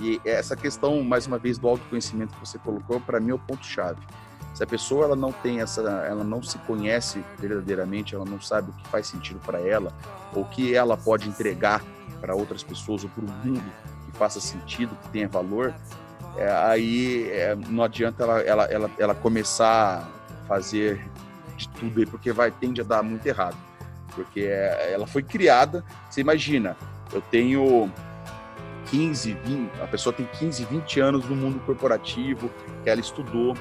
E 0.00 0.20
essa 0.24 0.56
questão, 0.56 1.02
mais 1.02 1.26
uma 1.26 1.38
vez, 1.38 1.58
do 1.58 1.68
autoconhecimento 1.68 2.34
que 2.34 2.40
você 2.40 2.58
colocou, 2.58 3.00
para 3.00 3.20
mim 3.20 3.30
é 3.30 3.34
o 3.34 3.38
ponto-chave. 3.38 4.00
Se 4.54 4.62
a 4.62 4.66
pessoa 4.66 5.06
ela 5.06 5.16
não 5.16 5.32
tem 5.32 5.60
essa, 5.60 5.80
ela 5.80 6.24
não 6.24 6.42
se 6.42 6.58
conhece 6.58 7.24
verdadeiramente, 7.38 8.14
ela 8.14 8.24
não 8.24 8.40
sabe 8.40 8.70
o 8.70 8.72
que 8.74 8.86
faz 8.88 9.06
sentido 9.06 9.40
para 9.40 9.60
ela, 9.60 9.92
ou 10.34 10.42
o 10.42 10.48
que 10.48 10.74
ela 10.74 10.96
pode 10.96 11.28
entregar 11.28 11.82
para 12.20 12.34
outras 12.34 12.62
pessoas 12.62 13.04
ou 13.04 13.10
para 13.10 13.24
o 13.24 13.28
mundo 13.28 13.62
faça 14.22 14.40
sentido, 14.40 14.96
que 15.02 15.08
tenha 15.08 15.28
valor, 15.28 15.74
é, 16.36 16.48
aí 16.48 17.28
é, 17.28 17.56
não 17.56 17.82
adianta 17.82 18.22
ela, 18.22 18.40
ela, 18.40 18.64
ela, 18.66 18.90
ela 18.96 19.14
começar 19.16 20.08
a 20.08 20.46
fazer 20.46 21.04
de 21.56 21.68
tudo 21.70 21.98
aí, 21.98 22.06
porque 22.06 22.30
vai 22.30 22.52
tende 22.52 22.80
a 22.80 22.84
dar 22.84 23.02
muito 23.02 23.26
errado. 23.26 23.56
Porque 24.14 24.42
é, 24.42 24.92
ela 24.92 25.08
foi 25.08 25.24
criada, 25.24 25.84
você 26.08 26.20
imagina, 26.20 26.76
eu 27.12 27.20
tenho 27.20 27.90
15, 28.90 29.32
20, 29.44 29.82
a 29.82 29.86
pessoa 29.88 30.12
tem 30.12 30.24
15, 30.26 30.66
20 30.66 31.00
anos 31.00 31.28
no 31.28 31.34
mundo 31.34 31.58
corporativo, 31.66 32.48
que 32.84 32.88
ela 32.88 33.00
estudou, 33.00 33.56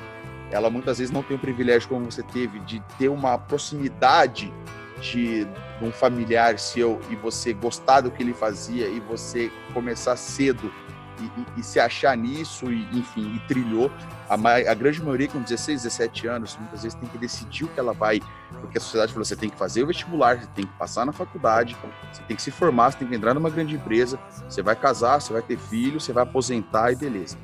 ela 0.52 0.70
muitas 0.70 1.00
vezes 1.00 1.12
não 1.12 1.24
tem 1.24 1.36
o 1.36 1.40
privilégio 1.40 1.90
como 1.90 2.06
você 2.12 2.22
teve 2.22 2.60
de 2.60 2.80
ter 3.00 3.10
uma 3.10 3.36
proximidade 3.36 4.54
de, 5.02 5.48
um 5.82 5.92
familiar 5.92 6.60
seu 6.60 7.00
e 7.10 7.16
você 7.16 7.54
gostar 7.54 8.02
do 8.02 8.12
que 8.12 8.22
ele 8.22 8.34
fazia 8.34 8.88
e 8.88 9.00
você 9.00 9.52
começar 9.74 10.16
cedo 10.16 10.72
e, 11.20 11.24
e, 11.24 11.60
e, 11.60 11.64
se 11.64 11.80
achar 11.80 12.16
nisso, 12.18 12.72
e, 12.72 12.88
enfim, 12.98 13.36
e 13.36 13.40
trilhou. 13.48 13.92
A, 14.28 14.36
a, 14.36 14.74
grande 14.74 15.02
maioria 15.02 15.28
com 15.28 15.42
16, 15.42 15.84
17 15.84 16.28
anos, 16.28 16.58
muitas 16.58 16.84
vezes 16.84 16.98
tem 16.98 17.08
que 17.08 17.18
decidir 17.18 17.66
o 17.66 17.68
que 17.68 17.80
ela 17.80 17.94
vai, 17.94 18.22
porque 18.60 18.78
a 18.78 18.82
sociedade 18.82 19.14
falou: 19.14 19.26
você 19.26 19.36
tem 19.36 19.50
que 19.50 19.58
fazer 19.58 19.84
o 19.84 19.88
vestibular, 19.88 20.40
você 20.40 20.48
tem 20.56 20.66
que 20.66 20.74
passar 20.74 21.06
na 21.06 21.12
faculdade, 21.12 21.78
você 22.12 22.24
tem 22.24 22.36
que 22.36 22.42
se 22.42 22.50
formar, 22.50 22.92
você 22.92 23.00
tem 23.00 23.08
que 23.08 23.16
entrar 23.16 23.34
numa 23.34 23.50
grande 23.50 23.76
empresa, 23.76 24.20
você 24.50 24.62
vai 24.62 24.76
casar, 24.76 25.22
você 25.22 25.32
vai 25.32 25.42
ter 25.42 25.58
filho, 25.58 26.00
você 26.00 26.12
vai 26.12 26.24
aposentar 26.24 26.92
e 26.92 26.96
beleza. 26.96 27.38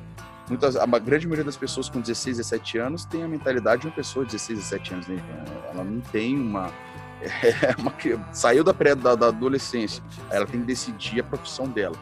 Muitas, 0.48 0.76
a 0.76 0.86
grande 0.86 1.26
maioria 1.26 1.44
das 1.44 1.58
pessoas 1.58 1.90
com 1.90 2.00
16, 2.00 2.38
17 2.38 2.78
anos 2.78 3.04
tem 3.04 3.22
a 3.22 3.28
mentalidade 3.28 3.82
de 3.82 3.88
uma 3.88 3.94
pessoa 3.94 4.24
de 4.24 4.32
16, 4.32 4.58
17 4.58 4.94
anos, 4.94 5.06
né? 5.06 5.22
Ela 5.72 5.84
não 5.84 6.00
tem 6.00 6.38
uma. 6.38 6.72
É 7.20 7.74
uma 7.78 7.92
saiu 8.32 8.62
da 8.62 8.72
pré 8.72 8.94
da, 8.94 9.14
da 9.14 9.28
adolescência, 9.28 10.02
ela 10.30 10.46
tem 10.46 10.60
que 10.60 10.66
decidir 10.66 11.20
a 11.20 11.24
profissão 11.24 11.66
dela 11.66 11.96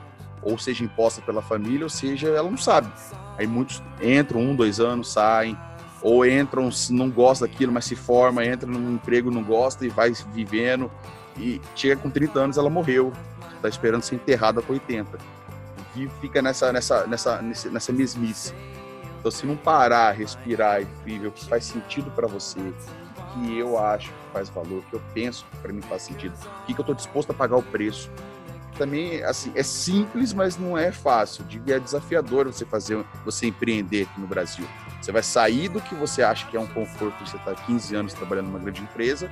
ou 0.47 0.57
seja 0.57 0.85
imposta 0.85 1.21
pela 1.23 1.43
família, 1.43 1.85
ou 1.85 1.91
seja, 1.91 2.29
ela 2.29 2.49
não 2.49 2.57
sabe. 2.57 2.89
Aí 3.37 3.47
muitos 3.47 3.83
entram 4.01 4.41
um, 4.41 4.55
dois 4.55 4.79
anos, 4.79 5.13
saem, 5.13 5.59
ou 6.01 6.25
entram, 6.25 6.71
não 6.91 7.11
gosta 7.11 7.47
daquilo, 7.47 7.73
mas 7.73 7.85
se 7.85 7.97
forma, 7.97 8.45
entra 8.45 8.69
num 8.69 8.95
emprego, 8.95 9.31
não 9.31 9.43
gosta 9.43 9.85
e 9.85 9.89
vai 9.89 10.13
vivendo, 10.33 10.91
e 11.37 11.61
chega 11.75 12.01
com 12.01 12.09
30 12.09 12.39
anos, 12.39 12.59
ela 12.59 12.71
morreu, 12.71 13.13
está 13.57 13.69
esperando 13.69 14.03
ser 14.03 14.15
enterrada 14.15 14.63
com 14.63 14.73
80. 14.73 15.19
E 15.97 16.09
fica 16.21 16.41
nessa, 16.41 16.73
nessa, 16.73 17.07
nessa, 17.07 17.43
nessa 17.43 17.93
mesmice. 17.93 18.55
Então, 19.19 19.31
se 19.31 19.45
não 19.47 19.57
parar, 19.57 20.13
respirar 20.13 20.81
e 20.81 20.85
ver 21.05 21.27
o 21.27 21.33
que 21.33 21.45
faz 21.47 21.65
sentido 21.65 22.11
para 22.13 22.29
você, 22.29 22.61
que 23.37 23.59
eu 23.59 23.79
acho 23.79 24.09
que 24.09 24.33
faz 24.33 24.49
valor, 24.49 24.83
que 24.89 24.95
eu 24.95 25.03
penso 25.13 25.45
que 25.51 25.57
para 25.59 25.73
mim 25.73 25.83
faz 25.83 26.03
sentido, 26.03 26.35
o 26.35 26.67
que 26.67 26.73
eu 26.73 26.81
estou 26.81 26.95
disposto 26.95 27.31
a 27.31 27.35
pagar 27.35 27.57
o 27.57 27.63
preço, 27.63 28.11
também 28.77 29.23
assim 29.25 29.53
é 29.55 29.63
simples, 29.63 30.33
mas 30.33 30.57
não 30.57 30.77
é 30.77 30.93
fácil. 30.93 31.45
Digo, 31.45 31.71
é 31.71 31.79
desafiador 31.79 32.47
você 32.47 32.65
fazer, 32.65 33.03
você 33.25 33.47
empreender 33.47 34.03
aqui 34.03 34.21
no 34.21 34.27
Brasil. 34.27 34.67
Você 35.01 35.13
vai 35.13 35.23
sair 35.23 35.69
do 35.69 35.81
que 35.81 35.95
você 35.95 36.23
acha 36.23 36.47
que 36.47 36.57
é 36.57 36.61
um 36.61 36.67
conforto, 36.67 37.27
você 37.27 37.37
está 37.37 37.55
15 37.55 37.95
anos 37.95 38.13
trabalhando 38.13 38.47
numa 38.47 38.59
grande 38.59 38.83
empresa, 38.83 39.31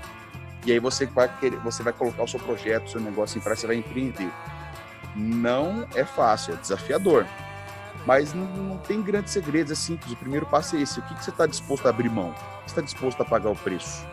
e 0.65 0.73
aí 0.73 0.79
você 0.79 1.07
vai 1.07 1.29
querer, 1.39 1.59
você 1.59 1.83
vai 1.83 1.93
colocar 1.93 2.23
o 2.23 2.29
seu 2.29 2.41
projeto, 2.41 2.87
o 2.87 2.91
seu 2.91 3.01
negócio 3.01 3.39
em 3.39 3.41
prática, 3.41 3.63
você 3.63 3.67
vai 3.67 3.77
empreender. 3.77 4.31
Não 5.15 5.87
é 5.95 6.05
fácil, 6.05 6.55
é 6.55 6.57
desafiador. 6.57 7.27
Mas 8.07 8.35
não, 8.35 8.47
não 8.47 8.79
tem 8.79 9.03
grandes 9.03 9.33
segredos, 9.33 9.73
é 9.73 9.75
simples. 9.75 10.13
O 10.13 10.17
primeiro 10.17 10.47
passo 10.47 10.77
é 10.77 10.83
esse. 10.83 11.01
O 11.01 11.03
que, 11.03 11.15
que 11.15 11.25
você 11.25 11.31
está 11.31 11.47
disposto 11.47 11.87
a 11.87 11.91
abrir 11.91 12.11
mão? 12.11 12.35
Você 12.61 12.67
está 12.67 12.83
disposto 12.83 13.21
a 13.23 13.25
pagar 13.25 13.51
o 13.51 13.57
preço? 13.57 14.07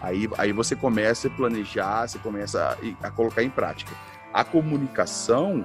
Aí, 0.00 0.28
aí 0.36 0.52
você 0.52 0.76
começa 0.76 1.28
a 1.28 1.30
planejar, 1.30 2.06
você 2.06 2.18
começa 2.18 2.76
a, 3.02 3.06
a 3.06 3.10
colocar 3.10 3.42
em 3.42 3.50
prática. 3.50 3.92
A 4.32 4.44
comunicação, 4.44 5.64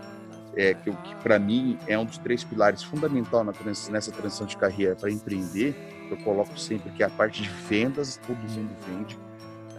é, 0.55 0.73
que, 0.73 0.91
que 0.91 1.15
para 1.15 1.39
mim 1.39 1.77
é 1.87 1.97
um 1.97 2.05
dos 2.05 2.17
três 2.17 2.43
pilares 2.43 2.83
fundamental 2.83 3.43
na, 3.43 3.53
nessa 3.89 4.11
transição 4.11 4.45
de 4.45 4.55
carreira 4.55 4.95
para 4.95 5.11
empreender, 5.11 5.75
eu 6.09 6.17
coloco 6.17 6.57
sempre 6.59 6.91
que 6.91 7.03
é 7.03 7.05
a 7.05 7.09
parte 7.09 7.41
de 7.41 7.49
vendas, 7.49 8.17
todo 8.17 8.37
mundo 8.37 8.75
vende. 8.87 9.17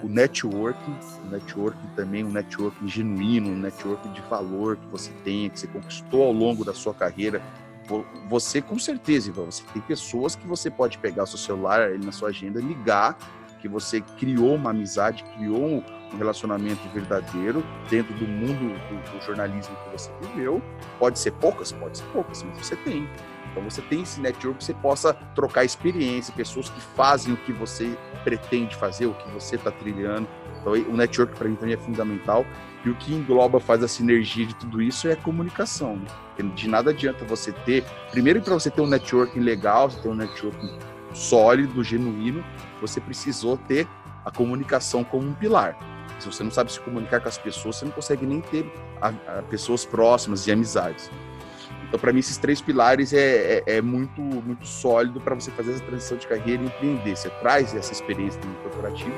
O 0.03 0.09
networking, 0.09 0.99
o 1.25 1.31
networking 1.31 1.87
também, 1.95 2.25
um 2.25 2.31
networking 2.31 2.89
genuíno, 2.89 3.51
um 3.51 3.57
networking 3.57 4.13
de 4.13 4.21
valor 4.23 4.77
que 4.77 4.87
você 4.89 5.13
tenha, 5.25 5.49
que 5.49 5.61
você 5.61 5.67
conquistou 5.67 6.25
ao 6.25 6.33
longo 6.33 6.65
da 6.65 6.75
sua 6.75 6.93
carreira. 6.93 7.41
Você, 8.29 8.61
com 8.61 8.79
certeza, 8.79 9.31
você 9.33 9.63
tem 9.73 9.83
pessoas 9.83 10.35
que 10.35 10.47
você 10.47 10.71
pode 10.71 10.99
pegar 10.99 11.25
o 11.25 11.27
seu 11.27 11.39
celular 11.39 11.91
na 11.99 12.11
sua 12.11 12.31
agenda, 12.31 12.61
ligar 12.61 13.17
que 13.63 13.69
você 13.69 14.01
criou 14.19 14.57
uma 14.57 14.71
amizade, 14.71 15.25
criou 15.37 15.85
um 16.13 16.17
relacionamento 16.19 16.87
verdadeiro 16.89 17.65
dentro 17.89 18.13
do 18.15 18.27
mundo 18.27 18.75
do, 18.89 19.19
do, 19.19 19.25
jornalismo 19.25 19.75
que 19.85 19.99
você 19.99 20.11
viveu. 20.21 20.61
Pode 20.99 21.19
ser 21.19 21.31
poucas, 21.31 21.71
pode 21.71 21.99
ser 21.99 22.05
poucas, 22.07 22.43
mas 22.43 22.59
você 22.59 22.75
tem. 22.75 23.09
Então 23.53 23.63
você 23.63 23.83
tem 23.83 24.03
esse 24.03 24.21
network 24.21 24.59
que 24.59 24.65
você 24.65 24.75
possa 24.75 25.15
trocar 25.35 25.65
experiência, 25.65 26.35
pessoas 26.35 26.69
que 26.71 26.81
fazem 26.81 27.35
o 27.35 27.37
que 27.37 27.53
você 27.53 27.97
pretende 28.25 28.75
fazer, 28.75 29.07
o 29.07 29.15
que 29.15 29.31
você 29.31 29.57
está 29.57 29.71
trilhando. 29.71 30.27
Então 30.61 30.73
o 30.73 30.97
network 30.97 31.37
para 31.37 31.49
mim 31.49 31.55
também 31.55 31.75
é 31.75 31.79
fundamental. 31.79 32.45
E 32.85 32.91
o 32.91 32.95
que 32.97 33.15
engloba, 33.15 33.61
faz 33.61 33.83
a 33.83 33.89
sinergia 33.89 34.45
de 34.45 34.55
tudo 34.57 34.83
isso 34.83 35.07
é 35.07 35.13
a 35.13 35.17
comunicação. 35.17 35.97
Né? 35.97 36.51
De 36.55 36.69
nada 36.69 36.91
adianta 36.91 37.25
você 37.25 37.53
ter. 37.53 37.85
Primeiro, 38.11 38.41
para 38.41 38.55
você 38.55 38.71
ter 38.71 38.81
um 38.81 38.89
networking 38.89 39.41
legal, 39.41 39.89
você 39.89 40.01
ter 40.01 40.09
um 40.09 40.15
networking 40.15 40.79
sólido, 41.13 41.85
genuíno, 41.85 42.45
você 42.81 43.01
precisou 43.01 43.57
ter 43.57 43.87
a 44.25 44.31
comunicação 44.31 45.05
como 45.05 45.29
um 45.29 45.35
pilar. 45.35 45.77
Se 46.19 46.27
você 46.27 46.43
não 46.43 46.51
sabe 46.51 46.73
se 46.73 46.81
comunicar 46.81 47.21
com 47.21 47.29
as 47.29 47.39
pessoas, 47.39 47.77
você 47.77 47.85
não 47.85 47.93
consegue 47.93 48.25
nem 48.25 48.41
ter 48.41 48.65
a, 49.01 49.09
a 49.09 49.43
pessoas 49.43 49.85
próximas 49.85 50.47
e 50.47 50.53
amizades. 50.53 51.11
Então, 51.93 52.01
para 52.01 52.11
mim, 52.11 52.21
esses 52.21 52.39
três 52.39 52.59
pilares 52.59 53.13
é, 53.13 53.63
é, 53.67 53.77
é 53.77 53.83
muito, 53.83 54.23
muito 54.23 54.67
sólido 54.67 55.21
para 55.21 55.35
você 55.35 55.51
fazer 55.51 55.73
essa 55.73 55.85
transição 55.85 56.17
de 56.17 56.27
carreira 56.27 56.63
e 56.63 56.67
empreender. 56.67 57.15
Você 57.15 57.29
traz 57.29 57.75
essa 57.75 57.93
experiência 57.93 58.41
do 58.41 58.49
corporativo 58.63 59.15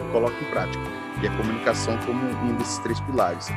e 0.00 0.10
coloca 0.10 0.34
em 0.42 0.50
prática. 0.50 0.82
E 1.22 1.26
a 1.26 1.36
comunicação 1.36 1.98
como 2.06 2.18
um 2.18 2.56
desses 2.56 2.78
três 2.78 2.98
pilares. 3.00 3.48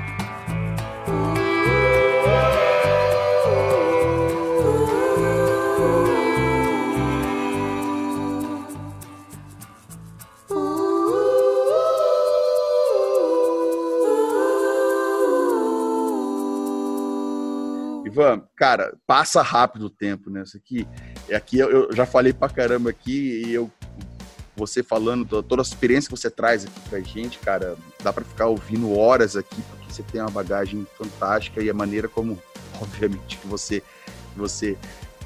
Ivan, 18.14 18.44
cara, 18.56 18.96
passa 19.08 19.42
rápido 19.42 19.88
o 19.88 19.90
tempo, 19.90 20.30
né? 20.30 20.44
Isso 20.44 20.56
aqui, 20.56 20.88
aqui 21.34 21.58
eu, 21.58 21.70
eu 21.70 21.96
já 21.96 22.06
falei 22.06 22.32
pra 22.32 22.48
caramba 22.48 22.92
aqui 22.92 23.44
e 23.48 23.54
eu 23.54 23.72
você 24.56 24.84
falando 24.84 25.42
toda 25.42 25.64
a 25.64 25.64
experiência 25.64 26.08
que 26.08 26.16
você 26.16 26.30
traz 26.30 26.64
aqui 26.64 26.80
pra 26.88 27.00
gente, 27.00 27.40
cara, 27.40 27.76
dá 28.04 28.14
para 28.14 28.24
ficar 28.24 28.46
ouvindo 28.46 28.96
horas 28.96 29.36
aqui, 29.36 29.60
porque 29.64 29.92
você 29.92 30.04
tem 30.04 30.22
uma 30.22 30.30
bagagem 30.30 30.86
fantástica 30.96 31.60
e 31.60 31.72
a 31.72 31.74
maneira 31.74 32.08
como, 32.08 32.40
obviamente, 32.80 33.40
que 33.40 33.48
você, 33.48 33.82
você 34.36 34.78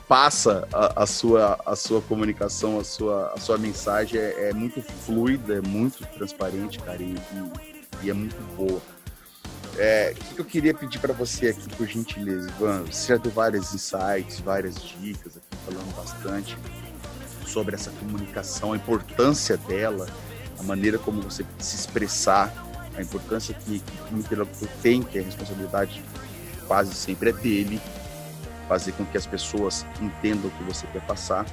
passa 0.07 0.65
a, 0.71 1.03
a, 1.03 1.05
sua, 1.05 1.59
a 1.65 1.75
sua 1.75 2.01
comunicação, 2.01 2.79
a 2.79 2.85
sua, 2.85 3.33
a 3.35 3.37
sua 3.37 3.57
mensagem 3.57 4.17
é, 4.17 4.49
é 4.49 4.53
muito 4.53 4.81
fluida, 4.81 5.55
é 5.55 5.61
muito 5.61 6.05
transparente, 6.13 6.79
cara, 6.79 7.03
e, 7.03 7.13
e, 7.13 8.05
e 8.05 8.09
é 8.09 8.13
muito 8.13 8.37
boa. 8.55 8.81
É, 9.77 10.15
o 10.31 10.35
que 10.35 10.39
eu 10.41 10.45
queria 10.45 10.73
pedir 10.73 10.97
para 10.99 11.13
você 11.13 11.49
aqui, 11.49 11.69
por 11.75 11.87
gentileza, 11.87 12.49
Ivan? 12.49 12.83
Você 12.83 13.13
já 13.13 13.17
deu 13.17 13.31
vários 13.31 13.73
insights, 13.75 14.39
várias 14.39 14.75
dicas 14.75 15.37
aqui, 15.37 15.63
falando 15.65 15.95
bastante 15.95 16.57
sobre 17.45 17.75
essa 17.75 17.91
comunicação, 17.91 18.73
a 18.73 18.75
importância 18.75 19.55
dela, 19.55 20.07
a 20.59 20.63
maneira 20.63 20.97
como 20.97 21.21
você 21.21 21.45
se 21.59 21.75
expressar, 21.75 22.51
a 22.97 23.01
importância 23.01 23.53
que, 23.53 23.79
que 23.79 24.13
o 24.15 24.17
interlocutor 24.17 24.67
tem, 24.81 25.03
que 25.03 25.19
a 25.19 25.21
responsabilidade 25.21 26.03
quase 26.67 26.95
sempre 26.95 27.29
é 27.29 27.33
dele, 27.33 27.79
fazer 28.67 28.93
com 28.93 29.05
que 29.05 29.17
as 29.17 29.27
pessoas 29.27 29.85
entendam 30.01 30.49
o 30.49 30.51
que 30.51 30.63
você 30.63 30.87
quer 30.87 31.05
passar. 31.05 31.45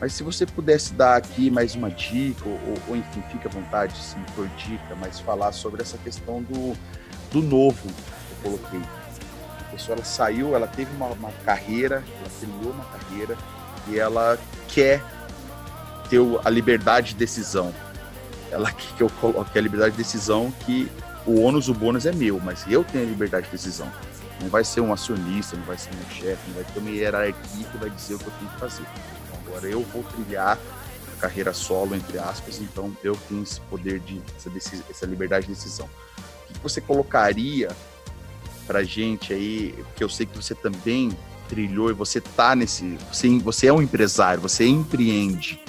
Mas 0.00 0.12
se 0.12 0.22
você 0.22 0.44
pudesse 0.44 0.92
dar 0.92 1.16
aqui 1.16 1.50
mais 1.50 1.74
uma 1.74 1.90
dica, 1.90 2.46
ou, 2.46 2.60
ou 2.88 2.96
enfim, 2.96 3.22
fique 3.32 3.46
à 3.46 3.50
vontade, 3.50 3.96
se 3.96 4.16
for 4.34 4.46
dica, 4.48 4.94
mas 5.00 5.18
falar 5.18 5.52
sobre 5.52 5.82
essa 5.82 5.96
questão 5.98 6.42
do, 6.42 6.76
do 7.34 7.42
novo 7.42 7.76
que 7.82 8.46
eu 8.46 8.52
coloquei. 8.52 8.80
A 9.60 9.64
pessoa 9.72 9.96
ela 9.96 10.04
saiu, 10.04 10.54
ela 10.54 10.68
teve 10.68 10.94
uma, 10.94 11.06
uma 11.06 11.32
carreira, 11.44 12.04
ela 12.20 12.30
trilhou 12.38 12.72
uma 12.72 12.84
carreira 12.84 13.36
e 13.88 13.98
ela 13.98 14.38
quer 14.68 15.02
ter 16.08 16.20
a 16.44 16.50
liberdade 16.50 17.08
de 17.08 17.16
decisão. 17.16 17.74
Ela 18.52 18.70
que 18.70 19.00
eu 19.02 19.10
coloque 19.20 19.58
a 19.58 19.60
liberdade 19.60 19.92
de 19.92 19.98
decisão 19.98 20.52
que 20.60 20.90
o 21.26 21.40
ônus, 21.40 21.68
o 21.68 21.74
bônus 21.74 22.06
é 22.06 22.12
meu, 22.12 22.38
mas 22.38 22.64
eu 22.68 22.84
tenho 22.84 23.04
a 23.04 23.08
liberdade 23.08 23.46
de 23.46 23.52
decisão. 23.52 23.90
Não 24.40 24.48
vai 24.48 24.62
ser 24.62 24.80
um 24.80 24.92
acionista, 24.92 25.56
não 25.56 25.64
vai 25.64 25.76
ser 25.76 25.90
meu 25.94 26.08
chefe, 26.10 26.40
não 26.48 26.54
vai 26.54 26.64
ter 26.64 26.78
uma 26.78 26.90
hierarquia 26.90 27.66
que 27.66 27.78
vai 27.78 27.90
dizer 27.90 28.14
o 28.14 28.18
que 28.18 28.26
eu 28.26 28.32
tenho 28.38 28.50
que 28.50 28.60
fazer. 28.60 28.84
Agora 29.44 29.66
eu 29.66 29.82
vou 29.82 30.04
trilhar 30.04 30.56
carreira 31.20 31.54
solo, 31.54 31.96
entre 31.96 32.18
aspas, 32.18 32.60
então 32.60 32.94
eu 33.02 33.16
tenho 33.28 33.42
esse 33.42 33.58
poder 33.62 33.98
de 34.00 34.20
essa, 34.36 34.50
essa 34.90 35.06
liberdade 35.06 35.46
de 35.46 35.54
decisão 35.54 35.88
que 36.54 36.60
você 36.62 36.80
colocaria 36.80 37.68
para 38.66 38.82
gente 38.82 39.32
aí, 39.32 39.74
que 39.94 40.02
eu 40.02 40.08
sei 40.08 40.26
que 40.26 40.36
você 40.36 40.54
também 40.54 41.16
trilhou 41.48 41.90
e 41.90 41.92
você 41.92 42.20
tá 42.20 42.56
nesse, 42.56 42.98
você, 43.12 43.38
você 43.38 43.66
é 43.66 43.72
um 43.72 43.82
empresário, 43.82 44.40
você 44.40 44.66
empreende, 44.66 45.60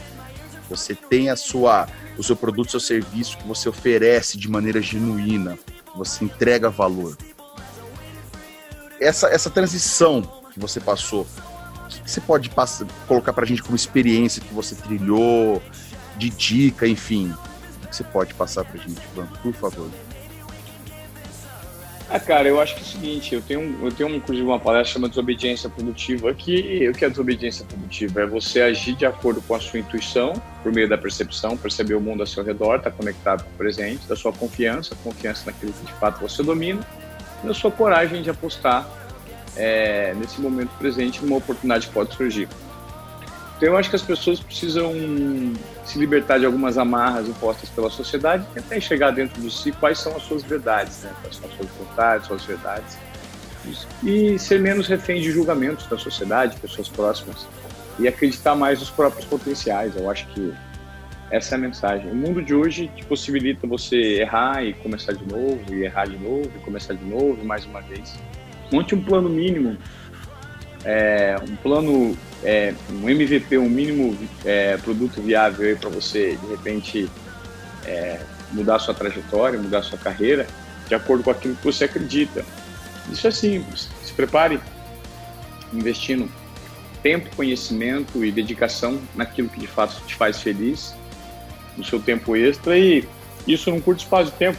você 0.69 0.95
tem 0.95 1.29
a 1.29 1.35
sua, 1.35 1.87
o 2.17 2.23
seu 2.23 2.35
produto, 2.35 2.71
seu 2.71 2.79
serviço 2.79 3.37
que 3.37 3.47
você 3.47 3.67
oferece 3.67 4.37
de 4.37 4.49
maneira 4.49 4.81
genuína, 4.81 5.59
você 5.95 6.25
entrega 6.25 6.69
valor. 6.69 7.17
Essa, 8.99 9.27
essa 9.27 9.49
transição 9.49 10.21
que 10.53 10.59
você 10.59 10.79
passou, 10.79 11.27
o 11.85 11.87
que 12.03 12.09
você 12.09 12.21
pode 12.21 12.49
passar, 12.49 12.87
colocar 13.07 13.33
para 13.33 13.45
gente 13.45 13.61
como 13.61 13.75
experiência 13.75 14.41
que 14.41 14.53
você 14.53 14.73
trilhou, 14.73 15.61
de 16.17 16.29
dica, 16.29 16.87
enfim, 16.87 17.33
o 17.83 17.87
que 17.87 17.95
você 17.95 18.03
pode 18.03 18.33
passar 18.33 18.63
para 18.63 18.79
gente, 18.81 19.01
por 19.43 19.53
favor? 19.53 19.89
Ah, 22.15 22.19
cara, 22.19 22.47
eu 22.47 22.61
acho 22.61 22.75
que 22.75 22.79
é 22.79 22.83
o 22.83 22.87
seguinte, 22.87 23.35
eu 23.35 23.41
tenho, 23.41 23.77
eu 23.83 23.91
tenho 23.91 24.15
inclusive 24.15 24.47
uma 24.47 24.57
palestra 24.57 24.93
chamada 24.93 25.09
Desobediência 25.09 25.69
Produtiva, 25.69 26.33
que 26.33 26.87
o 26.87 26.93
que 26.93 27.03
é 27.03 27.09
desobediência 27.09 27.65
produtiva? 27.65 28.21
É 28.21 28.25
você 28.25 28.61
agir 28.61 28.95
de 28.95 29.05
acordo 29.05 29.41
com 29.41 29.53
a 29.53 29.59
sua 29.59 29.79
intuição, 29.79 30.31
por 30.63 30.71
meio 30.71 30.87
da 30.87 30.97
percepção, 30.97 31.57
perceber 31.57 31.93
o 31.93 31.99
mundo 31.99 32.21
ao 32.21 32.25
seu 32.25 32.41
redor, 32.41 32.77
estar 32.77 32.89
tá 32.89 32.95
conectado 32.95 33.43
com 33.43 33.49
o 33.49 33.53
presente, 33.55 34.07
da 34.07 34.15
sua 34.15 34.31
confiança, 34.31 34.95
confiança 35.03 35.47
naquilo 35.47 35.73
que 35.73 35.85
de 35.87 35.91
fato 35.99 36.21
você 36.21 36.41
domina, 36.41 36.79
e 37.43 37.47
da 37.47 37.53
sua 37.53 37.69
coragem 37.69 38.21
de 38.21 38.29
apostar 38.29 38.89
é, 39.57 40.13
nesse 40.13 40.39
momento 40.39 40.69
presente 40.79 41.21
numa 41.21 41.35
oportunidade 41.35 41.89
pode 41.89 42.15
surgir. 42.15 42.47
Então 43.55 43.69
eu 43.69 43.77
acho 43.77 43.89
que 43.89 43.95
as 43.95 44.01
pessoas 44.01 44.39
precisam 44.39 44.93
se 45.85 45.97
libertar 45.97 46.39
de 46.39 46.45
algumas 46.45 46.77
amarras 46.77 47.27
impostas 47.27 47.69
pela 47.69 47.89
sociedade 47.89 48.45
e 48.51 48.53
tentar 48.55 48.77
enxergar 48.77 49.11
dentro 49.11 49.41
de 49.41 49.49
si 49.49 49.71
quais 49.71 49.97
são 49.99 50.15
as 50.15 50.23
suas 50.23 50.43
verdades, 50.43 51.03
né? 51.03 51.13
quais 51.21 51.37
são 51.37 51.49
as 51.49 51.55
suas 51.55 51.69
vontades, 51.77 52.27
suas 52.27 52.43
verdades. 52.43 52.97
E 54.03 54.37
ser 54.37 54.59
menos 54.59 54.87
refém 54.87 55.21
de 55.21 55.31
julgamentos 55.31 55.87
da 55.87 55.97
sociedade, 55.97 56.57
pessoas 56.59 56.89
próximas, 56.89 57.47
e 57.97 58.07
acreditar 58.07 58.55
mais 58.55 58.79
nos 58.79 58.89
próprios 58.89 59.25
potenciais. 59.25 59.95
Eu 59.95 60.09
acho 60.09 60.27
que 60.27 60.53
essa 61.31 61.55
é 61.55 61.57
a 61.57 61.59
mensagem. 61.59 62.11
O 62.11 62.15
mundo 62.15 62.43
de 62.43 62.53
hoje 62.53 62.91
te 62.95 63.03
possibilita 63.05 63.65
você 63.65 64.21
errar 64.21 64.63
e 64.63 64.73
começar 64.73 65.13
de 65.13 65.25
novo, 65.25 65.61
e 65.73 65.83
errar 65.83 66.05
de 66.05 66.17
novo, 66.17 66.51
e 66.55 66.59
começar 66.59 66.93
de 66.93 67.05
novo, 67.05 67.43
mais 67.43 67.65
uma 67.65 67.81
vez. 67.81 68.15
Monte 68.71 68.93
um 68.93 69.01
plano 69.01 69.29
mínimo 69.29 69.77
é, 70.85 71.35
um 71.41 71.55
plano, 71.55 72.17
é, 72.43 72.73
um 72.91 73.09
MVP, 73.09 73.57
um 73.57 73.67
mínimo 73.67 74.15
é, 74.45 74.77
produto 74.77 75.19
viável 75.21 75.75
para 75.77 75.89
você, 75.89 76.37
de 76.37 76.47
repente, 76.47 77.09
é, 77.83 78.19
mudar 78.51 78.77
sua 78.77 78.93
trajetória, 78.93 79.59
mudar 79.59 79.81
sua 79.81 79.97
carreira, 79.97 80.45
de 80.87 80.93
acordo 80.93 81.23
com 81.23 81.31
aquilo 81.31 81.55
que 81.55 81.63
você 81.65 81.85
acredita. 81.85 82.45
Isso 83.11 83.27
é 83.27 83.31
simples. 83.31 83.89
Se 84.03 84.13
prepare 84.13 84.59
investindo 85.73 86.31
tempo, 87.01 87.35
conhecimento 87.35 88.23
e 88.23 88.31
dedicação 88.31 89.01
naquilo 89.15 89.49
que 89.49 89.59
de 89.59 89.67
fato 89.67 90.01
te 90.05 90.15
faz 90.15 90.41
feliz, 90.41 90.95
no 91.75 91.83
seu 91.83 91.99
tempo 91.99 92.35
extra 92.35 92.77
e 92.77 93.07
isso 93.47 93.69
num 93.69 93.81
curto 93.81 93.99
espaço 93.99 94.31
de 94.31 94.37
tempo 94.37 94.57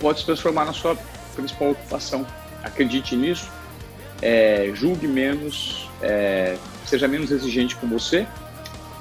pode 0.00 0.20
se 0.20 0.26
transformar 0.26 0.66
na 0.66 0.72
sua 0.72 0.96
principal 1.34 1.70
ocupação. 1.70 2.26
Acredite 2.62 3.16
nisso 3.16 3.50
é, 4.22 4.70
julgue 4.74 5.06
menos, 5.06 5.88
é, 6.02 6.56
seja 6.84 7.06
menos 7.06 7.30
exigente 7.30 7.76
com 7.76 7.86
você 7.86 8.26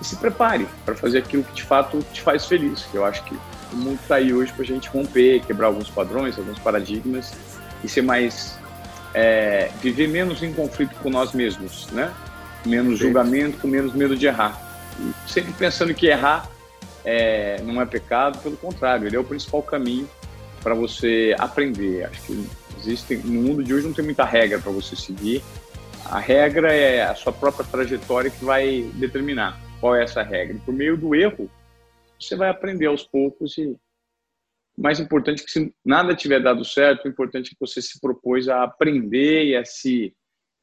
e 0.01 0.05
se 0.05 0.15
prepare 0.17 0.67
para 0.85 0.95
fazer 0.95 1.19
aquilo 1.19 1.43
que 1.43 1.53
de 1.53 1.63
fato 1.63 2.03
te 2.13 2.21
faz 2.21 2.45
feliz. 2.45 2.85
Eu 2.93 3.05
acho 3.05 3.23
que 3.23 3.35
o 3.73 3.75
mundo 3.75 3.99
está 4.01 4.15
aí 4.15 4.33
hoje 4.33 4.51
para 4.53 4.63
a 4.63 4.65
gente 4.65 4.89
romper, 4.89 5.41
quebrar 5.45 5.67
alguns 5.67 5.89
padrões, 5.89 6.37
alguns 6.37 6.59
paradigmas 6.59 7.33
e 7.83 7.89
ser 7.89 8.01
mais 8.01 8.57
é, 9.13 9.69
viver 9.81 10.07
menos 10.07 10.43
em 10.43 10.53
conflito 10.53 10.95
com 11.01 11.09
nós 11.09 11.31
mesmos, 11.33 11.87
né? 11.91 12.13
Menos 12.65 12.99
julgamento, 12.99 13.57
com 13.59 13.67
menos 13.67 13.93
medo 13.93 14.15
de 14.15 14.25
errar. 14.25 14.59
E 14.99 15.31
sempre 15.31 15.53
pensando 15.53 15.93
que 15.93 16.07
errar 16.07 16.49
é, 17.03 17.61
não 17.63 17.81
é 17.81 17.85
pecado, 17.85 18.39
pelo 18.39 18.57
contrário, 18.57 19.07
ele 19.07 19.15
é 19.15 19.19
o 19.19 19.23
principal 19.23 19.61
caminho 19.61 20.09
para 20.63 20.73
você 20.73 21.35
aprender. 21.37 22.05
Acho 22.05 22.21
que 22.23 22.47
Existem, 22.85 23.17
no 23.17 23.41
mundo 23.41 23.63
de 23.63 23.73
hoje 23.73 23.87
não 23.87 23.93
tem 23.93 24.05
muita 24.05 24.23
regra 24.23 24.59
para 24.59 24.71
você 24.71 24.95
seguir. 24.95 25.41
A 26.05 26.19
regra 26.19 26.71
é 26.71 27.01
a 27.01 27.15
sua 27.15 27.33
própria 27.33 27.65
trajetória 27.65 28.29
que 28.29 28.45
vai 28.45 28.83
determinar 28.93 29.59
qual 29.79 29.95
é 29.95 30.03
essa 30.03 30.21
regra. 30.21 30.55
Por 30.63 30.73
meio 30.73 30.95
do 30.95 31.15
erro, 31.15 31.49
você 32.19 32.35
vai 32.35 32.49
aprender 32.49 32.85
aos 32.85 33.03
poucos 33.03 33.57
e 33.57 33.75
mais 34.77 34.99
importante 34.99 35.43
que 35.43 35.49
se 35.49 35.73
nada 35.83 36.15
tiver 36.15 36.39
dado 36.39 36.63
certo, 36.63 37.05
o 37.05 37.09
importante 37.09 37.47
é 37.47 37.49
que 37.51 37.59
você 37.59 37.81
se 37.81 37.99
propôs 37.99 38.47
a 38.47 38.63
aprender 38.63 39.45
e 39.45 39.55
a 39.55 39.65
se 39.65 40.13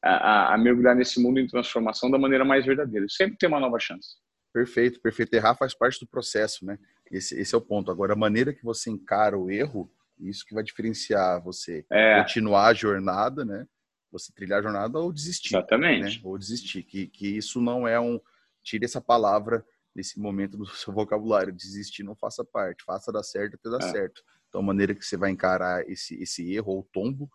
a, 0.01 0.53
a, 0.53 0.57
mergulhar 0.57 0.95
nesse 0.95 1.21
mundo 1.21 1.39
em 1.39 1.47
transformação 1.47 2.09
da 2.09 2.17
maneira 2.17 2.45
mais 2.45 2.65
verdadeira. 2.65 3.05
Sempre 3.09 3.37
tem 3.37 3.49
uma 3.49 3.59
nova 3.59 3.79
chance. 3.79 4.15
Perfeito, 4.53 5.01
perfeito. 5.01 5.33
Errar 5.33 5.55
faz 5.55 5.73
parte 5.73 5.99
do 5.99 6.07
processo, 6.07 6.65
né? 6.65 6.77
Esse, 7.11 7.37
esse 7.37 7.53
é 7.53 7.57
o 7.57 7.61
ponto. 7.61 7.91
Agora, 7.91 8.13
a 8.13 8.15
maneira 8.15 8.53
que 8.53 8.63
você 8.63 8.89
encara 8.89 9.37
o 9.37 9.49
erro 9.49 9.91
isso 10.19 10.45
que 10.45 10.53
vai 10.53 10.63
diferenciar 10.63 11.41
você 11.41 11.85
é. 11.91 12.19
continuar 12.21 12.67
a 12.67 12.73
jornada, 12.73 13.43
né? 13.43 13.67
Você 14.11 14.31
trilhar 14.31 14.59
a 14.59 14.61
jornada 14.61 14.99
ou 14.99 15.11
desistir. 15.11 15.55
Exatamente. 15.55 16.17
Né? 16.17 16.21
Ou 16.23 16.37
desistir. 16.37 16.83
Que, 16.83 17.07
que 17.07 17.27
isso 17.27 17.59
não 17.59 17.87
é 17.87 17.99
um. 17.99 18.19
Tire 18.63 18.85
essa 18.85 19.01
palavra 19.01 19.65
nesse 19.95 20.19
momento 20.19 20.57
do 20.57 20.65
seu 20.75 20.93
vocabulário. 20.93 21.51
Desistir 21.51 22.03
não 22.03 22.15
faça 22.15 22.43
parte. 22.43 22.83
Faça 22.83 23.11
dar 23.11 23.23
certo 23.23 23.55
até 23.55 23.69
dar 23.69 23.87
é. 23.87 23.91
certo. 23.91 24.23
Então, 24.47 24.61
a 24.61 24.63
maneira 24.63 24.93
que 24.93 25.03
você 25.03 25.17
vai 25.17 25.31
encarar 25.31 25.89
esse, 25.89 26.21
esse 26.21 26.53
erro 26.53 26.73
ou 26.73 26.83
tombo, 26.83 27.29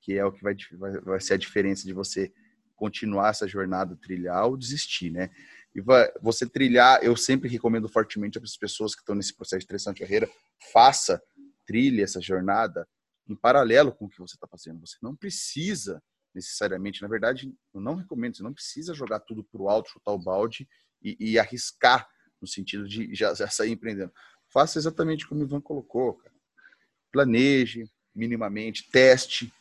que 0.00 0.16
é 0.16 0.24
o 0.24 0.30
que 0.30 0.42
vai, 0.42 0.54
vai, 0.78 1.00
vai 1.00 1.20
ser 1.20 1.34
a 1.34 1.38
diferença 1.38 1.84
de 1.84 1.92
você 1.92 2.32
continuar 2.76 3.30
essa 3.30 3.46
jornada, 3.46 3.96
trilhar 3.96 4.46
ou 4.46 4.56
desistir, 4.56 5.10
né? 5.10 5.30
E 5.74 5.80
você 6.20 6.48
trilhar, 6.48 7.02
eu 7.02 7.16
sempre 7.16 7.48
recomendo 7.48 7.88
fortemente 7.88 8.38
para 8.40 8.46
as 8.46 8.56
pessoas 8.56 8.94
que 8.94 9.02
estão 9.02 9.14
nesse 9.14 9.34
processo 9.34 9.60
de 9.60 9.66
transição 9.66 9.92
de 9.92 10.00
carreira, 10.00 10.28
faça 10.72 11.22
trilhe 11.70 12.02
essa 12.02 12.20
jornada 12.20 12.84
em 13.28 13.36
paralelo 13.36 13.92
com 13.92 14.06
o 14.06 14.08
que 14.08 14.18
você 14.18 14.34
está 14.34 14.48
fazendo. 14.48 14.80
Você 14.80 14.96
não 15.00 15.14
precisa 15.14 16.02
necessariamente, 16.34 17.00
na 17.00 17.06
verdade, 17.06 17.54
eu 17.72 17.80
não 17.80 17.94
recomendo, 17.94 18.36
você 18.36 18.42
não 18.42 18.52
precisa 18.52 18.92
jogar 18.92 19.20
tudo 19.20 19.44
para 19.44 19.62
o 19.62 19.68
alto, 19.68 19.90
chutar 19.90 20.10
o 20.10 20.18
balde 20.18 20.68
e, 21.00 21.16
e, 21.20 21.38
arriscar 21.38 22.08
no 22.40 22.48
sentido 22.48 22.88
de 22.88 23.14
já, 23.14 23.32
já, 23.34 23.48
sair 23.48 23.70
empreendendo. 23.70 24.12
Faça 24.48 24.80
exatamente 24.80 25.28
como 25.28 25.42
o 25.42 25.44
Ivan 25.44 25.60
colocou, 25.60 26.14
cara. 26.14 26.34
Planeje 27.12 27.88
minimamente, 28.12 28.90
teste, 28.90 29.52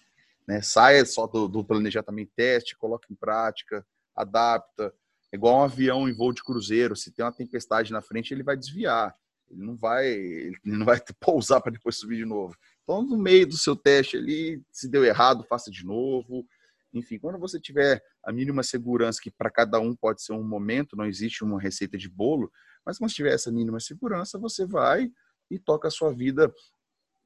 né? 0.48 0.64
Saia 0.64 1.06
só 1.06 1.28
do, 1.28 1.48
do 1.48 1.64
planejamento 1.64 2.32
teste, 2.36 2.76
coloca 2.76 3.08
em 3.12 3.16
prática, 3.16 3.86
adapta. 4.16 4.92
É 5.32 5.36
igual 5.36 5.60
um 5.60 5.64
avião 5.64 6.10
em 6.10 6.14
voo 6.14 6.34
de 6.34 6.44
cruzeiro, 6.44 6.96
se 6.96 7.12
tem 7.12 7.24
uma 7.24 7.32
tempestade 7.32 7.94
na 7.94 8.02
frente, 8.02 8.34
ele 8.34 8.42
vai 8.42 8.58
desviar. 8.58 9.16
Ele 9.50 9.64
não 9.64 9.76
vai, 9.76 10.08
ele 10.08 10.58
não 10.66 10.86
vai 10.86 11.00
pousar 11.20 11.62
para 11.62 11.72
depois 11.72 11.98
subir 11.98 12.18
de 12.18 12.26
novo. 12.26 12.56
Então, 12.84 13.02
no 13.02 13.18
meio 13.18 13.48
do 13.48 13.58
seu 13.58 13.76
teste 13.76 14.18
ali, 14.18 14.62
se 14.72 14.88
deu 14.88 15.04
errado, 15.04 15.46
faça 15.48 15.70
de 15.70 15.86
novo. 15.86 16.46
Enfim, 16.94 17.20
quando 17.20 17.38
você 17.38 17.60
tiver 17.60 18.02
a 18.24 18.32
mínima 18.32 18.64
segurança, 18.64 19.20
que 19.22 19.30
para 19.30 19.50
cada 19.50 19.80
um 19.80 19.96
pode 19.96 20.24
ser 20.24 20.34
um 20.34 20.44
momento, 20.44 20.96
não 20.96 21.06
existe 21.06 21.44
uma 21.44 21.62
receita 21.62 21.98
de 21.98 22.10
bolo, 22.10 22.52
mas 22.86 22.98
quando 22.98 23.12
tiver 23.12 23.34
essa 23.34 23.52
mínima 23.52 23.80
segurança, 23.80 24.40
você 24.40 24.66
vai 24.66 25.12
e 25.50 25.60
toca 25.60 25.88
a 25.88 25.92
sua 25.92 26.12
vida 26.12 26.52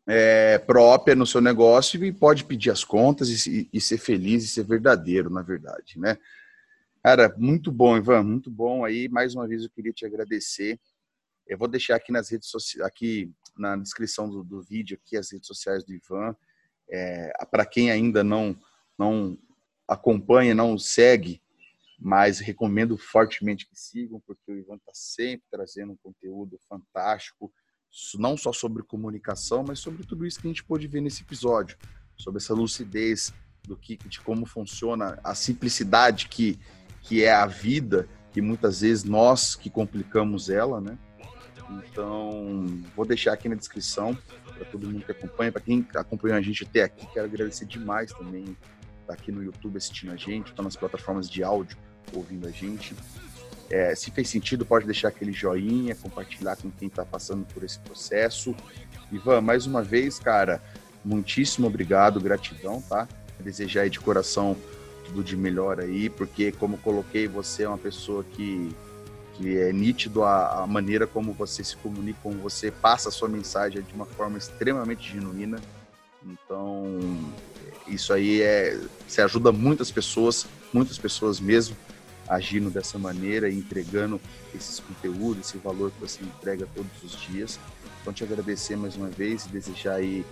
é, 0.05 0.57
própria 0.57 1.15
no 1.15 1.26
seu 1.26 1.39
negócio 1.41 2.03
e 2.03 2.11
pode 2.11 2.43
pedir 2.43 2.71
as 2.71 2.84
contas 2.84 3.47
e, 3.47 3.69
e, 3.71 3.80
ser 3.80 3.97
feliz 3.97 4.43
e 4.43 4.47
ser 4.47 4.63
verdadeiro, 4.65 5.30
na 5.30 5.41
verdade, 5.41 5.97
né? 5.97 6.17
Cara, 7.01 7.34
muito 7.38 7.71
bom, 7.71 7.97
Ivan, 7.97 8.24
muito 8.24 8.49
bom 8.49 8.86
aí. 8.86 9.09
Mais 9.09 9.36
uma 9.36 9.45
vez 9.45 9.63
eu 9.63 9.69
queria 9.69 9.91
te 9.91 10.05
agradecer. 10.05 10.80
Eu 11.47 11.57
vou 11.57 11.67
deixar 11.67 11.95
aqui 11.95 12.11
nas 12.11 12.29
redes 12.29 12.49
sociais, 12.49 12.85
aqui 12.85 13.31
na 13.57 13.75
descrição 13.75 14.29
do, 14.29 14.43
do 14.43 14.61
vídeo 14.61 14.97
aqui 15.01 15.17
as 15.17 15.31
redes 15.31 15.47
sociais 15.47 15.83
do 15.83 15.93
Ivan. 15.93 16.35
É, 16.89 17.31
Para 17.51 17.65
quem 17.65 17.91
ainda 17.91 18.23
não 18.23 18.57
não 18.97 19.37
acompanha, 19.87 20.53
não 20.53 20.77
segue, 20.77 21.41
mas 21.99 22.39
recomendo 22.39 22.97
fortemente 22.97 23.67
que 23.67 23.75
sigam, 23.75 24.21
porque 24.25 24.51
o 24.51 24.57
Ivan 24.57 24.75
está 24.75 24.91
sempre 24.93 25.45
trazendo 25.49 25.93
um 25.93 25.97
conteúdo 25.97 26.59
fantástico, 26.69 27.51
não 28.15 28.35
só 28.35 28.51
sobre 28.51 28.83
comunicação, 28.83 29.63
mas 29.67 29.79
sobre 29.79 30.05
tudo 30.05 30.25
isso 30.25 30.39
que 30.39 30.47
a 30.47 30.49
gente 30.49 30.63
pôde 30.63 30.87
ver 30.87 31.01
nesse 31.01 31.23
episódio, 31.23 31.77
sobre 32.17 32.41
essa 32.41 32.53
lucidez 32.53 33.33
do 33.63 33.77
que, 33.77 33.97
de 33.97 34.19
como 34.19 34.45
funciona, 34.45 35.19
a 35.23 35.33
simplicidade 35.33 36.27
que, 36.27 36.59
que 37.01 37.23
é 37.23 37.31
a 37.31 37.45
vida, 37.45 38.07
que 38.31 38.41
muitas 38.41 38.81
vezes 38.81 39.03
nós 39.03 39.55
que 39.55 39.69
complicamos 39.69 40.49
ela, 40.49 40.81
né? 40.81 40.97
Então, 41.70 42.66
vou 42.95 43.05
deixar 43.05 43.34
aqui 43.34 43.49
na 43.49 43.55
descrição 43.55 44.18
para 44.55 44.66
todo 44.66 44.88
mundo 44.88 45.03
que 45.05 45.11
acompanha, 45.11 45.51
para 45.51 45.61
quem 45.61 45.86
acompanhou 45.95 46.38
a 46.38 46.41
gente 46.41 46.64
até 46.64 46.84
aqui, 46.84 47.07
quero 47.14 47.26
agradecer 47.26 47.66
demais 47.66 48.11
também 48.11 48.55
tá 49.05 49.14
aqui 49.14 49.32
no 49.32 49.43
YouTube 49.43 49.78
assistindo 49.78 50.11
a 50.11 50.16
gente, 50.16 50.51
está 50.51 50.64
nas 50.64 50.76
plataformas 50.76 51.30
de 51.30 51.43
áudio 51.43 51.78
ouvindo 52.14 52.47
a 52.47 52.51
gente. 52.51 52.95
É, 53.70 53.95
se 53.95 54.11
fez 54.11 54.30
sentido, 54.30 54.66
pode 54.66 54.86
deixar 54.86 55.07
aquele 55.07 55.32
joinha, 55.32 55.95
compartilhar 55.95 56.55
com 56.55 56.70
quem 56.70 56.88
está 56.88 57.05
passando 57.05 57.45
por 57.45 57.64
esse 57.64 57.80
processo. 57.80 58.55
Ivan, 59.11 59.41
mais 59.41 59.66
uma 59.66 59.82
vez, 59.82 60.20
cara, 60.20 60.61
muitíssimo 61.03 61.68
obrigado, 61.68 62.20
gratidão, 62.20 62.82
tá? 62.82 63.07
Desejar 63.39 63.82
aí 63.82 63.89
de 63.89 63.99
coração 63.99 64.55
tudo 65.05 65.24
de 65.24 65.36
melhor 65.36 65.80
aí, 65.80 66.09
porque 66.09 66.51
como 66.51 66.78
coloquei, 66.78 67.28
você 67.28 67.64
é 67.64 67.68
uma 67.68 67.78
pessoa 67.78 68.24
que, 68.24 68.74
que 69.34 69.57
é 69.57 69.73
nítido 69.73 70.23
a, 70.23 70.63
a 70.63 70.67
maneira 70.67 71.07
como 71.07 71.34
você 71.34 71.63
se 71.63 71.75
comunica, 71.77 72.19
como 72.21 72.38
você 72.38 72.71
passa 72.71 73.09
a 73.09 73.11
sua 73.11 73.27
mensagem 73.27 73.81
de 73.81 73.93
uma 73.93 74.05
forma 74.05 74.38
extremamente 74.38 75.11
genuína. 75.11 75.59
Então, 76.25 76.99
isso 77.88 78.13
aí 78.13 78.41
é. 78.41 78.79
Você 79.07 79.21
ajuda 79.21 79.51
muitas 79.51 79.91
pessoas, 79.91 80.45
muitas 80.71 80.97
pessoas 80.97 81.39
mesmo, 81.39 81.75
agindo 82.27 82.69
dessa 82.69 82.97
maneira 82.97 83.49
e 83.49 83.57
entregando 83.57 84.21
esses 84.55 84.79
conteúdos, 84.79 85.47
esse 85.47 85.57
valor 85.57 85.91
que 85.91 85.99
você 85.99 86.23
entrega 86.23 86.67
todos 86.73 86.91
os 87.03 87.19
dias. 87.21 87.59
Então, 88.01 88.13
te 88.13 88.23
agradecer 88.23 88.75
mais 88.75 88.95
uma 88.95 89.09
vez 89.09 89.45
e 89.45 89.49
desejar 89.49 89.95
aí 89.95 90.25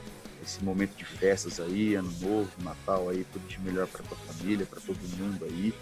esse 0.43 0.63
momento 0.63 0.95
de 0.95 1.05
festas 1.05 1.59
aí, 1.59 1.95
ano 1.95 2.11
novo, 2.19 2.49
Natal 2.63 3.09
aí, 3.09 3.25
tudo 3.31 3.47
de 3.47 3.59
melhor 3.59 3.87
para 3.87 4.03
tua 4.03 4.17
família, 4.17 4.65
para 4.65 4.79
todo 4.79 4.97
mundo 5.17 5.45
aí. 5.45 5.73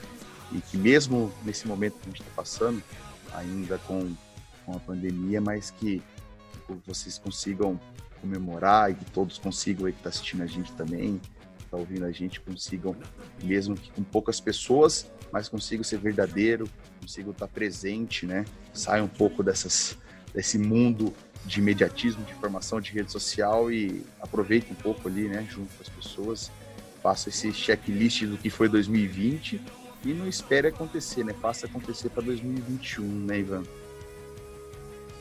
E 0.52 0.62
que 0.62 0.78
mesmo 0.78 1.32
nesse 1.46 1.68
momento 1.68 1.94
que 1.94 2.02
a 2.04 2.10
gente 2.10 2.22
está 2.22 2.32
passando, 2.36 2.82
ainda 3.34 3.78
com, 3.80 4.14
com 4.66 4.74
a 4.74 4.80
pandemia, 4.80 5.42
mas 5.42 5.72
que 5.72 6.02
vocês 6.86 7.18
consigam 7.18 7.80
comemorar 8.22 8.92
e 8.92 8.96
que 8.96 9.06
todos 9.06 9.38
consigam 9.38 9.86
aí 9.86 9.94
que 9.94 10.00
está 10.00 10.10
assistindo 10.10 10.44
a 10.44 10.46
gente 10.46 10.72
também, 10.74 11.20
está 11.60 11.78
ouvindo 11.78 12.06
a 12.06 12.12
gente 12.12 12.40
consigam, 12.42 12.96
mesmo 13.44 13.76
que 13.76 13.92
com 13.92 14.04
poucas 14.04 14.40
pessoas, 14.40 15.10
mas 15.32 15.48
consigam 15.48 15.84
ser 15.84 16.00
verdadeiro, 16.00 16.70
consigam 17.00 17.32
estar 17.32 17.48
presente, 17.48 18.26
né? 18.26 18.46
Sai 18.74 19.02
um 19.02 19.08
pouco 19.08 19.44
dessas, 19.44 19.98
desse 20.34 20.58
mundo 20.58 21.14
de 21.46 21.60
imediatismo, 21.60 22.24
de 22.26 22.34
informação, 22.34 22.82
de 22.82 22.92
rede 22.92 23.12
social 23.12 23.72
e 23.72 24.04
aproveite 24.20 24.72
um 24.72 24.76
pouco 24.76 25.08
ali, 25.08 25.28
né? 25.28 25.48
Junto 25.50 25.74
com 25.76 25.82
as 25.82 25.90
pessoas, 25.90 26.52
faça 27.02 27.30
esse 27.30 27.54
checklist 27.54 28.26
do 28.26 28.38
que 28.38 28.50
foi 28.50 28.68
2020 28.68 29.62
e 30.04 30.14
não 30.14 30.28
espere 30.28 30.68
acontecer, 30.68 31.24
né? 31.24 31.34
Faça 31.42 31.66
acontecer 31.66 32.10
para 32.10 32.24
2021, 32.24 33.04
né, 33.04 33.40
Ivan? 33.40 33.64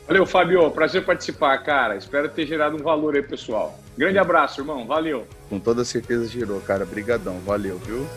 Valeu, 0.07 0.25
Fábio. 0.25 0.71
Prazer 0.71 1.05
participar, 1.05 1.57
cara. 1.59 1.95
Espero 1.95 2.27
ter 2.29 2.47
gerado 2.47 2.75
um 2.75 2.81
valor 2.81 3.15
aí, 3.15 3.21
pessoal. 3.21 3.79
Grande 3.95 4.17
abraço, 4.17 4.61
irmão. 4.61 4.87
Valeu. 4.87 5.27
Com 5.49 5.59
toda 5.59 5.85
certeza 5.85 6.27
gerou, 6.27 6.59
cara. 6.61 6.83
Brigadão. 6.83 7.39
Valeu, 7.41 7.77
viu? 7.77 8.07